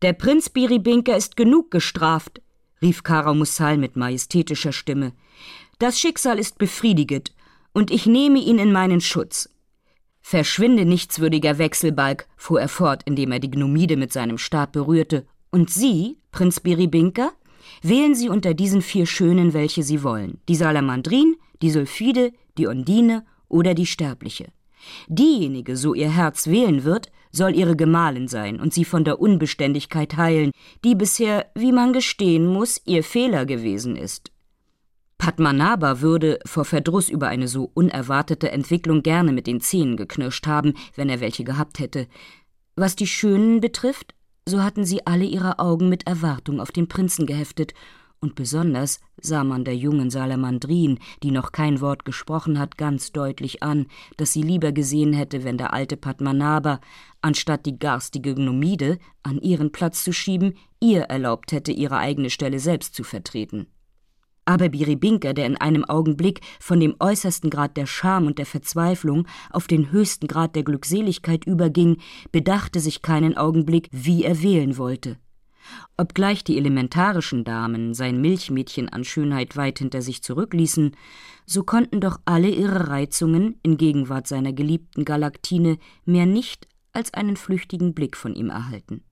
Der 0.00 0.14
Prinz 0.14 0.48
Biribinka 0.48 1.12
ist 1.12 1.36
genug 1.36 1.70
gestraft, 1.70 2.40
rief 2.82 3.02
Karamussal 3.02 3.78
mit 3.78 3.96
majestätischer 3.96 4.72
Stimme. 4.72 5.12
Das 5.78 5.98
Schicksal 5.98 6.38
ist 6.38 6.58
befriediget, 6.58 7.32
und 7.72 7.90
ich 7.90 8.06
nehme 8.06 8.38
ihn 8.38 8.58
in 8.58 8.72
meinen 8.72 9.00
Schutz. 9.00 9.50
Verschwinde, 10.20 10.84
nichtswürdiger 10.84 11.58
Wechselbalg, 11.58 12.26
fuhr 12.36 12.60
er 12.60 12.68
fort, 12.68 13.02
indem 13.04 13.32
er 13.32 13.38
die 13.38 13.50
Gnomide 13.50 13.96
mit 13.96 14.12
seinem 14.12 14.38
Stab 14.38 14.72
berührte. 14.72 15.26
Und 15.50 15.70
Sie, 15.70 16.18
Prinz 16.32 16.60
Biribinka, 16.60 17.32
wählen 17.82 18.14
Sie 18.14 18.28
unter 18.28 18.54
diesen 18.54 18.82
vier 18.82 19.06
Schönen, 19.06 19.54
welche 19.54 19.82
Sie 19.82 20.02
wollen: 20.02 20.40
die 20.48 20.56
Salamandrin, 20.56 21.36
die 21.62 21.70
Sulfide, 21.70 22.32
die 22.58 22.66
Ondine 22.66 23.24
oder 23.48 23.74
die 23.74 23.86
Sterbliche. 23.86 24.52
Diejenige, 25.08 25.76
so 25.76 25.94
ihr 25.94 26.10
Herz 26.10 26.46
wählen 26.46 26.84
wird, 26.84 27.10
soll 27.30 27.54
ihre 27.54 27.76
Gemahlin 27.76 28.28
sein 28.28 28.60
und 28.60 28.72
sie 28.72 28.84
von 28.84 29.04
der 29.04 29.20
Unbeständigkeit 29.20 30.16
heilen, 30.16 30.52
die 30.84 30.94
bisher, 30.94 31.46
wie 31.54 31.72
man 31.72 31.92
gestehen 31.92 32.46
muss, 32.46 32.80
ihr 32.84 33.04
Fehler 33.04 33.46
gewesen 33.46 33.96
ist. 33.96 34.30
Padmanabha 35.18 36.00
würde 36.00 36.38
vor 36.46 36.64
Verdruss 36.64 37.08
über 37.08 37.28
eine 37.28 37.48
so 37.48 37.70
unerwartete 37.74 38.52
Entwicklung 38.52 39.02
gerne 39.02 39.32
mit 39.32 39.48
den 39.48 39.60
Zähnen 39.60 39.96
geknirscht 39.96 40.46
haben, 40.46 40.74
wenn 40.94 41.08
er 41.08 41.20
welche 41.20 41.42
gehabt 41.42 41.80
hätte. 41.80 42.06
Was 42.76 42.94
die 42.94 43.08
Schönen 43.08 43.60
betrifft, 43.60 44.14
so 44.48 44.62
hatten 44.62 44.84
sie 44.84 45.06
alle 45.06 45.24
ihre 45.24 45.58
Augen 45.58 45.88
mit 45.88 46.06
Erwartung 46.06 46.60
auf 46.60 46.70
den 46.70 46.88
Prinzen 46.88 47.26
geheftet, 47.26 47.74
und 48.20 48.34
besonders 48.34 49.00
sah 49.20 49.44
man 49.44 49.64
der 49.64 49.76
jungen 49.76 50.10
Salamandrin, 50.10 50.98
die 51.22 51.30
noch 51.30 51.52
kein 51.52 51.80
Wort 51.80 52.04
gesprochen 52.04 52.58
hat, 52.58 52.76
ganz 52.76 53.12
deutlich 53.12 53.62
an, 53.62 53.86
dass 54.16 54.32
sie 54.32 54.42
lieber 54.42 54.72
gesehen 54.72 55.12
hätte, 55.12 55.44
wenn 55.44 55.58
der 55.58 55.72
alte 55.72 55.96
Padmanabha, 55.96 56.80
anstatt 57.22 57.66
die 57.66 57.78
garstige 57.78 58.34
Gnomide 58.34 58.98
an 59.22 59.38
ihren 59.40 59.72
Platz 59.72 60.02
zu 60.04 60.12
schieben, 60.12 60.54
ihr 60.80 61.02
erlaubt 61.02 61.52
hätte, 61.52 61.72
ihre 61.72 61.98
eigene 61.98 62.30
Stelle 62.30 62.58
selbst 62.58 62.94
zu 62.94 63.04
vertreten. 63.04 63.66
Aber 64.44 64.70
Biribinka, 64.70 65.34
der 65.34 65.44
in 65.44 65.58
einem 65.58 65.84
Augenblick 65.84 66.40
von 66.58 66.80
dem 66.80 66.96
äußersten 66.98 67.50
Grad 67.50 67.76
der 67.76 67.84
Scham 67.84 68.26
und 68.26 68.38
der 68.38 68.46
Verzweiflung 68.46 69.26
auf 69.50 69.66
den 69.66 69.92
höchsten 69.92 70.26
Grad 70.26 70.56
der 70.56 70.62
Glückseligkeit 70.62 71.44
überging, 71.44 71.98
bedachte 72.32 72.80
sich 72.80 73.02
keinen 73.02 73.36
Augenblick, 73.36 73.90
wie 73.92 74.24
er 74.24 74.42
wählen 74.42 74.78
wollte. 74.78 75.18
Obgleich 75.96 76.44
die 76.44 76.56
elementarischen 76.56 77.44
Damen 77.44 77.94
sein 77.94 78.20
Milchmädchen 78.20 78.88
an 78.88 79.04
Schönheit 79.04 79.56
weit 79.56 79.78
hinter 79.78 80.02
sich 80.02 80.22
zurückließen, 80.22 80.96
so 81.46 81.62
konnten 81.64 82.00
doch 82.00 82.20
alle 82.24 82.48
ihre 82.48 82.88
Reizungen 82.88 83.58
in 83.62 83.76
Gegenwart 83.76 84.26
seiner 84.26 84.52
geliebten 84.52 85.04
Galaktine 85.04 85.78
mehr 86.04 86.26
nicht 86.26 86.68
als 86.92 87.14
einen 87.14 87.36
flüchtigen 87.36 87.94
Blick 87.94 88.16
von 88.16 88.34
ihm 88.34 88.50
erhalten. 88.50 89.02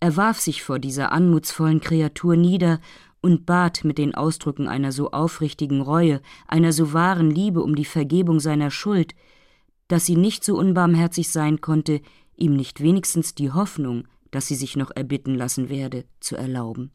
Er 0.00 0.16
warf 0.16 0.40
sich 0.40 0.62
vor 0.62 0.78
dieser 0.78 1.12
anmutsvollen 1.12 1.80
Kreatur 1.80 2.36
nieder 2.36 2.80
und 3.20 3.46
bat 3.46 3.84
mit 3.84 3.98
den 3.98 4.14
Ausdrücken 4.14 4.66
einer 4.66 4.90
so 4.90 5.12
aufrichtigen 5.12 5.80
Reue, 5.80 6.20
einer 6.48 6.72
so 6.72 6.92
wahren 6.92 7.30
Liebe 7.30 7.62
um 7.62 7.76
die 7.76 7.84
Vergebung 7.84 8.40
seiner 8.40 8.70
Schuld, 8.70 9.14
dass 9.86 10.06
sie 10.06 10.16
nicht 10.16 10.42
so 10.42 10.56
unbarmherzig 10.56 11.30
sein 11.30 11.60
konnte, 11.60 12.00
ihm 12.36 12.56
nicht 12.56 12.82
wenigstens 12.82 13.34
die 13.34 13.52
Hoffnung, 13.52 14.08
dass 14.32 14.48
sie 14.48 14.56
sich 14.56 14.74
noch 14.74 14.90
erbitten 14.90 15.36
lassen 15.36 15.68
werde, 15.68 16.04
zu 16.18 16.34
erlauben. 16.34 16.90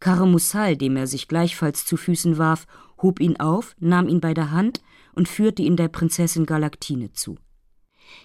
Karamussal, 0.00 0.78
dem 0.78 0.96
er 0.96 1.06
sich 1.06 1.28
gleichfalls 1.28 1.84
zu 1.84 1.98
Füßen 1.98 2.38
warf, 2.38 2.66
hob 3.02 3.20
ihn 3.20 3.38
auf, 3.38 3.76
nahm 3.78 4.08
ihn 4.08 4.22
bei 4.22 4.32
der 4.32 4.50
Hand 4.50 4.80
und 5.14 5.28
führte 5.28 5.60
ihn 5.60 5.76
der 5.76 5.88
Prinzessin 5.88 6.46
Galaktine 6.46 7.12
zu. 7.12 7.36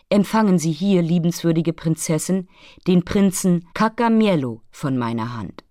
Empfangen 0.08 0.58
Sie 0.58 0.72
hier, 0.72 1.02
liebenswürdige 1.02 1.74
Prinzessin, 1.74 2.48
den 2.88 3.04
Prinzen 3.04 3.68
Kakamiello 3.74 4.62
von 4.72 4.98
meiner 4.98 5.36
Hand 5.36 5.66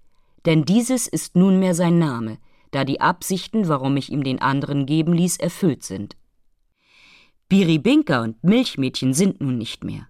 denn 0.45 0.64
dieses 0.64 1.07
ist 1.07 1.36
nunmehr 1.36 1.74
sein 1.74 1.99
Name, 1.99 2.38
da 2.70 2.84
die 2.84 3.01
Absichten, 3.01 3.68
warum 3.68 3.97
ich 3.97 4.11
ihm 4.11 4.24
den 4.24 4.40
anderen 4.40 4.86
geben 4.86 5.12
ließ, 5.12 5.36
erfüllt 5.36 5.82
sind. 5.82 6.16
Biribinka 7.49 8.22
und 8.22 8.43
Milchmädchen 8.43 9.12
sind 9.12 9.40
nun 9.40 9.59
nicht 9.59 9.84
mehr. 9.84 10.09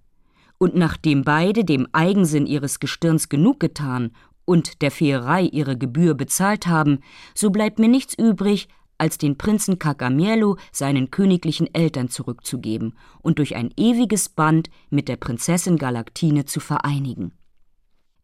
Und 0.63 0.77
nachdem 0.77 1.25
beide 1.25 1.65
dem 1.65 1.89
Eigensinn 1.91 2.47
ihres 2.47 2.79
Gestirns 2.79 3.29
genug 3.29 3.59
getan 3.59 4.13
und 4.45 4.81
der 4.81 4.93
Feerei 4.93 5.43
ihre 5.43 5.77
Gebühr 5.77 6.15
bezahlt 6.15 6.69
haben, 6.69 7.01
so 7.35 7.51
bleibt 7.51 7.81
mir 7.81 7.89
nichts 7.89 8.15
übrig, 8.17 8.69
als 8.97 9.19
den 9.19 9.37
Prinzen 9.37 9.81
Kakamielo 9.81 10.59
seinen 10.71 11.11
königlichen 11.11 11.75
Eltern 11.75 12.11
zurückzugeben 12.11 12.97
und 13.23 13.41
durch 13.41 13.57
ein 13.57 13.71
ewiges 13.77 14.29
Band 14.29 14.71
mit 14.89 15.09
der 15.09 15.17
Prinzessin 15.17 15.79
Galaktine 15.79 16.45
zu 16.45 16.61
vereinigen. 16.61 17.33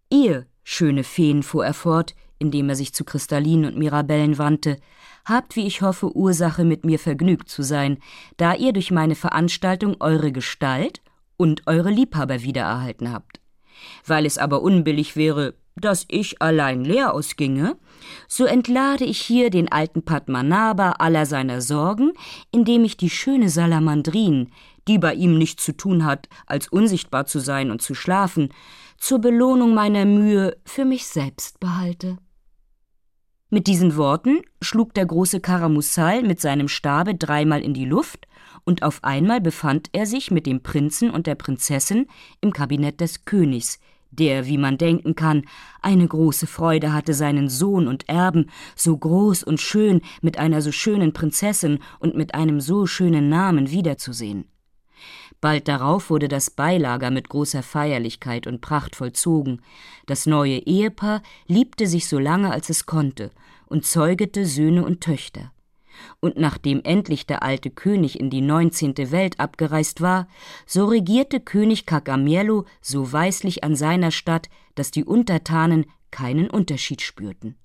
Ihr, 0.09 0.47
Schöne 0.63 1.03
Feen, 1.03 1.43
fuhr 1.43 1.67
er 1.67 1.75
fort, 1.75 2.15
indem 2.39 2.69
er 2.69 2.77
sich 2.77 2.95
zu 2.95 3.03
Kristallinen 3.03 3.65
und 3.65 3.79
Mirabellen 3.81 4.39
wandte, 4.39 4.79
habt, 5.25 5.57
wie 5.57 5.67
ich 5.67 5.83
hoffe, 5.83 6.15
Ursache, 6.15 6.65
mit 6.65 6.85
mir 6.85 7.01
vergnügt 7.01 7.49
zu 7.49 7.65
sein, 7.65 7.99
da 8.37 8.55
ihr 8.55 8.73
durch 8.73 8.93
meine 8.93 9.17
Veranstaltung 9.17 9.97
eure 9.99 10.31
Gestalt 10.31 11.01
und 11.39 11.67
eure 11.67 11.91
Liebhaber 11.91 12.43
wiedererhalten 12.43 13.11
habt. 13.11 13.41
Weil 14.05 14.27
es 14.27 14.37
aber 14.37 14.61
unbillig 14.61 15.17
wäre, 15.17 15.55
dass 15.77 16.05
ich 16.09 16.43
allein 16.43 16.85
leer 16.85 17.15
ausginge, 17.15 17.79
so 18.27 18.45
entlade 18.45 19.05
ich 19.05 19.21
hier 19.21 19.49
den 19.49 19.71
alten 19.73 20.05
Padmanabha 20.05 20.93
aller 20.99 21.25
seiner 21.25 21.61
Sorgen, 21.61 22.13
indem 22.51 22.85
ich 22.85 22.97
die 22.97 23.11
schöne 23.11 23.49
Salamandrin, 23.49 24.51
die 24.89 24.99
bei 24.99 25.15
ihm 25.15 25.39
nichts 25.39 25.65
zu 25.65 25.77
tun 25.77 26.05
hat, 26.05 26.29
als 26.47 26.69
unsichtbar 26.69 27.27
zu 27.27 27.39
sein 27.39 27.71
und 27.71 27.81
zu 27.81 27.95
schlafen, 27.95 28.51
zur 28.99 29.21
Belohnung 29.21 29.75
meiner 29.75 30.05
Mühe 30.05 30.57
für 30.65 30.85
mich 30.85 31.07
selbst 31.07 31.61
behalte. 31.61 32.19
Mit 33.51 33.67
diesen 33.67 33.97
Worten 33.97 34.43
schlug 34.61 34.93
der 34.95 35.07
große 35.07 35.41
Karamussal 35.41 36.23
mit 36.23 36.41
seinem 36.41 36.69
Stabe 36.69 37.15
dreimal 37.15 37.63
in 37.63 37.73
die 37.73 37.87
Luft, 37.87 38.27
und 38.65 38.83
auf 38.83 39.03
einmal 39.05 39.41
befand 39.41 39.89
er 39.93 40.07
sich 40.07 40.31
mit 40.31 40.47
dem 40.47 40.63
Prinzen 40.63 41.11
und 41.11 41.27
der 41.27 41.35
Prinzessin 41.35 42.07
im 42.41 42.53
Kabinett 42.53 43.01
des 43.01 43.25
Königs, 43.25 43.79
der, 44.11 44.47
wie 44.47 44.59
man 44.59 44.79
denken 44.79 45.15
kann, 45.15 45.43
eine 45.83 46.07
große 46.07 46.47
Freude 46.47 46.93
hatte, 46.93 47.15
seinen 47.15 47.49
Sohn 47.49 47.89
und 47.89 48.09
Erben 48.09 48.51
so 48.75 48.97
groß 48.97 49.43
und 49.45 49.61
schön 49.61 50.01
mit 50.23 50.39
einer 50.39 50.63
so 50.63 50.73
schönen 50.73 51.13
Prinzessin 51.13 51.81
und 51.99 52.17
mit 52.17 52.35
einem 52.35 52.61
so 52.61 52.87
schönen 52.87 53.29
Namen 53.29 53.71
wiederzusehen. 53.71 54.47
Bald 55.41 55.69
darauf 55.69 56.11
wurde 56.11 56.27
das 56.27 56.51
Beilager 56.51 57.11
mit 57.11 57.29
großer 57.29 57.63
Feierlichkeit 57.63 58.47
und 58.47 58.61
Pracht 58.61 58.97
vollzogen. 58.97 59.63
Das 60.07 60.27
neue 60.27 60.59
Ehepaar 60.59 61.23
liebte 61.47 61.87
sich 61.87 62.09
so 62.09 62.19
lange, 62.19 62.51
als 62.51 62.71
es 62.71 62.87
konnte, 62.87 63.31
und 63.67 63.85
zeugete 63.85 64.47
Söhne 64.47 64.85
und 64.85 65.01
Töchter. 65.01 65.53
Und 66.21 66.37
nachdem 66.37 66.81
endlich 66.85 67.27
der 67.27 67.43
alte 67.43 67.71
König 67.71 68.19
in 68.19 68.31
die 68.31 68.41
neunzehnte 68.41 69.11
Welt 69.11 69.41
abgereist 69.41 70.01
war, 70.01 70.29
so 70.67 70.87
regierte 70.87 71.41
König 71.41 71.87
Kakamiello 71.87 72.65
so 72.81 73.13
weislich 73.13 73.65
an 73.65 73.77
seiner 73.77 74.11
Stadt, 74.11 74.49
dass 74.75 74.91
die 74.91 75.05
Untertanen 75.05 75.87
keinen 76.11 76.51
Unterschied 76.51 77.03
spürten. 77.03 77.57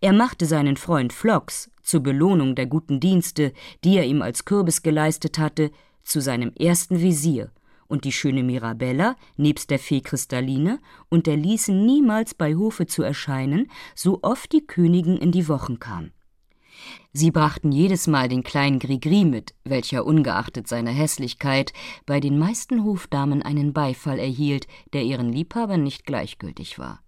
Er 0.00 0.12
machte 0.12 0.46
seinen 0.46 0.76
Freund 0.76 1.12
Flox 1.12 1.70
zur 1.82 2.00
Belohnung 2.00 2.54
der 2.54 2.66
guten 2.66 3.00
Dienste, 3.00 3.52
die 3.84 3.96
er 3.96 4.04
ihm 4.04 4.22
als 4.22 4.44
Kürbis 4.44 4.82
geleistet 4.82 5.38
hatte, 5.38 5.70
zu 6.04 6.20
seinem 6.20 6.52
ersten 6.58 7.00
Visier, 7.00 7.50
und 7.88 8.04
die 8.04 8.12
schöne 8.12 8.42
Mirabella 8.42 9.16
nebst 9.36 9.70
der 9.70 9.78
Fee 9.78 10.00
Kristalline 10.00 10.80
unterließen 11.10 11.84
niemals 11.84 12.34
bei 12.34 12.54
Hofe 12.54 12.86
zu 12.86 13.02
erscheinen, 13.02 13.70
so 13.94 14.20
oft 14.22 14.52
die 14.52 14.66
Königin 14.66 15.16
in 15.16 15.30
die 15.30 15.46
Wochen 15.48 15.78
kam. 15.78 16.10
Sie 17.12 17.30
brachten 17.30 17.72
jedes 17.72 18.06
Mal 18.06 18.28
den 18.28 18.42
kleinen 18.42 18.78
Grigri 18.78 19.24
mit, 19.24 19.54
welcher 19.64 20.06
ungeachtet 20.06 20.66
seiner 20.66 20.92
Hässlichkeit 20.92 21.72
bei 22.06 22.20
den 22.20 22.38
meisten 22.38 22.84
Hofdamen 22.84 23.42
einen 23.42 23.72
Beifall 23.72 24.18
erhielt, 24.18 24.66
der 24.92 25.02
ihren 25.02 25.30
Liebhabern 25.30 25.82
nicht 25.82 26.06
gleichgültig 26.06 26.78
war. 26.78 27.00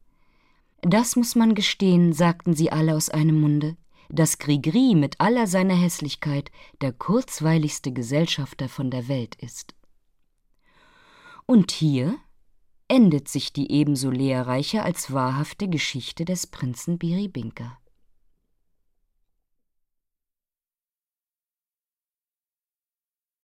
Das 0.83 1.17
muss 1.17 1.35
man 1.35 1.55
gestehen, 1.55 2.13
sagten 2.13 2.55
sie 2.55 2.71
alle 2.71 2.95
aus 2.95 3.09
einem 3.09 3.41
Munde 3.41 3.77
dass 4.09 4.39
Grigri 4.39 4.95
mit 4.95 5.21
aller 5.21 5.47
seiner 5.47 5.75
Hässlichkeit 5.75 6.51
der 6.81 6.93
kurzweiligste 6.93 7.93
Gesellschafter 7.93 8.69
von 8.69 8.91
der 8.91 9.09
Welt 9.09 9.35
ist. 9.37 9.75
Und 11.47 11.73
hier 11.73 12.17
endet 12.89 13.29
sich 13.29 13.53
die 13.53 13.71
ebenso 13.71 14.11
lehrreiche 14.11 14.83
als 14.83 15.13
wahrhafte 15.13 15.69
Geschichte 15.69 16.25
des 16.25 16.47
Prinzen 16.47 16.99
Biribinka. 16.99 17.79